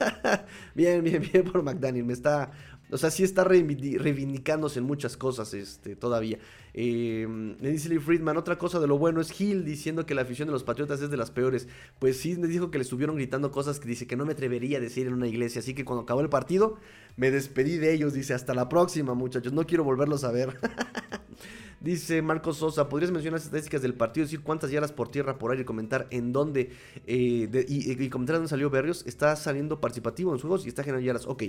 bien, 0.74 1.02
bien, 1.02 1.22
bien 1.32 1.44
por 1.44 1.62
McDaniel, 1.62 2.04
me 2.04 2.12
está, 2.12 2.50
o 2.90 2.98
sea, 2.98 3.10
sí 3.10 3.24
está 3.24 3.42
reivindicándose 3.42 4.78
en 4.78 4.84
muchas 4.84 5.16
cosas 5.16 5.52
este, 5.54 5.96
todavía. 5.96 6.38
Eh, 6.72 7.26
dice 7.60 7.88
Lee 7.88 7.98
Friedman, 7.98 8.36
otra 8.36 8.58
cosa 8.58 8.78
de 8.78 8.86
lo 8.86 8.96
bueno 8.96 9.20
es 9.20 9.40
Hill 9.40 9.64
diciendo 9.64 10.06
que 10.06 10.14
la 10.14 10.22
afición 10.22 10.46
de 10.46 10.52
los 10.52 10.62
Patriotas 10.62 11.00
es 11.00 11.10
de 11.10 11.16
las 11.16 11.32
peores. 11.32 11.66
Pues 11.98 12.18
sí, 12.18 12.36
me 12.36 12.46
dijo 12.46 12.70
que 12.70 12.78
le 12.78 12.82
estuvieron 12.82 13.16
gritando 13.16 13.50
cosas 13.50 13.80
que 13.80 13.88
dice 13.88 14.06
que 14.06 14.16
no 14.16 14.24
me 14.24 14.34
atrevería 14.34 14.78
a 14.78 14.80
decir 14.80 15.08
en 15.08 15.14
una 15.14 15.26
iglesia. 15.26 15.60
Así 15.60 15.74
que 15.74 15.84
cuando 15.84 16.02
acabó 16.02 16.20
el 16.20 16.28
partido, 16.28 16.76
me 17.16 17.32
despedí 17.32 17.76
de 17.76 17.92
ellos. 17.92 18.12
Dice, 18.12 18.34
hasta 18.34 18.54
la 18.54 18.68
próxima 18.68 19.14
muchachos, 19.14 19.52
no 19.52 19.66
quiero 19.66 19.82
volverlos 19.82 20.22
a 20.22 20.30
ver. 20.30 20.56
Dice 21.80 22.22
Marcos 22.22 22.56
Sosa, 22.56 22.88
¿podrías 22.88 23.10
mencionar 23.10 23.38
las 23.38 23.44
estadísticas 23.44 23.82
del 23.82 23.92
partido? 23.92 24.24
Decir 24.24 24.40
cuántas 24.40 24.70
yardas 24.70 24.92
por 24.92 25.08
tierra, 25.08 25.38
por 25.38 25.50
aire, 25.50 25.66
comentar 25.66 26.06
en 26.10 26.32
dónde 26.32 26.70
eh, 27.06 27.66
y, 27.68 28.08
comentar 28.08 28.36
dónde 28.36 28.48
salió 28.48 28.70
Berrios. 28.70 29.04
Está 29.06 29.36
saliendo 29.36 29.78
participativo 29.78 30.30
en 30.30 30.34
los 30.34 30.42
juegos 30.42 30.64
y 30.64 30.68
está 30.68 30.82
generando 30.82 31.06
yardas. 31.06 31.26
Ok, 31.26 31.44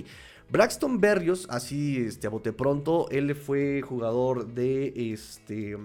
Braxton 0.50 1.00
Berrios, 1.00 1.46
así 1.48 1.98
este, 1.98 2.26
a 2.26 2.30
bote 2.30 2.52
pronto, 2.52 3.08
él 3.10 3.34
fue 3.34 3.80
jugador 3.80 4.46
de, 4.48 5.12
este, 5.12 5.76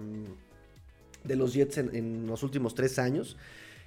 de 1.23 1.35
los 1.37 1.53
Jets 1.53 1.77
en, 1.77 2.27
los 2.27 2.43
últimos 2.43 2.75
tres 2.75 2.99
años. 2.99 3.37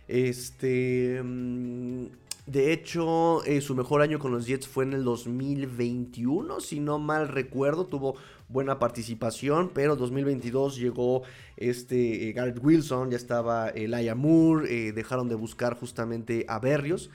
Este... 0.08 1.20
Mm, 1.22 2.06
de 2.46 2.72
hecho, 2.72 3.44
eh, 3.44 3.60
su 3.60 3.74
mejor 3.74 4.02
año 4.02 4.20
con 4.20 4.30
los 4.30 4.46
Jets 4.46 4.68
fue 4.68 4.84
en 4.84 4.92
el 4.92 5.02
2021, 5.02 6.60
si 6.60 6.78
no 6.78 7.00
mal 7.00 7.26
recuerdo, 7.26 7.86
tuvo 7.86 8.14
buena 8.48 8.78
participación, 8.78 9.72
pero 9.74 9.96
2022 9.96 10.76
llegó 10.76 11.22
este 11.56 12.28
eh, 12.28 12.32
Garrett 12.32 12.62
Wilson, 12.62 13.10
ya 13.10 13.16
estaba 13.16 13.70
Elijah 13.70 14.14
Moore, 14.14 14.88
eh, 14.88 14.92
dejaron 14.92 15.28
de 15.28 15.34
buscar 15.34 15.74
justamente 15.74 16.46
a 16.48 16.60
Berrios. 16.60 17.10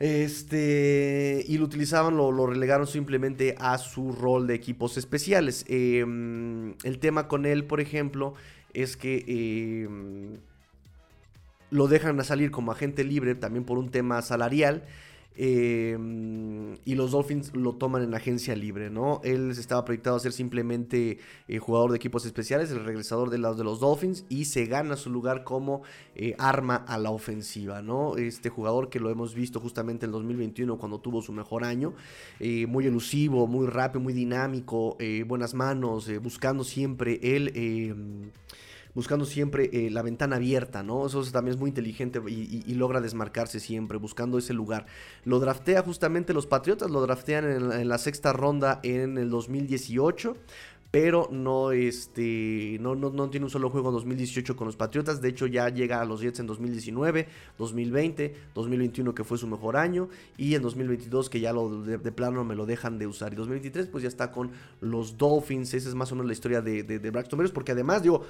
Este, 0.00 1.44
y 1.46 1.58
lo 1.58 1.64
utilizaban, 1.64 2.16
lo, 2.16 2.44
relegaron 2.44 2.88
simplemente 2.88 3.54
a 3.60 3.78
su 3.78 4.10
rol 4.10 4.48
de 4.48 4.54
equipos 4.54 4.96
especiales. 4.96 5.64
Em, 5.68 6.74
el 6.82 6.98
tema 6.98 7.28
con 7.28 7.46
él, 7.46 7.64
por 7.64 7.80
ejemplo, 7.80 8.34
es 8.74 8.96
que 8.96 9.84
em, 9.86 10.40
lo 11.72 11.88
dejan 11.88 12.20
a 12.20 12.24
salir 12.24 12.50
como 12.50 12.70
agente 12.70 13.02
libre 13.02 13.34
también 13.34 13.64
por 13.64 13.78
un 13.78 13.90
tema 13.90 14.22
salarial. 14.22 14.84
Em, 15.34 16.74
y 16.84 16.94
los 16.94 17.12
Dolphins 17.12 17.56
lo 17.56 17.74
toman 17.76 18.02
en 18.02 18.14
agencia 18.14 18.54
libre, 18.54 18.90
¿no? 18.90 19.22
Él 19.24 19.50
estaba 19.50 19.82
proyectado 19.82 20.16
a 20.16 20.20
ser 20.20 20.32
simplemente 20.32 21.18
eh, 21.48 21.58
jugador 21.58 21.90
de 21.90 21.96
equipos 21.96 22.26
especiales, 22.26 22.70
el 22.70 22.84
regresador 22.84 23.30
de 23.30 23.38
los, 23.38 23.56
de 23.56 23.64
los 23.64 23.80
Dolphins, 23.80 24.26
y 24.28 24.44
se 24.44 24.66
gana 24.66 24.94
su 24.96 25.08
lugar 25.08 25.42
como 25.42 25.82
eh, 26.14 26.34
arma 26.38 26.76
a 26.76 26.98
la 26.98 27.10
ofensiva, 27.10 27.80
¿no? 27.80 28.16
Este 28.18 28.50
jugador 28.50 28.90
que 28.90 29.00
lo 29.00 29.08
hemos 29.08 29.34
visto 29.34 29.58
justamente 29.58 30.04
en 30.04 30.12
2021 30.12 30.76
cuando 30.76 31.00
tuvo 31.00 31.22
su 31.22 31.32
mejor 31.32 31.64
año, 31.64 31.94
eh, 32.38 32.66
muy 32.66 32.86
elusivo, 32.86 33.46
muy 33.46 33.66
rápido, 33.66 34.00
muy 34.00 34.12
dinámico, 34.12 34.98
buenas 35.26 35.54
manos, 35.54 36.10
buscando 36.22 36.62
siempre 36.64 37.18
él 37.22 38.30
buscando 38.94 39.24
siempre 39.24 39.70
eh, 39.72 39.90
la 39.90 40.02
ventana 40.02 40.36
abierta, 40.36 40.82
¿no? 40.82 41.06
Eso 41.06 41.22
también 41.30 41.54
es 41.54 41.60
muy 41.60 41.68
inteligente 41.68 42.20
y, 42.28 42.74
logra 42.74 43.00
desmarcarse 43.00 43.60
siempre, 43.60 43.98
buscando 43.98 44.38
ese 44.38 44.54
lugar. 44.54 44.86
Lo 45.24 45.38
draftea 45.38 45.82
justamente 45.82 46.32
los 46.34 46.46
Patriotas, 46.46 46.90
lo 46.90 47.00
draftean 47.00 47.72
en, 47.72 47.88
la 47.88 47.98
sexta 47.98 48.32
ronda 48.32 48.80
en 48.82 49.18
el 49.18 49.30
2018 49.30 50.36
pero 50.90 51.26
no, 51.32 51.72
este, 51.72 52.76
no, 52.78 52.94
no, 52.94 53.08
no, 53.08 53.30
tiene 53.30 53.46
un 53.46 53.50
solo 53.50 53.70
juego 53.70 53.88
en 53.88 53.94
2018 53.94 54.54
con 54.54 54.66
los 54.66 54.76
Patriotas. 54.76 55.22
De 55.22 55.30
hecho, 55.30 55.46
ya 55.46 55.70
llega 55.70 56.02
a 56.02 56.04
los 56.04 56.20
Jets 56.20 56.40
en 56.40 56.46
2019, 56.46 57.28
2020, 57.56 58.34
2021 58.54 59.14
que 59.14 59.24
fue 59.24 59.38
su 59.38 59.46
mejor 59.46 59.78
año 59.78 60.10
y 60.36 60.54
en 60.54 60.60
2022 60.60 61.30
que 61.30 61.40
ya 61.40 61.54
lo 61.54 61.82
de, 61.82 61.98
plano 62.12 62.44
me 62.44 62.54
lo 62.54 62.66
dejan 62.66 62.98
de 62.98 63.06
usar. 63.06 63.32
Y 63.32 63.36
2023 63.36 63.86
pues 63.86 64.02
ya 64.02 64.08
está 64.08 64.30
con 64.30 64.50
los 64.82 65.16
Dolphins. 65.16 65.72
Esa 65.72 65.88
es 65.88 65.94
más 65.94 66.12
o 66.12 66.14
menos 66.14 66.26
la 66.26 66.34
historia 66.34 66.60
de, 66.60 66.82
de, 66.82 66.98
de 66.98 67.10
Braxton 67.10 67.38
Berrios 67.38 67.54
porque 67.54 67.72
además, 67.72 68.02
digo, 68.02 68.26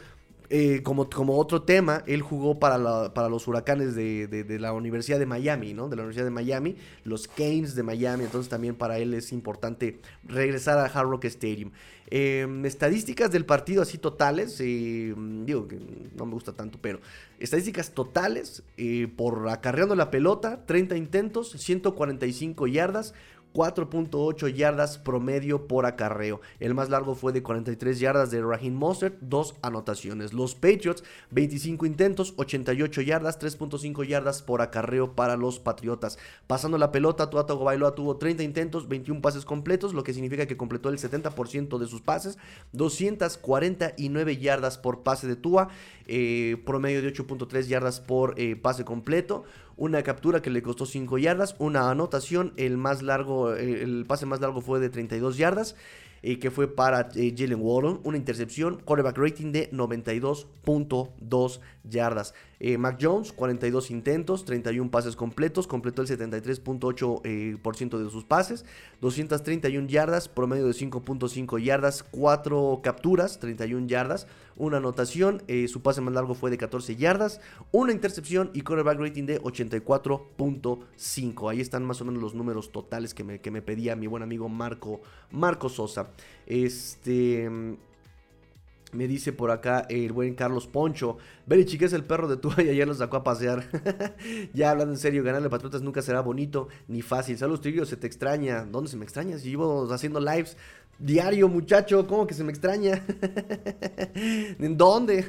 eh, 0.51 0.82
como, 0.82 1.09
como 1.09 1.38
otro 1.38 1.62
tema, 1.62 2.03
él 2.07 2.22
jugó 2.22 2.59
para, 2.59 3.12
para 3.14 3.28
los 3.28 3.47
huracanes 3.49 3.95
de, 3.95 4.59
la 4.61 4.72
Universidad 4.72 5.18
de 5.18 5.26
Miami, 5.26 5.74
¿no? 5.74 5.88
De 5.88 5.97
la 5.97 6.03
Universidad 6.03 6.24
de 6.24 6.30
Miami, 6.30 6.76
los 7.05 7.28
Canes 7.28 7.74
de 7.74 7.82
Miami, 7.82 8.24
entonces 8.24 8.49
también 8.49 8.74
para 8.74 8.99
él 8.99 9.14
es 9.14 9.32
importante 9.32 10.01
regresar 10.24 10.78
a 10.78 10.86
Hard 10.86 11.09
Rock 11.09 11.24
Stadium. 11.26 11.70
Em, 12.11 12.66
estadísticas 12.66 13.30
del 13.30 13.47
partido 13.47 13.80
así 13.80 13.97
totales, 13.97 14.61
eh, 14.61 15.14
digo 15.47 15.66
que 15.66 15.78
no 16.14 16.26
me 16.26 16.34
gusta 16.34 16.53
tanto, 16.53 16.78
pero 16.80 17.01
estadísticas 17.40 17.93
totales 17.93 18.62
eh, 18.76 19.09
por 19.16 19.49
acarreando 19.49 19.95
la 19.95 20.11
pelota, 20.11 20.66
30 20.66 20.97
intentos, 20.97 21.53
145 21.53 22.66
yardas, 22.66 23.14
4.8 23.53 24.53
yardas 24.53 24.99
promedio 24.99 25.67
por 25.67 25.87
acarreo. 25.87 26.41
El 26.61 26.75
más 26.75 26.89
largo 26.89 27.15
fue 27.15 27.33
de 27.33 27.43
43 27.43 28.01
yardas 28.01 28.31
de 28.31 28.43
Raheem 28.43 28.75
Mostert, 28.75 29.17
dos 29.21 29.55
anotaciones. 29.63 30.33
Los 30.33 30.55
Patriots, 30.55 31.05
25 31.31 31.87
intentos, 31.87 32.35
88 32.37 33.03
yardas, 33.03 33.39
3.5 33.41 34.07
yardas 34.07 34.43
por 34.43 34.63
acarreo 34.63 35.15
para 35.15 35.37
los 35.37 35.59
Patriotas. 35.59 36.19
Pasando 36.47 36.79
la 36.79 36.93
pelota, 36.93 37.31
Tua 37.31 37.45
Bailoa 37.45 37.95
tuvo 37.95 38.17
30 38.17 38.43
intentos, 38.43 38.89
21 38.89 39.21
pases 39.21 39.45
completos, 39.45 39.95
lo 39.95 40.05
que 40.05 40.15
significa 40.15 40.47
que 40.47 40.57
completó 40.57 40.89
el 40.89 40.99
70% 40.99 41.79
de 41.79 41.87
sus 41.87 42.01
pases, 42.01 42.39
249 42.73 44.37
yardas 44.39 44.79
por 44.79 45.03
pase 45.03 45.27
de 45.27 45.37
Tua, 45.37 45.69
eh, 46.07 46.57
promedio 46.65 47.03
de 47.03 47.13
8.3 47.13 47.63
yardas 47.67 48.01
por 48.01 48.35
eh, 48.39 48.57
pase 48.57 48.85
completo 48.85 49.45
una 49.77 50.03
captura 50.03 50.43
que 50.43 50.51
le 50.51 50.63
costó 50.63 50.87
5 50.87 51.19
yardas, 51.19 51.57
una 51.59 51.91
anotación, 51.91 52.53
el 52.57 52.77
más 52.77 53.03
largo, 53.03 53.55
el 53.55 54.05
pase 54.07 54.27
más 54.27 54.41
largo 54.41 54.61
fue 54.61 54.81
de 54.81 54.91
32 54.91 55.39
yardas 55.39 55.75
eh, 56.25 56.39
que 56.39 56.53
fue 56.53 56.69
para 56.69 57.09
eh, 57.17 57.35
Jalen 57.37 57.59
Warren, 57.61 57.99
una 58.05 58.17
intercepción, 58.17 58.81
quarterback 58.85 59.19
rating 59.19 59.51
de 59.51 59.69
92.2 59.73 61.61
yardas. 61.89 62.35
Eh, 62.61 62.78
Mac 62.78 62.99
Jones, 63.01 63.33
42 63.33 63.91
intentos, 63.91 64.45
31 64.45 64.91
pases 64.91 65.16
completos, 65.16 65.66
completó 65.66 66.03
el 66.03 66.09
73.8% 66.09 67.99
de 67.99 68.11
sus 68.11 68.24
pases, 68.24 68.64
231 69.01 69.89
yardas, 69.89 70.28
promedio 70.28 70.66
de 70.66 70.72
5.5 70.72 71.61
yardas, 71.61 72.05
4 72.05 72.80
capturas, 72.83 73.41
31 73.41 73.89
yardas, 73.89 74.28
una 74.57 74.76
anotación, 74.76 75.43
su 75.66 75.83
pase 75.83 76.03
más 76.03 76.14
largo 76.14 76.35
fue 76.35 76.51
de 76.51 76.59
14 76.59 76.95
yardas, 76.97 77.41
una 77.72 77.93
intercepción 77.93 78.51
y 78.55 78.61
quarterback 78.61 79.01
rating 79.01 79.26
de 79.26 79.41
84.5. 79.41 81.51
Ahí 81.51 81.61
están 81.61 81.85
más 81.85 82.01
o 82.01 82.05
menos 82.05 82.22
los 82.22 82.35
números 82.35 82.70
totales 82.70 83.14
que 83.14 83.24
me, 83.24 83.41
que 83.41 83.51
me 83.51 83.62
pedía 83.62 83.97
mi 83.97 84.07
buen 84.07 84.22
amigo 84.22 84.49
Marco, 84.49 85.01
Marco 85.30 85.68
Sosa. 85.68 86.11
Este. 86.47 87.51
Me 88.93 89.09
dice 89.09 89.32
por 89.32 89.51
acá 89.51 89.86
el 89.88 90.12
buen 90.12 90.34
Carlos 90.34 90.66
Poncho. 90.66 91.16
Belichick 91.47 91.80
es 91.80 91.95
el 91.95 92.05
perro 92.05 92.28
de 92.28 92.36
tu 92.36 92.51
y 92.59 92.68
ayer 92.68 92.86
lo 92.86 92.93
sacó 92.93 93.16
a 93.16 93.24
pasear. 93.24 93.64
ya 94.53 94.70
hablando 94.70 94.93
en 94.93 94.99
serio, 94.99 95.24
ganarle 95.24 95.49
Patriotas 95.49 95.80
nunca 95.80 96.03
será 96.03 96.20
bonito 96.20 96.68
ni 96.88 97.01
fácil. 97.01 97.38
Saludos, 97.38 97.62
Trivio, 97.62 97.86
se 97.86 97.97
te 97.97 98.07
extraña. 98.07 98.66
¿Dónde 98.66 98.90
se 98.90 98.99
me 98.99 99.05
extraña? 99.05 99.38
Si 99.38 99.49
llevo 99.49 99.90
haciendo 99.90 100.20
lives 100.20 100.59
diario, 100.99 101.49
muchacho. 101.49 102.07
¿Cómo 102.07 102.26
que 102.26 102.34
se 102.34 102.45
me 102.45 102.53
extraña? 102.53 103.03
¿En 104.14 104.76
dónde? 104.76 105.26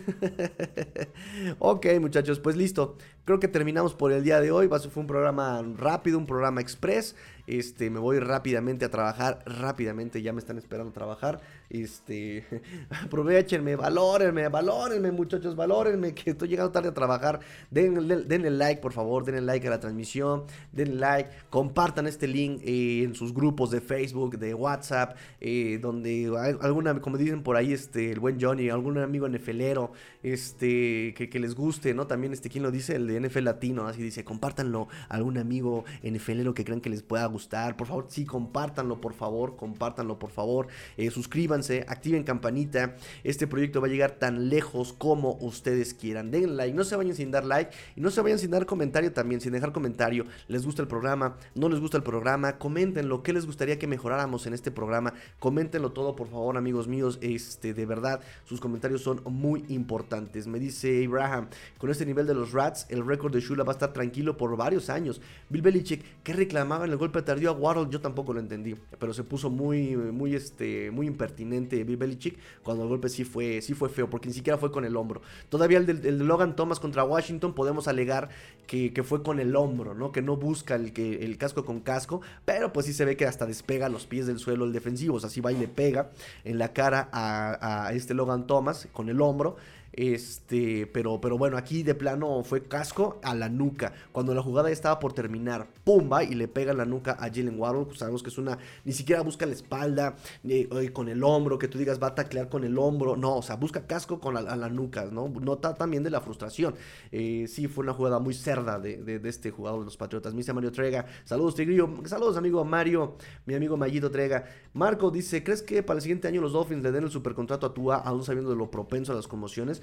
ok, 1.60 1.86
muchachos, 2.02 2.40
pues 2.40 2.56
listo. 2.56 2.98
Creo 3.26 3.40
que 3.40 3.48
terminamos 3.48 3.94
por 3.94 4.12
el 4.12 4.24
día 4.24 4.42
de 4.42 4.52
hoy. 4.52 4.68
Fue 4.68 5.02
un 5.02 5.08
programa 5.08 5.64
rápido, 5.78 6.18
un 6.18 6.26
programa 6.26 6.62
express. 6.62 7.16
Este, 7.46 7.90
me 7.90 8.00
voy 8.00 8.20
rápidamente 8.20 8.86
a 8.86 8.90
trabajar, 8.90 9.44
rápidamente 9.46 10.22
ya 10.22 10.32
me 10.32 10.40
están 10.40 10.58
esperando 10.58 10.92
a 10.92 10.94
trabajar. 10.94 11.42
Este, 11.70 12.46
aprovechenme, 13.04 13.76
valórenme, 13.76 14.48
valórenme, 14.48 15.12
muchachos, 15.12 15.56
valórenme, 15.56 16.14
que 16.14 16.32
estoy 16.32 16.50
llegando 16.50 16.72
tarde 16.72 16.90
a 16.90 16.94
trabajar. 16.94 17.42
Den, 17.70 18.08
denle 18.28 18.50
like, 18.52 18.82
por 18.82 18.94
favor, 18.94 19.26
denle 19.26 19.42
like 19.42 19.68
a 19.68 19.72
la 19.72 19.80
transmisión, 19.80 20.44
denle 20.72 20.96
like, 20.96 21.30
compartan 21.50 22.08
este 22.08 22.28
link 22.28 22.62
eh, 22.64 23.04
en 23.04 23.16
sus 23.16 23.34
grupos 23.34 23.72
de 23.72 23.82
Facebook, 23.82 24.38
de 24.38 24.54
WhatsApp, 24.54 25.18
eh, 25.42 25.80
donde 25.82 26.32
alguna, 26.62 27.00
como 27.02 27.18
dicen 27.18 27.44
por 27.44 27.58
ahí, 27.58 27.74
este, 27.74 28.12
el 28.12 28.20
buen 28.20 28.40
Johnny, 28.40 28.70
algún 28.70 28.98
amigo 29.00 29.28
NFLero, 29.28 29.92
este, 30.22 31.14
que, 31.16 31.30
que 31.30 31.40
les 31.40 31.56
guste, 31.56 31.94
¿no? 31.94 32.08
También, 32.08 32.32
este, 32.32 32.50
¿quién 32.50 32.64
lo 32.64 32.72
dice? 32.72 32.96
El 32.96 33.08
de 33.08 33.20
NFL 33.20 33.44
Latino, 33.44 33.88
así 33.88 34.02
dice, 34.02 34.24
compártanlo 34.24 34.88
a 35.10 35.16
algún 35.16 35.38
amigo 35.38 35.84
NFLero 36.04 36.54
que 36.54 36.64
crean 36.64 36.80
que 36.80 36.90
les 36.90 37.04
pueda 37.04 37.28
gustar. 37.34 37.76
Por 37.76 37.88
favor, 37.88 38.06
sí, 38.08 38.26
compártanlo, 38.26 39.02
por 39.02 39.14
favor, 39.14 39.58
compártanlo, 39.58 40.18
por 40.18 40.30
favor. 40.30 40.68
Eh, 40.96 41.12
suscríbanse, 41.12 41.86
activen 41.90 42.24
campanita. 42.24 42.96
Este 43.26 43.48
proyecto 43.48 43.82
va 43.82 43.88
a 43.88 43.90
llegar 43.90 44.12
tan 44.12 44.48
lejos 44.48 44.94
como 44.94 45.38
ustedes 45.42 45.94
quieran. 45.94 46.32
Den 46.32 46.56
like, 46.56 46.74
no 46.74 46.86
se 46.86 46.96
vayan 46.96 47.16
sin 47.16 47.32
dar 47.32 47.44
like 47.44 47.72
y 47.96 48.02
no 48.02 48.10
se 48.10 48.22
vayan 48.22 48.40
sin 48.40 48.52
dar 48.52 48.66
comentario 48.66 49.12
también, 49.12 49.42
sin 49.42 49.52
dejar 49.52 49.74
comentario. 49.74 50.26
¿Les 50.48 50.66
gusta 50.66 50.82
el 50.82 50.88
programa? 50.88 51.36
¿No 51.56 51.68
les 51.68 51.82
gusta 51.82 51.98
el 51.98 52.04
programa? 52.04 52.58
Coméntenlo, 52.58 53.24
¿qué 53.24 53.34
les 53.34 53.46
gustaría 53.46 53.78
que 53.78 53.88
mejoráramos 53.88 54.46
en 54.48 54.54
este 54.54 54.72
programa? 54.72 55.14
Coméntenlo 55.40 55.92
todo, 55.92 56.16
por 56.16 56.30
favor, 56.30 56.56
amigos 56.56 56.88
míos. 56.88 57.18
Este, 57.22 57.74
de 57.74 57.86
verdad, 57.86 58.22
sus 58.46 58.60
comentarios 58.60 59.02
son 59.02 59.22
muy 59.26 59.66
importantes. 59.70 60.48
Me 60.48 60.60
dice 60.60 61.04
Abraham, 61.06 61.50
con 61.78 61.90
este 61.90 62.06
nivel 62.06 62.28
de 62.28 62.36
los 62.36 62.52
Rats, 62.52 62.86
el 62.90 63.06
récord 63.06 63.34
de 63.34 63.42
Shula 63.42 63.64
va 63.64 63.72
a 63.72 63.74
estar 63.74 63.94
tranquilo 63.94 64.38
por 64.38 64.56
varios 64.56 64.90
años. 64.90 65.22
Bill 65.50 65.62
Belichick, 65.62 66.04
¿qué 66.24 66.34
reclamaba 66.34 66.86
en 66.86 66.92
el 66.92 66.98
golpe 66.98 67.23
tardío 67.24 67.50
a 67.50 67.54
Waddle? 67.54 67.88
Yo 67.90 68.02
tampoco 68.02 68.34
lo 68.34 68.40
entendí, 68.40 68.76
pero 69.00 69.14
se 69.14 69.24
puso 69.24 69.50
muy, 69.50 69.96
muy, 69.96 70.36
este, 70.36 70.92
muy 70.92 71.08
impertinente 71.08 71.84
Bill 71.84 71.98
Belichick 71.98 72.38
cuando 72.64 72.84
el 72.84 72.90
golpe 72.90 73.10
sí 73.10 73.24
fue, 73.24 73.62
sí 73.62 73.74
fue 73.74 73.90
feo, 73.90 74.10
porque 74.10 74.28
ni 74.28 74.34
siquiera 74.34 74.58
fue 74.58 74.72
con 74.72 74.86
el 74.86 74.96
hombro. 74.96 75.22
Todavía 75.50 75.78
el 75.78 75.86
de, 75.86 76.12
Logan 76.12 76.56
Thomas 76.56 76.80
contra 76.80 77.04
Washington 77.04 77.54
podemos 77.54 77.88
alegar 77.88 78.30
que, 78.68 78.92
fue 79.04 79.24
con 79.24 79.40
el 79.40 79.56
hombro, 79.56 79.94
¿no? 79.94 80.12
Que 80.12 80.22
no 80.22 80.38
busca 80.38 80.76
el, 80.76 80.94
que, 80.94 81.26
el 81.26 81.38
casco 81.38 81.66
con 81.66 81.82
casco, 81.82 82.22
pero 82.46 82.74
pues 82.74 82.86
sí 82.86 82.94
se 82.94 83.06
ve 83.06 83.18
que 83.18 83.26
hasta 83.26 83.46
despega 83.46 83.90
los 83.90 84.06
pies 84.06 84.28
del 84.28 84.40
suelo 84.40 84.66
el 84.66 84.74
defensivo, 84.74 85.16
o 85.16 85.20
sea, 85.20 85.30
va 85.44 85.52
y 85.52 85.58
le 85.58 85.68
pega 85.68 86.12
en 86.44 86.58
la 86.58 86.74
cara 86.74 87.10
a 87.12 87.92
este 87.94 88.14
Logan 88.14 88.48
Thomas 88.48 88.88
con 88.94 89.10
el 89.10 89.22
hombro. 89.22 89.58
Este, 89.94 90.88
pero, 90.88 91.22
pero 91.22 91.38
bueno, 91.38 91.56
aquí 91.56 91.84
de 91.84 91.94
plano 91.94 92.44
fue 92.44 92.64
casco 92.64 93.20
a 93.24 93.36
la 93.36 93.48
nuca. 93.48 93.94
Cuando 94.12 94.34
la 94.34 94.42
jugada 94.42 94.70
ya 94.70 94.74
estaba 94.74 95.00
por 95.00 95.14
terminar, 95.14 95.68
pumba, 95.84 96.24
y 96.24 96.34
le 96.34 96.48
pega 96.48 96.74
la 96.74 96.86
nuca 96.86 97.12
a 97.20 97.28
Jalen 97.28 97.60
Waddle. 97.60 97.86
Pues 97.86 98.00
sabemos 98.00 98.24
que 98.24 98.30
es 98.30 98.38
una. 98.38 98.58
Ni 98.86 98.94
siquiera 98.94 99.22
busca 99.22 99.46
la 99.46 99.54
espalda, 99.54 100.16
ni, 100.42 100.66
con 100.92 101.10
el 101.10 101.24
hombro, 101.24 101.60
que 101.60 101.68
tú 101.68 101.78
digas 101.78 102.02
va 102.02 102.08
a 102.08 102.16
taclear 102.16 102.50
con 102.50 102.64
el 102.64 102.78
hombro. 102.78 103.16
No, 103.16 103.38
o 103.38 103.42
sea, 103.44 103.56
busca 103.56 103.86
casco 103.86 104.20
con 104.20 104.34
la, 104.34 104.40
a 104.42 104.56
la 104.56 104.70
nuca, 104.70 105.06
¿no? 105.12 105.30
Nota 105.30 105.76
también 105.76 106.04
de 106.04 106.10
la 106.10 106.22
frustración. 106.22 106.74
Eh, 107.12 107.46
sí, 107.48 107.68
fue 107.68 107.84
una 107.84 107.94
jugada 107.94 108.20
muy 108.20 108.34
cerda 108.34 108.80
de, 108.80 109.22
este 109.26 109.52
jugador 109.52 109.80
de 109.80 109.86
los 109.86 109.98
Patriotas. 109.98 110.34
Misa 110.34 110.54
Mario 110.54 110.72
Trega. 110.72 111.06
Saludos, 111.24 111.56
Tigrillo. 111.56 111.88
Saludos, 112.06 112.36
amigo 112.36 112.66
Mario. 112.66 113.16
Mi 113.46 113.54
amigo 113.54 113.78
Mayito 113.78 114.10
Trega. 114.10 114.46
Marco 114.74 115.12
dice: 115.12 115.44
¿Crees 115.44 115.62
que 115.62 115.84
para 115.84 115.98
el 115.98 116.02
siguiente 116.02 116.28
año 116.28 116.42
los 116.42 116.54
Dolphins 116.54 116.82
le 116.82 116.92
den 116.92 117.04
el 117.04 117.12
supercontrato 117.12 117.68
a 117.68 117.74
Tua, 117.74 117.98
aún 117.98 118.24
sabiendo 118.24 118.50
de 118.50 118.56
lo 118.56 118.72
propenso 118.72 119.12
a 119.12 119.16
las 119.16 119.28
conmociones? 119.28 119.83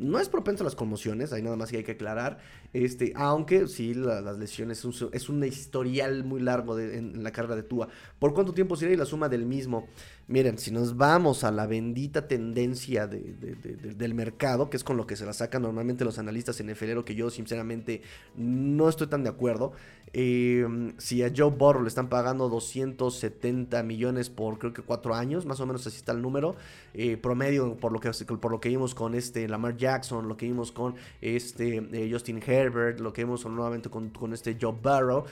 No 0.00 0.18
es 0.18 0.28
propenso 0.28 0.62
a 0.62 0.64
las 0.64 0.74
conmociones, 0.74 1.32
hay 1.32 1.42
nada 1.42 1.56
más 1.56 1.70
que 1.70 1.76
hay 1.76 1.84
que 1.84 1.92
aclarar. 1.92 2.38
Este, 2.72 3.12
aunque 3.14 3.68
sí, 3.68 3.94
las 3.94 4.38
lesiones 4.38 4.84
es 5.12 5.28
un, 5.28 5.44
historial 5.44 6.24
muy 6.24 6.40
largo 6.40 6.78
en, 6.78 7.22
la 7.22 7.32
carrera 7.32 7.56
de 7.56 7.62
Tua. 7.62 7.88
¿Por 8.18 8.32
cuánto 8.32 8.52
tiempo 8.52 8.76
sería 8.76 8.96
la 8.96 9.04
suma 9.04 9.28
del 9.28 9.44
mismo? 9.44 9.88
Miren, 10.26 10.58
si 10.58 10.70
nos 10.70 10.96
vamos 10.96 11.44
a 11.44 11.50
la 11.50 11.66
bendita 11.66 12.28
tendencia 12.28 13.06
del 13.06 14.14
mercado, 14.14 14.70
que 14.70 14.76
es 14.76 14.84
con 14.84 14.96
lo 14.96 15.06
que 15.06 15.16
se 15.16 15.26
la 15.26 15.32
sacan 15.32 15.62
normalmente 15.62 16.04
los 16.04 16.18
analistas 16.18 16.58
en 16.60 16.74
febrero, 16.76 17.04
que 17.04 17.14
yo 17.14 17.30
sinceramente 17.30 18.02
no 18.36 18.88
estoy 18.88 19.08
tan 19.08 19.24
de 19.24 19.30
acuerdo. 19.30 19.72
Em, 20.12 20.92
si 20.98 21.22
a 21.22 21.32
Joe 21.34 21.50
Burrow 21.50 21.82
le 21.82 21.88
están 21.88 22.08
pagando 22.08 22.48
270 22.48 23.82
millones 23.84 24.28
por 24.28 24.58
creo 24.58 24.72
que 24.72 24.82
4 24.82 25.14
años, 25.14 25.46
más 25.46 25.60
o 25.60 25.66
menos 25.66 25.86
así 25.86 25.98
está 25.98 26.10
el 26.12 26.20
número, 26.20 26.56
eh, 26.94 27.16
promedio 27.16 27.76
por 27.76 27.92
lo, 27.92 28.00
que, 28.00 28.10
por 28.10 28.50
lo 28.50 28.60
que 28.60 28.70
vimos 28.70 28.94
con 28.94 29.14
este 29.14 29.46
Lamar 29.46 29.76
Jackson, 29.76 29.89
lo 30.28 30.36
que 30.36 30.46
vimos 30.46 30.72
con 30.72 30.94
este 31.20 31.76
eh, 31.92 32.08
Justin 32.10 32.42
Herbert, 32.44 33.00
lo 33.00 33.12
que 33.12 33.24
vimos 33.24 33.44
nuevamente 33.46 33.90
con, 33.90 34.32
este 34.32 34.56
Joe 34.60 34.74
Burrow, 34.82 35.24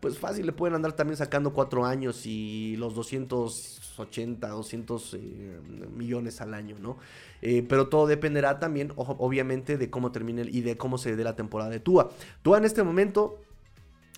pues 0.00 0.18
fácil 0.18 0.46
le 0.46 0.52
pueden 0.52 0.74
andar 0.74 0.92
también 0.92 1.16
sacando 1.16 1.52
4 1.52 1.84
años 1.84 2.26
y 2.26 2.76
los 2.76 2.94
280, 2.94 4.48
200 4.48 5.14
eh, 5.14 5.60
millones 5.96 6.40
al 6.40 6.54
año, 6.54 6.76
¿no? 6.80 6.98
pero 7.68 7.88
todo 7.88 8.06
dependerá 8.06 8.58
también, 8.58 8.90
obviamente, 8.96 9.76
de 9.76 9.90
cómo 9.90 10.12
termine 10.12 10.46
y 10.50 10.62
de 10.62 10.78
cómo 10.78 10.96
se 10.96 11.14
dé 11.14 11.24
la 11.24 11.36
temporada 11.36 11.68
de 11.68 11.78
Tua. 11.78 12.10
Tua 12.42 12.56
en 12.56 12.64
este 12.64 12.82
momento 12.82 13.38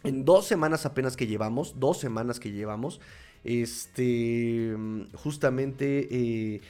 en 0.05 0.25
dos 0.25 0.47
semanas 0.47 0.87
apenas 0.87 1.17
que 1.17 1.27
llevamos, 1.27 1.81
dos 1.81 1.99
semanas 1.99 2.39
que 2.39 2.53
llevamos, 2.53 3.01
este, 3.45 4.77
justamente 5.15 6.09
eh, 6.11 6.61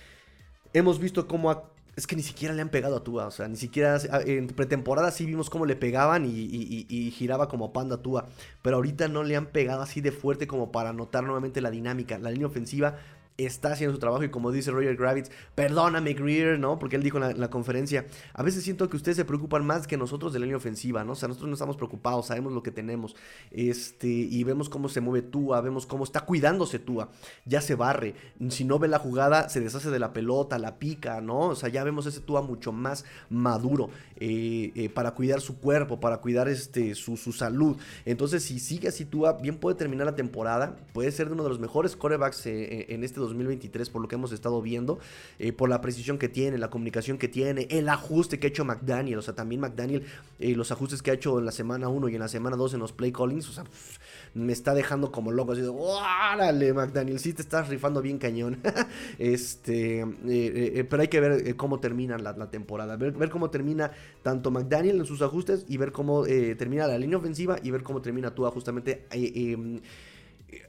hemos 0.73 0.99
visto 0.99 1.27
cómo 1.27 1.71
es 1.97 2.07
que 2.07 2.15
ni 2.15 2.23
siquiera 2.23 2.55
le 2.55 2.61
han 2.61 2.69
pegado 2.69 2.97
a 2.97 3.03
Tua, 3.03 3.27
o 3.27 3.31
sea, 3.31 3.49
ni 3.49 3.57
siquiera 3.57 3.99
en 4.27 4.49
pretemporada 4.49 5.11
sí 5.11 5.25
vimos 5.25 5.49
cómo 5.49 5.65
le 5.65 5.77
pegaban 5.77 6.27
y, 6.27 7.11
giraba 7.17 7.49
como 7.49 7.73
panda 7.73 8.03
Tua, 8.03 8.27
pero 8.61 8.77
ahorita 8.77 9.09
no 9.09 9.23
le 9.23 9.35
han 9.35 9.47
pegado 9.47 9.81
así 9.81 10.03
de 10.03 10.13
fuerte 10.13 10.47
como 10.47 10.71
para 10.71 10.93
notar 10.93 11.25
nuevamente 11.25 11.63
la 11.63 11.71
dinámica. 11.71 12.19
La 12.19 12.31
línea 12.31 12.49
ofensiva 12.49 12.99
está 13.39 13.73
haciendo 13.73 13.95
su 13.95 14.01
trabajo 14.01 14.25
y 14.25 14.31
como 14.31 14.51
dice 14.51 14.71
Roger 14.71 14.97
Gravitz, 14.97 15.31
perdóname 15.55 16.15
Greer, 16.15 16.59
¿no? 16.59 16.79
Porque 16.79 16.97
él 16.97 17.03
dijo 17.03 17.19
en 17.19 17.39
la, 17.39 17.51
conferencia, 17.51 18.07
a 18.33 18.43
veces 18.43 18.65
siento 18.65 18.89
que 18.89 18.97
ustedes 18.97 19.17
se 19.17 19.25
preocupan 19.25 19.67
más 19.67 19.87
que 19.87 19.97
nosotros 19.97 20.33
de 20.33 20.39
la 20.39 20.47
línea 20.47 20.57
ofensiva, 20.57 21.05
¿no? 21.05 21.13
O 21.13 21.15
sea, 21.15 21.29
nosotros 21.29 21.49
no 21.49 21.55
estamos 21.55 21.77
preocupados, 21.77 22.27
sabemos 22.27 22.53
lo 22.53 22.63
que 22.63 22.71
tenemos, 22.71 23.15
este, 23.51 24.09
y 24.09 24.43
vemos 24.45 24.69
cómo 24.69 24.89
se 24.89 25.01
mueve 25.01 25.27
Tua, 25.27 25.61
vemos 25.61 25.87
cómo 25.87 26.05
está 26.05 26.23
cuidándose 26.23 26.79
Tua, 26.79 27.11
ya 27.45 27.61
se 27.61 27.75
barre, 27.75 28.15
si 28.49 28.65
no 28.65 28.79
ve 28.79 28.89
la 28.89 28.99
jugada, 28.99 29.49
se 29.49 29.61
deshace 29.61 29.91
de 29.91 29.99
la 29.99 30.13
pelota, 30.13 30.59
la 30.59 30.79
pica, 30.79 31.21
¿no? 31.21 31.41
O 31.41 31.55
sea, 31.55 31.69
ya 31.69 31.85
vemos 31.85 32.07
ese 32.07 32.21
Tua 32.21 32.43
mucho 32.43 32.73
más 32.73 33.05
maduro 33.29 33.91
eh, 34.17 34.73
eh, 34.75 34.89
para 34.89 35.13
cuidar 35.13 35.41
su 35.41 35.59
cuerpo, 35.59 36.01
para 36.01 36.19
cuidar 36.19 36.49
este, 36.49 36.95
su, 36.95 37.17
su 37.17 37.33
salud. 37.33 37.77
Entonces, 38.05 38.43
si 38.43 38.59
sigue 38.59 38.89
así 38.89 39.05
Tua, 39.05 39.35
bien 39.35 39.59
puede 39.59 39.77
terminar 39.77 40.07
la 40.07 40.15
temporada, 40.15 40.77
puede 40.93 41.13
ser 41.13 41.31
uno 41.31 41.43
de 41.43 41.49
los 41.51 41.59
mejores 41.59 41.97
corebacks 41.97 42.47
eh, 42.47 42.87
en 42.89 43.05
este 43.05 43.21
2023 43.27 43.91
por 43.91 44.03
lo 44.03 44.09
que 44.09 44.15
hemos 44.15 44.33
estado 44.33 44.61
viendo, 44.63 44.99
eh, 45.39 45.53
por 45.53 45.69
la 45.69 45.81
precisión 45.81 46.19
que 46.19 46.29
tiene, 46.29 46.59
la 46.59 46.71
comunicación 46.71 47.19
que 47.19 47.29
tiene, 47.29 47.67
el 47.71 47.89
ajuste 47.89 48.39
que 48.39 48.47
ha 48.47 48.51
hecho 48.51 48.65
McDaniel, 48.65 49.19
o 49.19 49.23
sea, 49.23 49.35
también 49.35 49.61
McDaniel, 49.61 50.05
eh, 50.39 50.55
los 50.55 50.73
ajustes 50.73 51.03
que 51.03 51.11
ha 51.11 51.15
hecho 51.15 51.39
en 51.39 51.45
la 51.45 51.53
semana 51.53 51.89
1 51.89 52.09
y 52.09 52.15
en 52.15 52.21
la 52.21 52.29
semana 52.29 52.57
2 52.57 52.75
en 52.75 52.81
los 52.81 52.93
play 52.93 53.13
callings, 53.13 53.49
o 53.49 53.53
sea, 53.53 53.65
me 54.35 54.53
está 54.53 54.75
dejando 54.75 55.13
como 55.13 55.33
loco, 55.33 55.53
así 55.53 55.63
de, 55.63 55.69
¡órale, 55.69 56.73
McDaniel! 56.73 57.19
Sí 57.19 57.33
te 57.33 57.43
estás 57.43 57.69
rifando 57.69 58.03
bien 58.03 58.19
cañón. 58.19 58.59
este, 59.19 60.05
eh, 60.29 60.87
pero 60.89 61.03
hay 61.03 61.09
que 61.09 61.21
ver 61.21 61.57
cómo 61.57 61.81
termina 61.81 62.19
la, 62.19 62.51
temporada, 62.51 62.97
ver, 62.97 63.13
ver, 63.13 63.31
cómo 63.31 63.51
termina 63.51 63.91
tanto 64.23 64.51
McDaniel 64.51 64.99
en 64.99 65.07
sus 65.07 65.23
ajustes 65.23 65.65
y 65.69 65.77
ver 65.77 65.93
cómo 65.93 66.25
termina 66.25 66.87
la 66.87 66.99
línea 66.99 67.19
ofensiva 67.19 67.59
y 67.63 67.71
ver 67.71 67.83
cómo 67.83 68.01
termina 68.03 68.35
tú 68.35 68.45
justamente 68.51 69.07
em, 69.11 69.81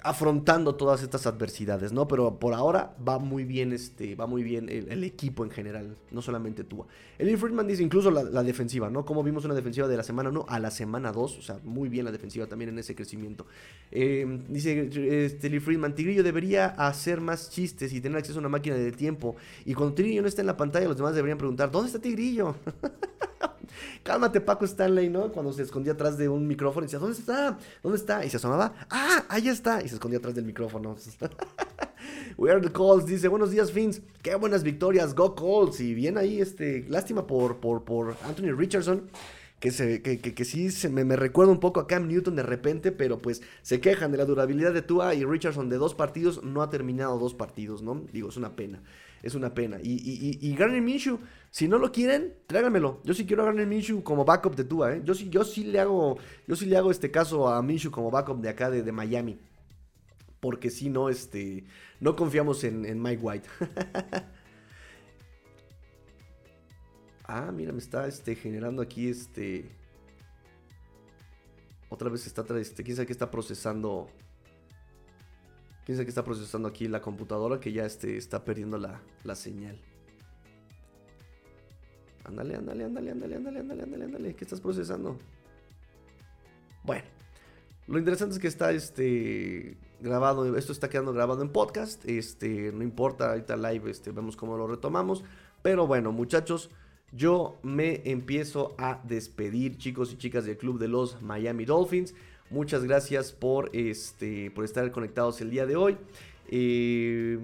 afrontando 0.02 0.76
todas 0.76 1.04
estas 1.04 1.28
adversidades, 1.28 1.92
¿no? 1.92 2.08
Pero 2.08 2.40
por 2.40 2.54
ahora 2.54 2.96
va 3.06 3.20
muy 3.20 3.44
bien, 3.44 3.74
este, 3.74 4.16
va 4.16 4.26
muy 4.26 4.44
bien 4.44 4.70
el, 4.70 5.04
equipo 5.04 5.44
en 5.44 5.52
general, 5.52 5.96
no 6.12 6.22
solamente 6.22 6.64
tú. 6.64 6.86
El 7.18 7.38
Friedman 7.38 7.68
dice 7.68 7.84
incluso 7.84 8.10
la, 8.10 8.44
defensiva, 8.44 8.90
¿no? 8.90 9.06
Como 9.06 9.24
vimos 9.24 9.46
una 9.46 9.54
defensiva 9.54 9.88
de 9.88 9.98
la 9.98 10.04
semana 10.04 10.30
1 10.30 10.46
a 10.48 10.60
la 10.60 10.72
semana 10.72 11.12
2, 11.12 11.38
o 11.38 11.42
sea, 11.42 11.60
muy 11.64 11.90
bien 11.90 12.06
la 12.06 12.12
defensiva 12.12 12.48
también 12.48 12.70
en 12.70 12.80
ese 12.80 12.96
crecimiento. 12.96 13.46
Eh, 13.92 14.42
dice 14.50 15.26
este, 15.26 15.50
Lee 15.50 15.60
Friedman, 15.60 15.94
Tigrillo 15.94 16.24
debería 16.24 16.68
hacer 16.68 17.22
más 17.22 17.50
chistes 17.50 17.94
y 17.94 18.02
tener 18.02 18.18
acceso 18.18 18.40
a 18.40 18.42
una 18.42 18.50
máquina 18.50 18.76
de 18.76 18.92
tiempo. 18.92 19.36
Y 19.66 19.74
cuando 19.74 19.96
Tigrillo 19.96 20.22
no 20.22 20.28
está 20.28 20.42
en 20.42 20.48
la 20.48 20.58
pantalla, 20.58 20.88
los 20.88 20.98
demás 20.98 21.14
deberían 21.14 21.38
preguntar, 21.38 21.70
¿dónde 21.70 21.88
está 21.88 22.00
Tigrillo? 22.00 22.56
Cálmate, 24.04 24.42
Paco 24.42 24.66
Stanley, 24.66 25.10
¿no? 25.10 25.32
Cuando 25.32 25.54
se 25.54 25.64
escondía 25.64 25.94
atrás 25.94 26.18
de 26.18 26.30
un 26.30 26.48
micrófono 26.48 26.84
y 26.84 26.88
decía, 26.88 27.00
¿dónde 27.00 27.18
está? 27.18 27.58
¿Dónde 27.84 27.98
está? 27.98 28.26
Y 28.26 28.30
se 28.30 28.38
asomaba, 28.38 28.74
¡ah! 28.90 29.26
Ahí 29.30 29.48
está. 29.48 29.82
Y 29.84 29.90
se 29.90 29.96
escondía 29.96 30.20
atrás 30.20 30.36
del 30.36 30.46
micrófono. 30.46 30.96
We 32.38 32.52
are 32.52 32.62
the 32.62 32.72
Colts, 32.72 33.08
dice, 33.08 33.28
buenos 33.28 33.52
días, 33.52 33.72
Fins. 33.72 34.02
Qué 34.22 34.36
buenas 34.36 34.64
victorias, 34.64 35.16
go 35.16 35.36
Colts. 35.36 35.80
Y 35.80 35.94
bien 35.94 36.18
ahí, 36.18 36.40
este, 36.40 36.86
lástima 36.88 37.26
por, 37.26 37.58
por, 37.58 37.84
por 37.84 38.16
Anthony 38.24 38.56
Richardson. 38.56 39.10
Que, 39.60 39.72
se, 39.72 40.04
que, 40.04 40.20
que, 40.20 40.46
sí 40.46 40.70
se 40.70 40.88
me, 40.88 41.04
me, 41.04 41.16
recuerda 41.16 41.52
un 41.52 41.60
poco 41.60 41.80
a 41.80 41.88
Cam 41.88 42.08
Newton 42.08 42.36
de 42.36 42.44
repente, 42.44 42.92
pero 42.92 43.18
pues 43.18 43.42
se 43.64 43.80
quejan 43.80 44.12
de 44.12 44.20
la 44.20 44.26
durabilidad 44.26 44.72
de 44.72 44.84
Tua 44.84 45.16
y 45.16 45.26
Richardson 45.26 45.68
de 45.68 45.78
dos 45.78 45.96
partidos, 45.96 46.44
no 46.44 46.62
ha 46.62 46.70
terminado 46.70 47.18
dos 47.18 47.34
partidos, 47.34 47.82
¿no? 47.82 48.04
Digo, 48.14 48.30
es 48.30 48.38
una 48.38 48.56
pena 48.56 48.84
es 49.24 49.36
una 49.36 49.54
pena. 49.54 49.78
Y, 49.82 49.94
y, 49.94 50.40
y, 50.42 50.56
Garner 50.56 50.82
Minshew, 50.82 51.20
si 51.58 51.68
no 51.68 51.80
lo 51.80 51.92
quieren, 51.92 52.36
tráiganmelo. 52.46 53.02
Yo 53.04 53.16
sí 53.16 53.26
quiero 53.26 53.42
a 53.42 53.48
Garner 53.48 53.66
Minshew 53.66 54.04
como 54.04 54.24
backup 54.24 54.56
de 54.56 54.64
Tua, 54.64 54.94
¿eh? 54.94 55.02
Yo 55.04 55.16
sí, 55.16 55.28
yo 55.28 55.44
sí 55.44 55.64
le 55.64 55.80
hago, 55.80 56.20
yo 56.46 56.56
sí 56.56 56.68
le 56.68 56.78
hago 56.78 56.92
este 56.92 57.10
caso 57.10 57.48
a 57.48 57.60
Minshew 57.64 57.90
como 57.90 58.12
backup 58.12 58.40
de 58.42 58.50
acá 58.50 58.70
de, 58.70 58.92
Miami. 58.92 59.40
porque 60.40 60.70
si 60.70 60.92
no, 60.92 61.10
este, 61.10 61.66
no 62.00 62.16
confiamos 62.16 62.64
en, 62.64 62.86
en 62.86 63.02
Mike 63.02 63.24
White. 63.24 63.50
ah, 67.24 67.52
mira, 67.52 67.72
me 67.72 67.80
está 67.80 68.08
este, 68.08 68.36
generando 68.36 68.84
aquí 68.84 69.10
este... 69.10 69.68
Otra 71.90 72.10
vez 72.10 72.28
está, 72.28 72.46
este, 72.60 72.84
quién 72.84 72.98
sabe 72.98 73.08
qué 73.08 73.14
está 73.14 73.32
procesando 73.32 74.12
quién 75.86 75.96
sabe 75.96 76.06
qué 76.06 76.12
está 76.12 76.24
procesando 76.24 76.68
aquí 76.68 76.88
la 76.88 77.02
computadora 77.02 77.60
que 77.60 77.72
ya 77.72 77.84
este, 77.84 78.16
está 78.16 78.46
perdiendo 78.46 78.78
la, 78.78 79.02
la 79.24 79.34
señal. 79.34 79.82
Ándale, 82.28 82.56
ándale, 82.56 82.84
ándale, 82.84 83.12
ándale, 83.12 83.36
ándale, 83.36 83.60
ándale, 83.60 84.06
ándale. 84.06 84.36
¿Qué 84.36 84.44
estás 84.44 84.60
procesando? 84.60 85.18
Bueno, 86.84 87.06
lo 87.88 87.98
interesante 87.98 88.36
es 88.36 88.40
que 88.40 88.48
está 88.48 88.72
este 88.72 89.78
grabado, 90.02 90.58
esto 90.58 90.72
está 90.72 90.90
quedando 90.90 91.14
grabado 91.14 91.42
en 91.42 91.50
podcast. 91.50 92.04
Este, 92.06 92.72
no 92.74 92.84
importa, 92.84 93.30
ahorita 93.30 93.56
live, 93.56 93.90
este, 93.90 94.12
vemos 94.12 94.36
cómo 94.36 94.58
lo 94.58 94.68
retomamos. 94.68 95.24
Pero 95.62 95.88
bueno, 95.88 96.12
muchachos, 96.12 96.70
yo 97.14 97.58
me 97.64 98.02
empiezo 98.04 98.76
a 98.78 99.02
despedir, 99.06 99.78
chicos 99.78 100.12
y 100.12 100.18
chicas 100.18 100.46
del 100.46 100.58
club 100.58 100.80
de 100.80 100.90
los 100.90 101.22
Miami 101.22 101.66
Dolphins. 101.66 102.14
Muchas 102.50 102.84
gracias 102.84 103.32
por, 103.32 103.70
este, 103.74 104.52
por 104.52 104.66
estar 104.66 104.90
conectados 104.92 105.40
el 105.42 105.50
día 105.50 105.66
de 105.66 105.76
hoy. 105.76 105.98
Eh, 106.50 107.38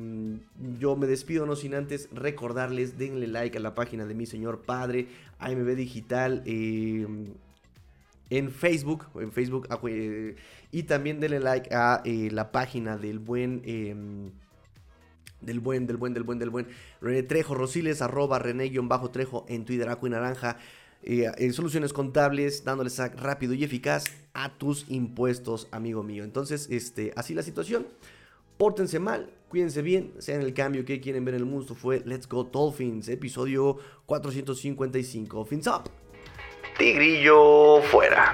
yo 0.80 0.96
me 0.96 1.08
despido 1.08 1.46
no 1.46 1.56
sin 1.56 1.76
antes 1.76 2.08
recordarles, 2.14 2.98
denle 2.98 3.28
like 3.28 3.58
a 3.58 3.62
la 3.62 3.76
página 3.76 4.06
de 4.06 4.16
mi 4.16 4.26
señor 4.26 4.62
padre, 4.62 5.08
AMB 5.40 5.76
Digital. 5.76 6.42
Eh, 6.46 7.06
en 8.30 8.52
Facebook, 8.52 9.06
en 9.16 9.32
Facebook 9.32 9.68
ah, 9.70 9.80
y 10.72 10.84
también 10.84 11.20
denle 11.20 11.40
like 11.40 11.74
a 11.76 12.02
eh, 12.06 12.30
la 12.32 12.52
página 12.52 12.98
del 12.98 13.20
buen 13.20 13.62
em, 13.66 14.32
del 15.42 15.60
buen, 15.60 15.86
del 15.86 15.98
buen, 15.98 16.14
del 16.14 16.24
buen, 16.24 16.40
del 16.40 16.50
buen 16.50 16.68
René 17.02 17.24
Trejo 17.24 17.54
Rosiles, 17.54 18.02
arroba 18.02 18.40
René-Trejo 18.40 19.46
en 19.50 19.66
Twitter, 19.66 19.90
Acu 19.90 20.08
y 20.08 20.10
Naranja, 20.10 20.58
en 21.04 21.52
soluciones 21.52 21.92
contables, 21.92 22.64
dándoles 22.64 22.98
rápido 23.18 23.54
y 23.54 23.66
eficaz 23.66 24.06
a 24.34 24.58
tus 24.58 24.86
impuestos, 24.90 25.68
amigo 25.72 26.02
mío. 26.02 26.24
Entonces, 26.24 26.70
este, 26.72 27.12
así 27.18 27.34
la 27.34 27.44
situación. 27.44 27.86
Pórtense 28.58 29.00
mal, 29.00 29.34
cuídense 29.50 29.82
bien, 29.82 30.14
sean 30.20 30.42
el 30.42 30.54
cambio 30.54 30.86
que 30.86 31.00
quieren 31.00 31.26
ver 31.26 31.36
en 31.36 31.42
el 31.42 31.46
mundo. 31.46 31.74
Fue 31.76 32.02
Let's 32.06 32.28
Go 32.28 32.44
Dolphins, 32.44 33.10
episodio 33.10 33.78
455. 34.06 35.46
Fins 35.46 35.68
up. 35.68 35.90
Tigrillo 36.78 37.82
fuera. 37.84 38.34